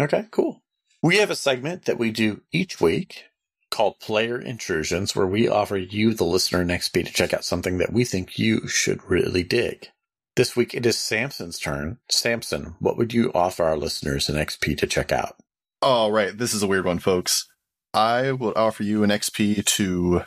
Okay, 0.00 0.26
cool. 0.32 0.64
We 1.02 1.18
have 1.18 1.30
a 1.30 1.36
segment 1.36 1.84
that 1.84 1.98
we 1.98 2.10
do 2.10 2.42
each 2.50 2.80
week 2.80 3.26
called 3.70 4.00
Player 4.00 4.40
Intrusions, 4.40 5.14
where 5.14 5.26
we 5.28 5.46
offer 5.46 5.76
you, 5.76 6.14
the 6.14 6.24
listener, 6.24 6.62
an 6.62 6.70
XP 6.72 7.04
to 7.04 7.12
check 7.12 7.32
out 7.32 7.44
something 7.44 7.78
that 7.78 7.92
we 7.92 8.04
think 8.04 8.38
you 8.40 8.66
should 8.66 9.08
really 9.08 9.44
dig. 9.44 9.88
This 10.34 10.56
week 10.56 10.74
it 10.74 10.84
is 10.84 10.98
Samson's 10.98 11.60
turn. 11.60 11.98
Samson, 12.10 12.74
what 12.80 12.96
would 12.96 13.14
you 13.14 13.30
offer 13.34 13.62
our 13.62 13.76
listeners 13.76 14.28
an 14.28 14.36
XP 14.36 14.74
to 14.78 14.86
check 14.88 15.12
out? 15.12 15.36
All 15.80 16.10
right, 16.10 16.36
this 16.36 16.52
is 16.52 16.62
a 16.64 16.66
weird 16.66 16.86
one, 16.86 16.98
folks. 16.98 17.46
I 17.94 18.32
will 18.32 18.52
offer 18.56 18.82
you 18.82 19.04
an 19.04 19.10
XP 19.10 19.62
to, 19.76 20.24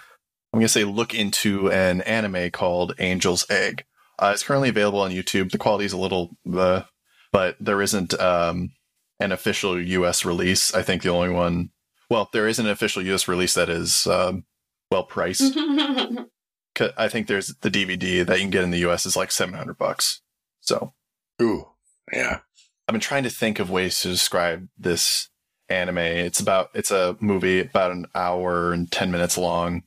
I'm 0.54 0.60
going 0.60 0.68
to 0.68 0.70
say, 0.70 0.84
look 0.84 1.16
into 1.16 1.72
an 1.72 2.02
anime 2.02 2.52
called 2.52 2.94
Angel's 3.00 3.50
Egg. 3.50 3.86
Uh, 4.20 4.32
it's 4.34 4.44
currently 4.44 4.70
available 4.70 5.00
on 5.02 5.12
YouTube. 5.12 5.52
The 5.52 5.58
quality 5.58 5.86
is 5.86 5.94
a 5.94 5.98
little, 5.98 6.38
uh, 6.54 6.84
but 7.32 7.58
there 7.60 7.82
isn't 7.82 8.14
um, 8.20 8.72
an 9.20 9.32
official 9.32 9.82
US 9.82 10.24
release. 10.24 10.74
I 10.74 10.84
think 10.84 11.02
the 11.02 11.10
only 11.10 11.30
one, 11.30 11.72
well, 12.08 12.30
there 12.32 12.48
is 12.48 12.60
an 12.60 12.68
official 12.68 13.02
US 13.08 13.28
release 13.28 13.56
that 13.56 13.68
is 13.70 14.06
um, 14.06 14.46
well 14.92 15.04
priced. 15.04 15.58
I 16.98 17.08
think 17.08 17.28
there's 17.28 17.48
the 17.62 17.72
DVD 17.72 18.24
that 18.26 18.38
you 18.38 18.44
can 18.44 18.52
get 18.52 18.64
in 18.64 18.72
the 18.72 18.86
US 18.88 19.08
is 19.08 19.16
like 19.16 19.32
700 19.32 19.76
bucks. 19.76 20.22
So 20.62 20.94
Ooh, 21.42 21.70
yeah. 22.12 22.40
I've 22.88 22.94
been 22.94 23.02
trying 23.02 23.24
to 23.24 23.30
think 23.30 23.60
of 23.60 23.72
ways 23.72 24.02
to 24.02 24.10
describe 24.10 24.68
this 24.78 25.30
anime. 25.70 25.98
It's 25.98 26.40
about 26.40 26.70
it's 26.76 26.92
a 26.92 27.18
movie 27.20 27.62
about 27.62 27.92
an 27.92 28.06
hour 28.14 28.72
and 28.72 28.92
10 28.92 29.10
minutes 29.10 29.38
long. 29.38 29.84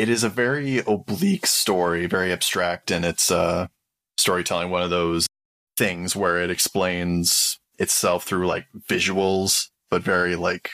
It 0.00 0.08
is 0.08 0.24
a 0.24 0.30
very 0.30 0.78
oblique 0.78 1.46
story, 1.46 2.06
very 2.06 2.32
abstract 2.32 2.90
in 2.90 3.04
its 3.04 3.30
uh 3.30 3.66
storytelling, 4.16 4.70
one 4.70 4.82
of 4.82 4.88
those 4.88 5.26
things 5.76 6.16
where 6.16 6.42
it 6.42 6.50
explains 6.50 7.60
itself 7.78 8.24
through 8.24 8.46
like 8.46 8.64
visuals, 8.88 9.68
but 9.90 10.02
very 10.02 10.36
like 10.36 10.70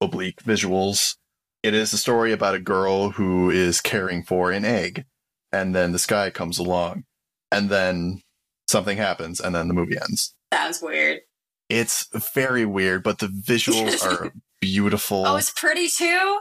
oblique 0.00 0.42
visuals. 0.42 1.16
It 1.62 1.74
is 1.74 1.92
a 1.92 1.98
story 1.98 2.32
about 2.32 2.54
a 2.54 2.58
girl 2.58 3.10
who 3.10 3.50
is 3.50 3.82
caring 3.82 4.22
for 4.22 4.50
an 4.50 4.64
egg, 4.64 5.04
and 5.52 5.74
then 5.74 5.92
this 5.92 6.06
guy 6.06 6.30
comes 6.30 6.58
along, 6.58 7.04
and 7.50 7.68
then 7.68 8.22
something 8.68 8.96
happens, 8.96 9.38
and 9.38 9.54
then 9.54 9.68
the 9.68 9.74
movie 9.74 9.98
ends. 9.98 10.34
Sounds 10.50 10.80
weird. 10.80 11.20
It's 11.68 12.08
very 12.32 12.64
weird, 12.64 13.02
but 13.02 13.18
the 13.18 13.26
visuals 13.26 14.02
are 14.06 14.32
beautiful. 14.62 15.26
Oh, 15.26 15.36
it's 15.36 15.52
pretty 15.52 15.90
too? 15.90 16.40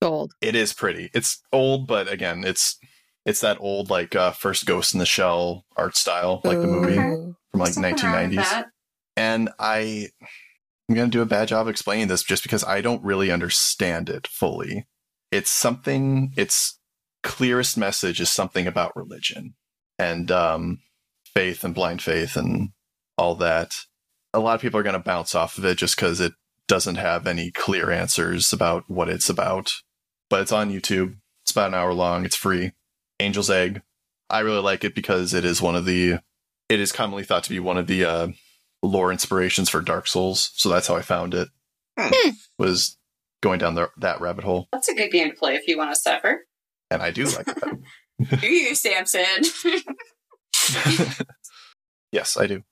Gold. 0.00 0.34
it 0.40 0.54
is 0.54 0.72
pretty. 0.72 1.10
It's 1.12 1.42
old, 1.52 1.86
but 1.86 2.10
again, 2.10 2.44
it's 2.44 2.78
it's 3.26 3.40
that 3.40 3.58
old 3.60 3.90
like 3.90 4.14
uh, 4.14 4.30
first 4.30 4.64
Ghost 4.66 4.94
in 4.94 5.00
the 5.00 5.06
Shell 5.06 5.64
art 5.76 5.96
style, 5.96 6.40
like 6.44 6.60
the 6.60 6.66
movie 6.66 6.98
Ooh. 6.98 7.36
from 7.50 7.60
like 7.60 7.72
Something 7.72 7.96
wrong 7.96 8.30
with 8.30 8.38
1990s. 8.38 8.64
And 9.16 9.50
I 9.58 10.08
I'm 10.88 10.94
gonna 10.94 11.08
do 11.08 11.22
a 11.22 11.26
bad 11.26 11.48
job 11.48 11.68
explaining 11.68 12.08
this 12.08 12.22
just 12.22 12.42
because 12.42 12.64
I 12.64 12.80
don't 12.80 13.04
really 13.04 13.30
understand 13.30 14.08
it 14.08 14.26
fully. 14.26 14.86
It's 15.30 15.50
something. 15.50 16.32
Its 16.36 16.78
clearest 17.22 17.76
message 17.76 18.20
is 18.20 18.30
something 18.30 18.66
about 18.66 18.96
religion 18.96 19.54
and 19.98 20.30
um, 20.30 20.78
faith 21.34 21.64
and 21.64 21.74
blind 21.74 22.02
faith 22.02 22.36
and 22.36 22.70
all 23.16 23.34
that. 23.36 23.74
A 24.32 24.38
lot 24.38 24.54
of 24.54 24.60
people 24.60 24.78
are 24.78 24.84
going 24.84 24.94
to 24.94 24.98
bounce 24.98 25.34
off 25.34 25.58
of 25.58 25.64
it 25.64 25.76
just 25.78 25.96
because 25.96 26.20
it 26.20 26.32
doesn't 26.68 26.96
have 26.96 27.26
any 27.26 27.50
clear 27.50 27.90
answers 27.90 28.52
about 28.52 28.84
what 28.88 29.08
it's 29.08 29.28
about. 29.28 29.72
But 30.30 30.40
it's 30.42 30.52
on 30.52 30.70
YouTube. 30.70 31.16
It's 31.44 31.52
about 31.52 31.68
an 31.68 31.74
hour 31.74 31.92
long. 31.94 32.24
It's 32.24 32.36
free. 32.36 32.72
Angel's 33.18 33.50
Egg. 33.50 33.82
I 34.30 34.40
really 34.40 34.60
like 34.60 34.84
it 34.84 34.94
because 34.94 35.32
it 35.34 35.44
is 35.44 35.62
one 35.62 35.74
of 35.76 35.84
the. 35.84 36.20
It 36.68 36.80
is 36.80 36.92
commonly 36.92 37.24
thought 37.24 37.44
to 37.44 37.50
be 37.50 37.60
one 37.60 37.78
of 37.78 37.86
the 37.86 38.04
uh, 38.04 38.28
lore 38.82 39.10
inspirations 39.10 39.70
for 39.70 39.80
Dark 39.80 40.06
Souls. 40.06 40.50
So 40.54 40.68
that's 40.68 40.86
how 40.86 40.96
I 40.96 41.02
found 41.02 41.34
it. 41.34 41.48
Hmm. 41.98 42.30
Was 42.58 42.96
going 43.42 43.58
down 43.58 43.74
the, 43.74 43.88
that 43.98 44.20
rabbit 44.20 44.44
hole, 44.44 44.68
That's 44.72 44.88
a 44.88 44.94
good 44.94 45.10
game 45.10 45.30
to 45.30 45.36
play 45.36 45.54
if 45.54 45.66
you 45.66 45.78
want 45.78 45.94
to 45.94 46.00
suffer. 46.00 46.44
and 46.90 47.02
I 47.02 47.10
do 47.10 47.24
like 47.24 47.46
that. 47.46 47.78
Do 48.40 48.46
you, 48.48 48.74
Samson? 48.74 49.24
yes, 52.12 52.36
I 52.36 52.46
do. 52.46 52.62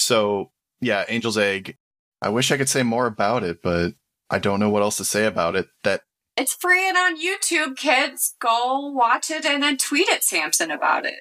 So 0.00 0.50
yeah, 0.80 1.04
Angel's 1.08 1.38
Egg. 1.38 1.76
I 2.20 2.28
wish 2.28 2.50
I 2.50 2.56
could 2.56 2.68
say 2.68 2.82
more 2.82 3.06
about 3.06 3.44
it, 3.44 3.62
but 3.62 3.92
I 4.30 4.38
don't 4.40 4.58
know 4.58 4.70
what 4.70 4.82
else 4.82 4.96
to 4.96 5.04
say 5.04 5.26
about 5.26 5.54
it. 5.54 5.68
That 5.84 6.00
it's 6.36 6.54
free 6.54 6.88
and 6.88 6.96
on 6.96 7.20
YouTube, 7.20 7.76
kids. 7.76 8.34
Go 8.40 8.90
watch 8.90 9.30
it 9.30 9.44
and 9.44 9.62
then 9.62 9.76
tweet 9.76 10.08
at 10.10 10.24
Samson 10.24 10.70
about 10.70 11.04
it. 11.06 11.14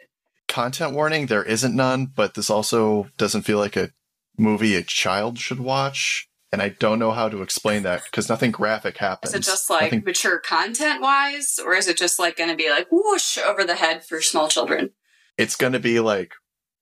content 0.47 0.93
warning, 0.93 1.25
there 1.27 1.43
isn't 1.43 1.75
none, 1.75 2.05
but 2.07 2.33
this 2.33 2.49
also 2.49 3.07
doesn't 3.17 3.43
feel 3.43 3.57
like 3.57 3.75
a 3.75 3.91
movie 4.37 4.75
a 4.75 4.83
child 4.83 5.39
should 5.39 5.59
watch. 5.59 6.27
And 6.51 6.61
I 6.61 6.69
don't 6.69 6.99
know 6.99 7.11
how 7.11 7.27
to 7.27 7.41
explain 7.41 7.83
that 7.83 8.03
because 8.05 8.29
nothing 8.29 8.51
graphic 8.51 8.97
happens. 8.97 9.33
Is 9.33 9.39
it 9.41 9.43
just 9.43 9.69
like 9.69 9.83
Nothing- 9.91 10.03
mature 10.05 10.39
content 10.39 11.01
wise, 11.01 11.59
or 11.63 11.73
is 11.75 11.87
it 11.87 11.97
just 11.97 12.17
like 12.19 12.37
going 12.37 12.49
to 12.49 12.55
be 12.55 12.69
like 12.69 12.87
whoosh 12.91 13.37
over 13.37 13.63
the 13.65 13.75
head 13.75 14.05
for 14.05 14.21
small 14.21 14.47
children? 14.47 14.91
it's 15.37 15.57
going 15.57 15.73
to 15.73 15.79
be 15.79 15.99
like 15.99 16.31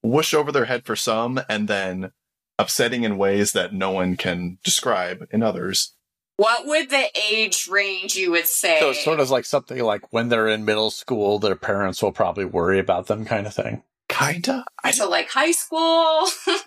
whoosh 0.03 0.31
over 0.31 0.51
their 0.51 0.65
head 0.65 0.85
for 0.85 0.95
some 0.95 1.39
and 1.49 1.67
then 1.67 2.11
upsetting 2.59 3.03
in 3.03 3.17
ways 3.17 3.51
that 3.53 3.73
no 3.73 3.89
one 3.89 4.15
can 4.15 4.59
describe 4.63 5.25
in 5.31 5.41
others. 5.41 5.95
What 6.37 6.65
would 6.65 6.89
the 6.89 7.05
age 7.31 7.67
range 7.67 8.15
you 8.15 8.31
would 8.31 8.47
say? 8.47 8.79
So 8.79 8.89
it's 8.89 9.03
sort 9.03 9.19
of 9.19 9.29
like 9.29 9.45
something 9.45 9.77
like 9.83 10.11
when 10.11 10.29
they're 10.29 10.47
in 10.47 10.65
middle 10.65 10.89
school, 10.91 11.37
their 11.39 11.55
parents 11.55 12.01
will 12.01 12.11
probably 12.11 12.45
worry 12.45 12.79
about 12.79 13.07
them, 13.07 13.23
kind 13.25 13.45
of 13.45 13.53
thing. 13.53 13.83
Kinda. 14.09 14.65
I 14.83 14.91
so 14.91 15.09
like 15.09 15.29
high 15.29 15.51
school. 15.51 16.27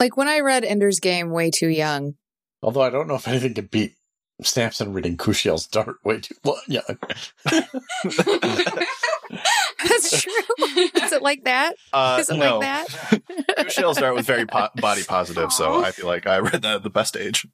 Like 0.00 0.16
when 0.16 0.28
I 0.28 0.38
read 0.40 0.64
Ender's 0.64 1.00
Game 1.00 1.30
way 1.30 1.50
too 1.50 1.66
young. 1.66 2.14
Although 2.62 2.82
I 2.82 2.90
don't 2.90 3.08
know 3.08 3.16
if 3.16 3.26
anything 3.26 3.54
could 3.54 3.68
beat 3.68 3.96
Samson 4.42 4.92
reading 4.92 5.16
Kushiel's 5.16 5.66
Dart 5.66 5.96
way 6.04 6.20
too 6.20 6.36
long. 6.44 6.60
Yeah. 6.68 6.82
That's 9.84 10.22
true. 10.22 10.32
Is 11.02 11.12
it 11.12 11.22
like 11.22 11.44
that? 11.44 11.74
Uh, 11.92 12.18
Is 12.20 12.30
it 12.30 12.36
no. 12.36 12.58
like 12.58 12.86
that? 12.86 13.22
Kushiel's 13.58 13.98
Dart 13.98 14.14
was 14.14 14.26
very 14.26 14.46
po- 14.46 14.68
body 14.76 15.02
positive, 15.02 15.52
so 15.52 15.82
I 15.82 15.90
feel 15.90 16.06
like 16.06 16.26
I 16.28 16.38
read 16.38 16.62
that 16.62 16.76
at 16.76 16.82
the 16.82 16.90
best 16.90 17.16
age. 17.16 17.46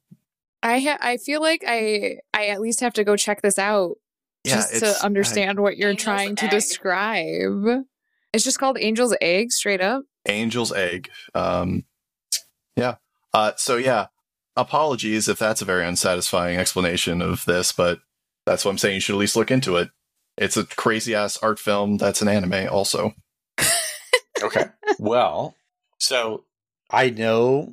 I 0.63 0.79
ha- 0.79 0.97
I 1.01 1.17
feel 1.17 1.41
like 1.41 1.63
I 1.67 2.17
I 2.33 2.47
at 2.47 2.61
least 2.61 2.79
have 2.79 2.93
to 2.93 3.03
go 3.03 3.15
check 3.15 3.41
this 3.41 3.59
out 3.59 3.95
just 4.45 4.79
to 4.79 5.03
understand 5.03 5.59
what 5.59 5.77
you're 5.77 5.89
Angel's 5.89 6.03
trying 6.03 6.35
to 6.37 6.47
describe. 6.47 7.85
It's 8.33 8.43
just 8.43 8.59
called 8.59 8.77
Angel's 8.77 9.15
Egg, 9.21 9.51
straight 9.51 9.81
up. 9.81 10.03
Angel's 10.25 10.73
egg. 10.73 11.09
Um, 11.33 11.85
yeah. 12.75 12.95
Uh, 13.33 13.53
so 13.57 13.77
yeah, 13.77 14.07
apologies 14.55 15.27
if 15.27 15.39
that's 15.39 15.61
a 15.61 15.65
very 15.65 15.85
unsatisfying 15.85 16.57
explanation 16.57 17.21
of 17.21 17.45
this, 17.45 17.71
but 17.71 17.99
that's 18.45 18.65
what 18.65 18.71
I'm 18.71 18.77
saying. 18.77 18.95
You 18.95 19.01
should 19.01 19.15
at 19.15 19.19
least 19.19 19.35
look 19.35 19.51
into 19.51 19.77
it. 19.77 19.89
It's 20.37 20.57
a 20.57 20.65
crazy 20.65 21.15
ass 21.15 21.37
art 21.41 21.59
film 21.59 21.97
that's 21.97 22.21
an 22.21 22.27
anime, 22.27 22.67
also. 22.69 23.13
Okay. 24.43 24.65
well, 24.99 25.55
so 25.97 26.43
I 26.89 27.09
know 27.09 27.71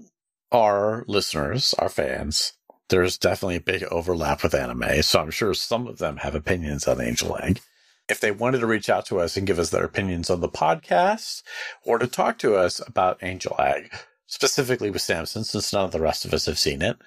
our 0.53 1.05
listeners, 1.09 1.75
our 1.77 1.89
fans, 1.89 2.53
there's 2.93 3.17
definitely 3.17 3.57
a 3.57 3.61
big 3.61 3.85
overlap 3.85 4.43
with 4.43 4.55
anime. 4.55 5.03
So 5.03 5.21
I'm 5.21 5.31
sure 5.31 5.55
some 5.55 5.87
of 5.87 5.97
them 5.97 6.19
have 6.19 6.35
opinions 6.35 6.87
on 6.87 7.01
Angel 7.01 7.39
Egg. 7.43 7.61
If 8.07 8.21
they 8.21 8.31
wanted 8.31 8.59
to 8.59 8.67
reach 8.67 8.91
out 8.91 9.07
to 9.07 9.19
us 9.19 9.35
and 9.35 9.47
give 9.47 9.59
us 9.59 9.71
their 9.71 9.85
opinions 9.85 10.29
on 10.29 10.41
the 10.41 10.49
podcast 10.49 11.43
or 11.85 11.99
to 11.99 12.07
talk 12.07 12.37
to 12.39 12.55
us 12.55 12.87
about 12.87 13.23
Angel 13.23 13.57
Egg, 13.59 13.91
specifically 14.27 14.91
with 14.91 15.01
Samson, 15.01 15.43
since 15.43 15.73
none 15.73 15.87
of 15.87 15.93
the 15.93 16.01
rest 16.01 16.27
of 16.27 16.35
us 16.35 16.45
have 16.45 16.59
seen 16.59 16.83
it, 16.83 16.99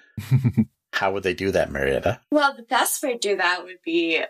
how 0.93 1.13
would 1.13 1.21
they 1.21 1.35
do 1.35 1.51
that, 1.51 1.71
Marietta? 1.71 2.19
Well, 2.31 2.55
the 2.55 2.63
best 2.63 3.03
way 3.03 3.13
to 3.13 3.19
do 3.19 3.37
that 3.37 3.63
would 3.63 3.83
be 3.85 4.23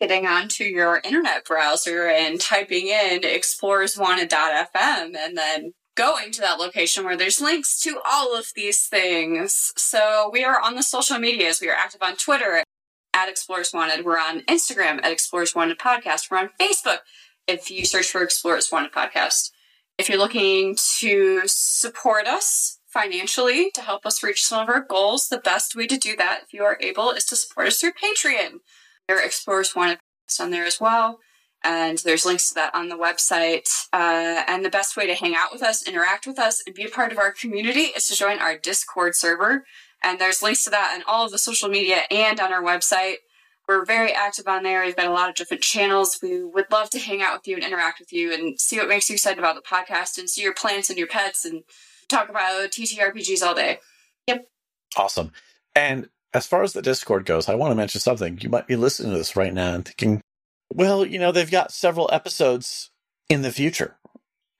getting 0.00 0.26
onto 0.26 0.64
your 0.64 1.02
internet 1.04 1.44
browser 1.44 2.08
and 2.08 2.40
typing 2.40 2.86
in 2.86 3.20
explorerswanted.fm 3.20 5.14
and 5.14 5.36
then 5.36 5.74
going 5.96 6.32
to 6.32 6.40
that 6.40 6.58
location 6.58 7.04
where 7.04 7.16
there's 7.16 7.40
links 7.40 7.80
to 7.82 8.00
all 8.04 8.36
of 8.36 8.46
these 8.54 8.86
things. 8.86 9.72
So 9.76 10.30
we 10.32 10.44
are 10.44 10.60
on 10.60 10.74
the 10.74 10.82
social 10.82 11.18
medias. 11.18 11.60
We 11.60 11.68
are 11.68 11.76
active 11.76 12.02
on 12.02 12.16
Twitter 12.16 12.62
at 13.14 13.28
Explorers 13.28 13.72
Wanted. 13.72 14.04
We're 14.04 14.18
on 14.18 14.40
Instagram 14.42 14.98
at 15.04 15.12
Explorers 15.12 15.54
Wanted 15.54 15.78
Podcast. 15.78 16.30
We're 16.30 16.38
on 16.38 16.50
Facebook 16.60 16.98
if 17.46 17.70
you 17.70 17.84
search 17.84 18.10
for 18.10 18.22
Explorers 18.22 18.70
Wanted 18.72 18.92
Podcast. 18.92 19.50
If 19.98 20.08
you're 20.08 20.18
looking 20.18 20.76
to 20.98 21.42
support 21.46 22.26
us 22.26 22.78
financially 22.86 23.70
to 23.74 23.82
help 23.82 24.06
us 24.06 24.22
reach 24.22 24.44
some 24.44 24.62
of 24.62 24.68
our 24.68 24.80
goals, 24.80 25.28
the 25.28 25.38
best 25.38 25.76
way 25.76 25.86
to 25.86 25.96
do 25.96 26.16
that, 26.16 26.40
if 26.44 26.54
you 26.54 26.62
are 26.62 26.78
able, 26.80 27.10
is 27.10 27.24
to 27.26 27.36
support 27.36 27.66
us 27.68 27.78
through 27.78 27.92
Patreon. 27.92 28.60
There 29.06 29.18
are 29.18 29.24
Explorers 29.24 29.74
Wanted 29.76 29.98
on 30.40 30.50
there 30.50 30.64
as 30.64 30.80
well. 30.80 31.18
And 31.64 31.98
there's 31.98 32.26
links 32.26 32.48
to 32.48 32.54
that 32.54 32.74
on 32.74 32.88
the 32.88 32.96
website. 32.96 33.68
Uh, 33.92 34.42
and 34.48 34.64
the 34.64 34.70
best 34.70 34.96
way 34.96 35.06
to 35.06 35.14
hang 35.14 35.34
out 35.34 35.52
with 35.52 35.62
us, 35.62 35.86
interact 35.86 36.26
with 36.26 36.38
us, 36.38 36.62
and 36.66 36.74
be 36.74 36.84
a 36.84 36.88
part 36.88 37.12
of 37.12 37.18
our 37.18 37.32
community 37.32 37.92
is 37.96 38.06
to 38.08 38.16
join 38.16 38.38
our 38.38 38.58
Discord 38.58 39.14
server. 39.14 39.64
And 40.02 40.18
there's 40.18 40.42
links 40.42 40.64
to 40.64 40.70
that 40.70 40.94
on 40.94 41.04
all 41.06 41.24
of 41.24 41.32
the 41.32 41.38
social 41.38 41.68
media 41.68 42.00
and 42.10 42.40
on 42.40 42.52
our 42.52 42.62
website. 42.62 43.16
We're 43.68 43.84
very 43.84 44.12
active 44.12 44.48
on 44.48 44.64
there. 44.64 44.84
We've 44.84 44.96
got 44.96 45.06
a 45.06 45.12
lot 45.12 45.28
of 45.28 45.36
different 45.36 45.62
channels. 45.62 46.18
We 46.20 46.42
would 46.42 46.70
love 46.72 46.90
to 46.90 46.98
hang 46.98 47.22
out 47.22 47.34
with 47.38 47.46
you 47.46 47.54
and 47.54 47.64
interact 47.64 48.00
with 48.00 48.12
you 48.12 48.32
and 48.32 48.60
see 48.60 48.76
what 48.78 48.88
makes 48.88 49.08
you 49.08 49.14
excited 49.14 49.38
about 49.38 49.54
the 49.54 49.62
podcast 49.62 50.18
and 50.18 50.28
see 50.28 50.42
your 50.42 50.52
plants 50.52 50.90
and 50.90 50.98
your 50.98 51.06
pets 51.06 51.44
and 51.44 51.62
talk 52.08 52.28
about 52.28 52.70
TTRPGs 52.70 53.42
all 53.42 53.54
day. 53.54 53.78
Yep. 54.26 54.46
Awesome. 54.96 55.32
And 55.76 56.08
as 56.34 56.46
far 56.46 56.62
as 56.62 56.72
the 56.72 56.82
Discord 56.82 57.24
goes, 57.24 57.48
I 57.48 57.54
want 57.54 57.70
to 57.70 57.76
mention 57.76 58.00
something. 58.00 58.38
You 58.40 58.48
might 58.48 58.66
be 58.66 58.76
listening 58.76 59.12
to 59.12 59.18
this 59.18 59.36
right 59.36 59.54
now 59.54 59.74
and 59.74 59.84
thinking, 59.84 60.20
well, 60.74 61.06
you 61.06 61.18
know, 61.18 61.32
they've 61.32 61.50
got 61.50 61.72
several 61.72 62.08
episodes 62.12 62.90
in 63.28 63.42
the 63.42 63.52
future. 63.52 63.96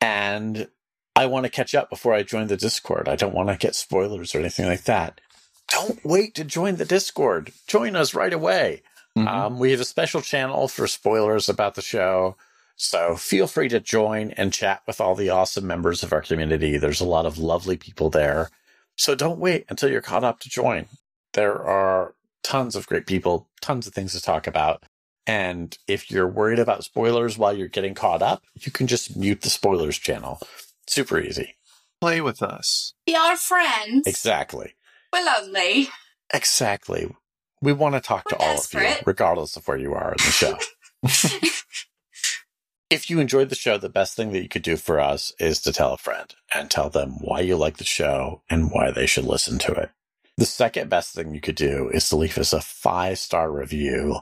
And 0.01 0.68
I 1.16 1.26
want 1.26 1.44
to 1.44 1.51
catch 1.51 1.74
up 1.74 1.90
before 1.90 2.14
I 2.14 2.22
join 2.22 2.48
the 2.48 2.56
Discord. 2.56 3.09
I 3.09 3.16
don't 3.16 3.34
want 3.34 3.48
to 3.48 3.56
get 3.56 3.74
spoilers 3.74 4.34
or 4.34 4.40
anything 4.40 4.66
like 4.66 4.84
that. 4.84 5.20
Don't 5.68 6.05
wait 6.05 6.34
to 6.36 6.44
join 6.44 6.76
the 6.76 6.84
Discord. 6.84 7.52
Join 7.66 7.97
us 7.97 8.14
right 8.14 8.32
away. 8.32 8.82
Mhm. 9.16 9.28
Um, 9.28 9.59
we 9.59 9.70
have 9.72 9.80
a 9.80 9.84
special 9.84 10.20
channel 10.22 10.68
for 10.68 10.86
spoilers 10.86 11.48
about 11.48 11.74
the 11.74 11.82
show. 11.82 12.36
So 12.76 13.16
feel 13.16 13.47
free 13.47 13.68
to 13.68 13.80
join 13.80 14.32
and 14.32 14.52
chat 14.52 14.82
with 14.86 15.01
all 15.01 15.14
the 15.14 15.30
awesome 15.30 15.66
members 15.66 16.02
of 16.02 16.12
our 16.12 16.22
community. 16.22 16.78
There's 16.78 17.01
a 17.01 17.06
lot 17.06 17.26
of 17.26 17.39
lovely 17.39 17.76
people 17.76 18.10
there. 18.10 18.51
So 18.97 19.14
don't 19.14 19.39
wait 19.39 19.66
until 19.68 19.90
you're 19.90 20.01
caught 20.02 20.24
up 20.24 20.40
to 20.40 20.48
join. 20.51 20.86
There 21.34 21.62
are 21.62 22.14
tons 22.43 22.74
of 22.76 22.86
great 22.86 23.06
people, 23.06 23.48
tons 23.60 23.86
of 23.86 23.94
things 23.94 24.12
to 24.12 24.20
talk 24.20 24.47
about. 24.47 24.84
And 25.27 25.77
if 25.86 26.11
you're 26.11 26.28
worried 26.28 26.59
about 26.59 26.85
spoilers 26.85 27.39
while 27.39 27.57
you're 27.57 27.69
getting 27.69 27.94
caught 27.94 28.23
up, 28.23 28.43
you 28.61 28.73
can 28.73 28.86
just 28.86 29.16
mute 29.16 29.43
the 29.43 29.51
spoilers 29.51 29.99
channel. 29.99 30.40
Super 30.86 31.20
easy. 31.20 31.57
Play 32.01 32.20
with 32.20 32.43
us. 32.43 32.94
Be 33.07 33.15
our 33.15 33.36
friends. 33.36 34.07
Exactly. 34.07 34.74
We're 35.12 35.24
lonely. 35.24 35.89
Exactly. 36.35 37.15
We 37.61 37.73
want 37.73 37.94
to 37.94 38.01
talk 38.01 38.24
to 38.28 38.36
We're 38.40 38.47
all 38.47 38.59
of 38.59 38.74
you, 38.74 38.94
regardless 39.07 39.57
of 39.57 39.69
where 39.69 39.77
you 39.77 39.94
are 39.94 40.12
in 40.12 40.16
the 40.16 40.23
show. 40.23 40.59
if 42.90 43.09
you 43.09 43.20
enjoyed 43.20 43.51
the 43.51 43.55
show, 43.55 43.78
the 43.78 43.89
best 43.89 44.16
thing 44.16 44.32
that 44.32 44.43
you 44.43 44.49
could 44.49 44.62
do 44.62 44.77
for 44.77 44.99
us 44.99 45.32
is 45.39 45.61
to 45.62 45.73
tell 45.73 45.93
a 45.93 45.99
friend 45.99 46.35
and 46.53 46.70
tell 46.70 46.90
them 46.90 47.19
why 47.20 47.40
you 47.40 47.57
like 47.57 47.77
the 47.77 47.85
show 47.85 48.43
and 48.51 48.73
why 48.73 48.90
they 48.90 49.07
should 49.07 49.24
listen 49.24 49.59
to 49.61 49.73
it. 49.73 49.90
The 50.36 50.44
second 50.44 50.90
best 50.90 51.15
thing 51.15 51.35
you 51.35 51.40
could 51.40 51.55
do 51.55 51.89
is 51.93 52.09
to 52.09 52.16
leave 52.16 52.39
us 52.39 52.53
a 52.53 52.61
five 52.61 53.19
star 53.19 53.53
review 53.53 54.16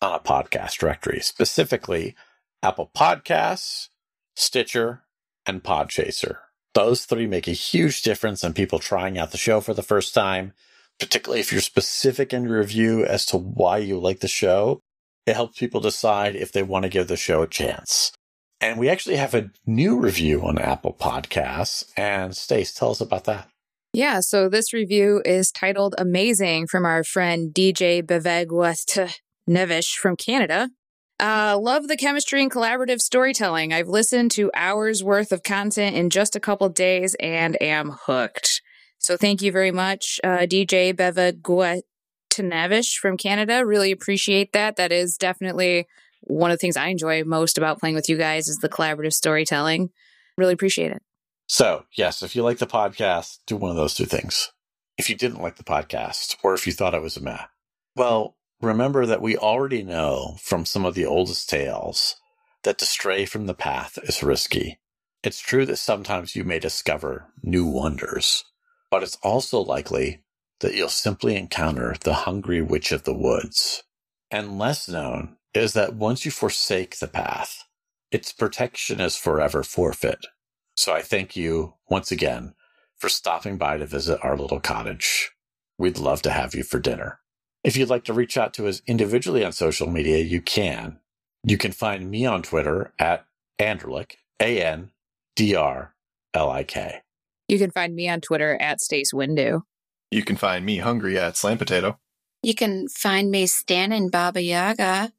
on 0.00 0.14
a 0.14 0.18
podcast 0.18 0.78
directory, 0.78 1.20
specifically 1.20 2.14
Apple 2.62 2.90
Podcasts, 2.96 3.88
Stitcher, 4.36 5.02
and 5.46 5.62
Podchaser. 5.62 6.36
Those 6.74 7.04
three 7.04 7.26
make 7.26 7.48
a 7.48 7.52
huge 7.52 8.02
difference 8.02 8.44
in 8.44 8.52
people 8.52 8.78
trying 8.78 9.18
out 9.18 9.32
the 9.32 9.38
show 9.38 9.60
for 9.60 9.74
the 9.74 9.82
first 9.82 10.14
time, 10.14 10.52
particularly 10.98 11.40
if 11.40 11.50
you're 11.52 11.60
specific 11.60 12.32
in 12.32 12.44
your 12.44 12.58
review 12.58 13.04
as 13.04 13.26
to 13.26 13.36
why 13.36 13.78
you 13.78 13.98
like 13.98 14.20
the 14.20 14.28
show. 14.28 14.80
It 15.26 15.34
helps 15.34 15.58
people 15.58 15.80
decide 15.80 16.36
if 16.36 16.52
they 16.52 16.62
want 16.62 16.84
to 16.84 16.88
give 16.88 17.08
the 17.08 17.16
show 17.16 17.42
a 17.42 17.46
chance. 17.46 18.12
And 18.60 18.78
we 18.78 18.88
actually 18.88 19.16
have 19.16 19.34
a 19.34 19.50
new 19.66 19.98
review 19.98 20.42
on 20.42 20.58
Apple 20.58 20.96
Podcasts. 20.98 21.90
And 21.96 22.36
Stace, 22.36 22.72
tell 22.74 22.90
us 22.90 23.00
about 23.00 23.24
that. 23.24 23.48
Yeah, 23.92 24.20
so 24.20 24.48
this 24.48 24.72
review 24.72 25.20
is 25.24 25.50
titled 25.50 25.94
Amazing 25.98 26.68
from 26.68 26.84
our 26.84 27.02
friend 27.02 27.52
DJ 27.52 28.02
Bevegwest 28.02 29.12
Nevish 29.50 29.96
from 29.96 30.16
Canada. 30.16 30.70
Uh, 31.18 31.58
love 31.60 31.88
the 31.88 31.96
chemistry 31.96 32.40
and 32.40 32.50
collaborative 32.50 33.00
storytelling. 33.00 33.72
I've 33.72 33.88
listened 33.88 34.30
to 34.32 34.50
hours 34.54 35.04
worth 35.04 35.32
of 35.32 35.42
content 35.42 35.96
in 35.96 36.08
just 36.08 36.34
a 36.34 36.40
couple 36.40 36.68
days 36.70 37.14
and 37.20 37.60
am 37.60 37.96
hooked. 38.06 38.62
So 38.98 39.16
thank 39.16 39.42
you 39.42 39.52
very 39.52 39.70
much, 39.70 40.20
uh, 40.24 40.46
DJ 40.46 40.94
Bevegwest 40.94 42.96
from 42.96 43.18
Canada. 43.18 43.66
Really 43.66 43.90
appreciate 43.90 44.52
that. 44.52 44.76
That 44.76 44.92
is 44.92 45.18
definitely 45.18 45.86
one 46.22 46.50
of 46.50 46.54
the 46.54 46.60
things 46.60 46.76
I 46.76 46.88
enjoy 46.88 47.24
most 47.24 47.58
about 47.58 47.80
playing 47.80 47.96
with 47.96 48.08
you 48.08 48.16
guys 48.16 48.48
is 48.48 48.58
the 48.58 48.68
collaborative 48.68 49.12
storytelling. 49.12 49.90
Really 50.38 50.52
appreciate 50.52 50.92
it. 50.92 51.02
So, 51.46 51.84
yes, 51.96 52.22
if 52.22 52.36
you 52.36 52.42
like 52.42 52.58
the 52.58 52.66
podcast, 52.66 53.38
do 53.46 53.56
one 53.56 53.70
of 53.70 53.76
those 53.76 53.94
two 53.94 54.04
things. 54.04 54.52
If 54.96 55.10
you 55.10 55.16
didn't 55.16 55.42
like 55.42 55.56
the 55.56 55.64
podcast, 55.64 56.36
or 56.44 56.54
if 56.54 56.66
you 56.66 56.72
thought 56.72 56.94
it 56.94 57.02
was 57.02 57.16
a 57.16 57.20
meh, 57.20 57.44
well, 57.96 58.36
remember 58.60 59.06
that 59.06 59.22
we 59.22 59.36
already 59.36 59.82
know 59.82 60.36
from 60.40 60.64
some 60.64 60.84
of 60.84 60.94
the 60.94 61.06
oldest 61.06 61.48
tales 61.48 62.16
that 62.62 62.78
to 62.78 62.84
stray 62.84 63.24
from 63.24 63.46
the 63.46 63.54
path 63.54 63.98
is 64.02 64.22
risky. 64.22 64.78
It's 65.22 65.40
true 65.40 65.66
that 65.66 65.76
sometimes 65.76 66.36
you 66.36 66.44
may 66.44 66.58
discover 66.58 67.32
new 67.42 67.66
wonders, 67.66 68.44
but 68.90 69.02
it's 69.02 69.18
also 69.22 69.60
likely 69.60 70.22
that 70.60 70.74
you'll 70.74 70.88
simply 70.88 71.36
encounter 71.36 71.96
the 72.02 72.14
hungry 72.14 72.60
witch 72.60 72.92
of 72.92 73.04
the 73.04 73.14
woods. 73.14 73.82
And 74.30 74.58
less 74.58 74.88
known 74.88 75.36
is 75.54 75.72
that 75.72 75.94
once 75.94 76.24
you 76.24 76.30
forsake 76.30 76.98
the 76.98 77.08
path, 77.08 77.64
its 78.10 78.32
protection 78.32 79.00
is 79.00 79.16
forever 79.16 79.62
forfeit. 79.62 80.26
So 80.76 80.92
I 80.92 81.02
thank 81.02 81.36
you 81.36 81.74
once 81.88 82.10
again 82.10 82.54
for 82.96 83.08
stopping 83.08 83.56
by 83.56 83.78
to 83.78 83.86
visit 83.86 84.20
our 84.22 84.36
little 84.36 84.60
cottage. 84.60 85.30
We'd 85.78 85.98
love 85.98 86.22
to 86.22 86.30
have 86.30 86.54
you 86.54 86.62
for 86.62 86.78
dinner. 86.78 87.20
If 87.62 87.76
you'd 87.76 87.90
like 87.90 88.04
to 88.04 88.12
reach 88.12 88.38
out 88.38 88.54
to 88.54 88.68
us 88.68 88.80
individually 88.86 89.44
on 89.44 89.52
social 89.52 89.88
media, 89.88 90.18
you 90.18 90.40
can. 90.40 90.98
You 91.44 91.58
can 91.58 91.72
find 91.72 92.10
me 92.10 92.24
on 92.24 92.42
Twitter 92.42 92.92
at 92.98 93.26
Andrlik, 93.58 94.12
A 94.40 94.62
N 94.62 94.90
D 95.36 95.54
R 95.54 95.94
L 96.34 96.50
I 96.50 96.64
K. 96.64 97.02
You 97.48 97.58
can 97.58 97.70
find 97.70 97.94
me 97.94 98.08
on 98.08 98.20
Twitter 98.20 98.56
at 98.60 98.80
Stace 98.80 99.12
Windu. 99.12 99.62
You 100.10 100.24
can 100.24 100.36
find 100.36 100.64
me 100.64 100.78
hungry 100.78 101.18
at 101.18 101.36
Slam 101.36 101.58
Potato. 101.58 101.98
You 102.42 102.54
can 102.54 102.88
find 102.88 103.30
me 103.30 103.46
standing 103.46 104.08
Baba 104.08 104.40
Yaga 104.42 105.12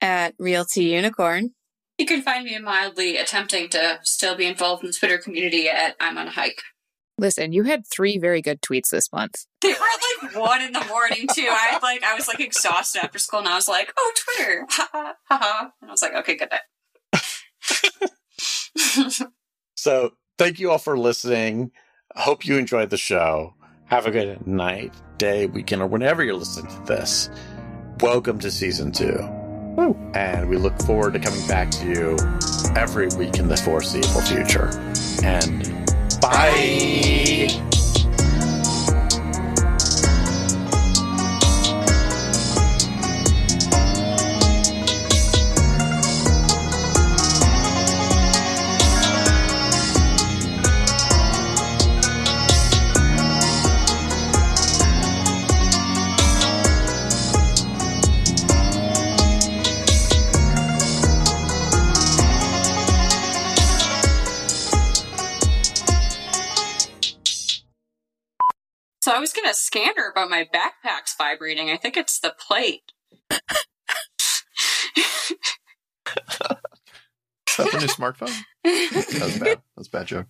at 0.00 0.34
Realty 0.38 0.84
Unicorn. 0.84 1.50
You 1.98 2.06
can 2.06 2.22
find 2.22 2.44
me 2.44 2.58
mildly 2.58 3.16
attempting 3.16 3.68
to 3.70 3.98
still 4.02 4.36
be 4.36 4.46
involved 4.46 4.82
in 4.82 4.88
the 4.88 4.92
Twitter 4.92 5.18
community 5.18 5.68
at 5.68 5.96
I'm 6.00 6.18
on 6.18 6.28
a 6.28 6.30
hike. 6.30 6.62
Listen, 7.16 7.52
you 7.52 7.62
had 7.62 7.86
three 7.86 8.18
very 8.18 8.42
good 8.42 8.60
tweets 8.60 8.90
this 8.90 9.12
month. 9.12 9.46
They 9.60 9.72
were 9.72 9.78
like 10.24 10.36
one 10.36 10.60
in 10.62 10.72
the 10.72 10.84
morning 10.86 11.26
too. 11.32 11.46
I 11.48 11.78
like 11.82 12.02
I 12.02 12.14
was 12.14 12.26
like 12.26 12.40
exhausted 12.40 13.04
after 13.04 13.18
school, 13.18 13.40
and 13.40 13.48
I 13.48 13.54
was 13.54 13.68
like, 13.68 13.92
"Oh, 13.96 14.12
Twitter, 14.16 14.66
ha 14.70 14.88
ha 14.92 15.14
ha 15.28 15.38
ha," 15.38 15.70
and 15.80 15.90
I 15.90 15.92
was 15.92 16.02
like, 16.02 16.14
"Okay, 16.14 16.36
good 16.36 16.50
night." 16.50 16.60
So 19.76 20.12
thank 20.38 20.58
you 20.60 20.70
all 20.70 20.78
for 20.78 20.96
listening. 20.96 21.70
Hope 22.14 22.46
you 22.46 22.56
enjoyed 22.56 22.88
the 22.88 22.96
show. 22.96 23.54
Have 23.86 24.06
a 24.06 24.10
good 24.10 24.46
night, 24.46 24.94
day, 25.18 25.44
weekend, 25.44 25.82
or 25.82 25.86
whenever 25.86 26.24
you're 26.24 26.36
listening 26.36 26.72
to 26.74 26.82
this. 26.86 27.28
Welcome 28.00 28.38
to 28.38 28.50
season 28.50 28.92
two. 28.92 29.18
And 30.14 30.48
we 30.48 30.56
look 30.56 30.80
forward 30.84 31.12
to 31.12 31.18
coming 31.18 31.46
back 31.48 31.70
to 31.72 31.86
you 31.86 32.16
every 32.74 33.08
week 33.18 33.38
in 33.38 33.48
the 33.48 33.58
foreseeable 33.58 34.22
future. 34.22 34.70
And 35.22 35.83
bye. 36.28 37.48
So 37.48 37.73
I 69.14 69.20
was 69.20 69.32
gonna 69.32 69.54
scan 69.54 69.94
her, 69.96 70.12
but 70.14 70.28
my 70.28 70.44
backpack's 70.52 71.14
vibrating. 71.16 71.70
I 71.70 71.76
think 71.76 71.96
it's 71.96 72.18
the 72.18 72.34
plate. 72.38 72.92
Is 73.30 73.38
that 77.58 77.70
the 77.72 77.78
new 77.78 77.86
smartphone? 77.86 78.34
That 78.64 79.22
was 79.22 79.38
bad. 79.38 79.46
That 79.58 79.62
was 79.76 79.86
a 79.86 79.90
bad 79.90 80.06
joke. 80.06 80.26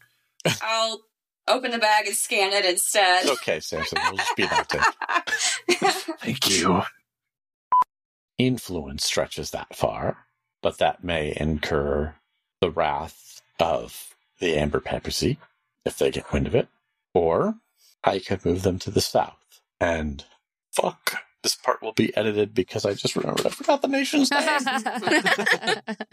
I'll 0.63 1.01
open 1.49 1.71
the 1.71 1.79
bag 1.79 2.07
and 2.07 2.15
scan 2.15 2.53
it 2.53 2.65
instead. 2.67 3.27
Okay, 3.29 3.61
Samson, 3.61 3.99
we'll 4.05 4.17
just 4.17 4.37
be 4.37 4.45
that 4.45 4.69
day. 5.69 5.77
Thank 6.21 6.51
you. 6.51 6.83
influence 8.37 9.05
stretches 9.05 9.51
that 9.53 9.75
far, 9.75 10.27
but 10.63 10.79
that 10.79 11.03
may 11.03 11.35
incur 11.41 12.15
the 12.61 12.71
wrath 12.71 13.41
of 13.59 14.15
the 14.41 14.57
Amber 14.57 14.81
Papacy 14.81 15.39
if 15.87 15.97
they 15.97 16.11
get 16.11 16.33
wind 16.33 16.47
of 16.47 16.55
it. 16.55 16.69
Or 17.15 17.55
I 18.05 18.21
could 18.21 18.45
move 18.47 18.63
them 18.63 18.79
to 18.81 18.91
the 18.93 19.03
south. 19.03 19.37
And 19.81 20.25
fuck, 20.73 21.17
this 21.43 21.57
part 21.57 21.83
will 21.83 21.93
be 21.95 22.17
edited 22.17 22.55
because 22.55 22.87
I 22.87 22.95
just 22.95 23.17
remembered 23.17 23.47
I 23.47 23.51
forgot 23.51 23.83
the 23.83 23.89
nation's 23.89 24.31
name. 24.35 24.61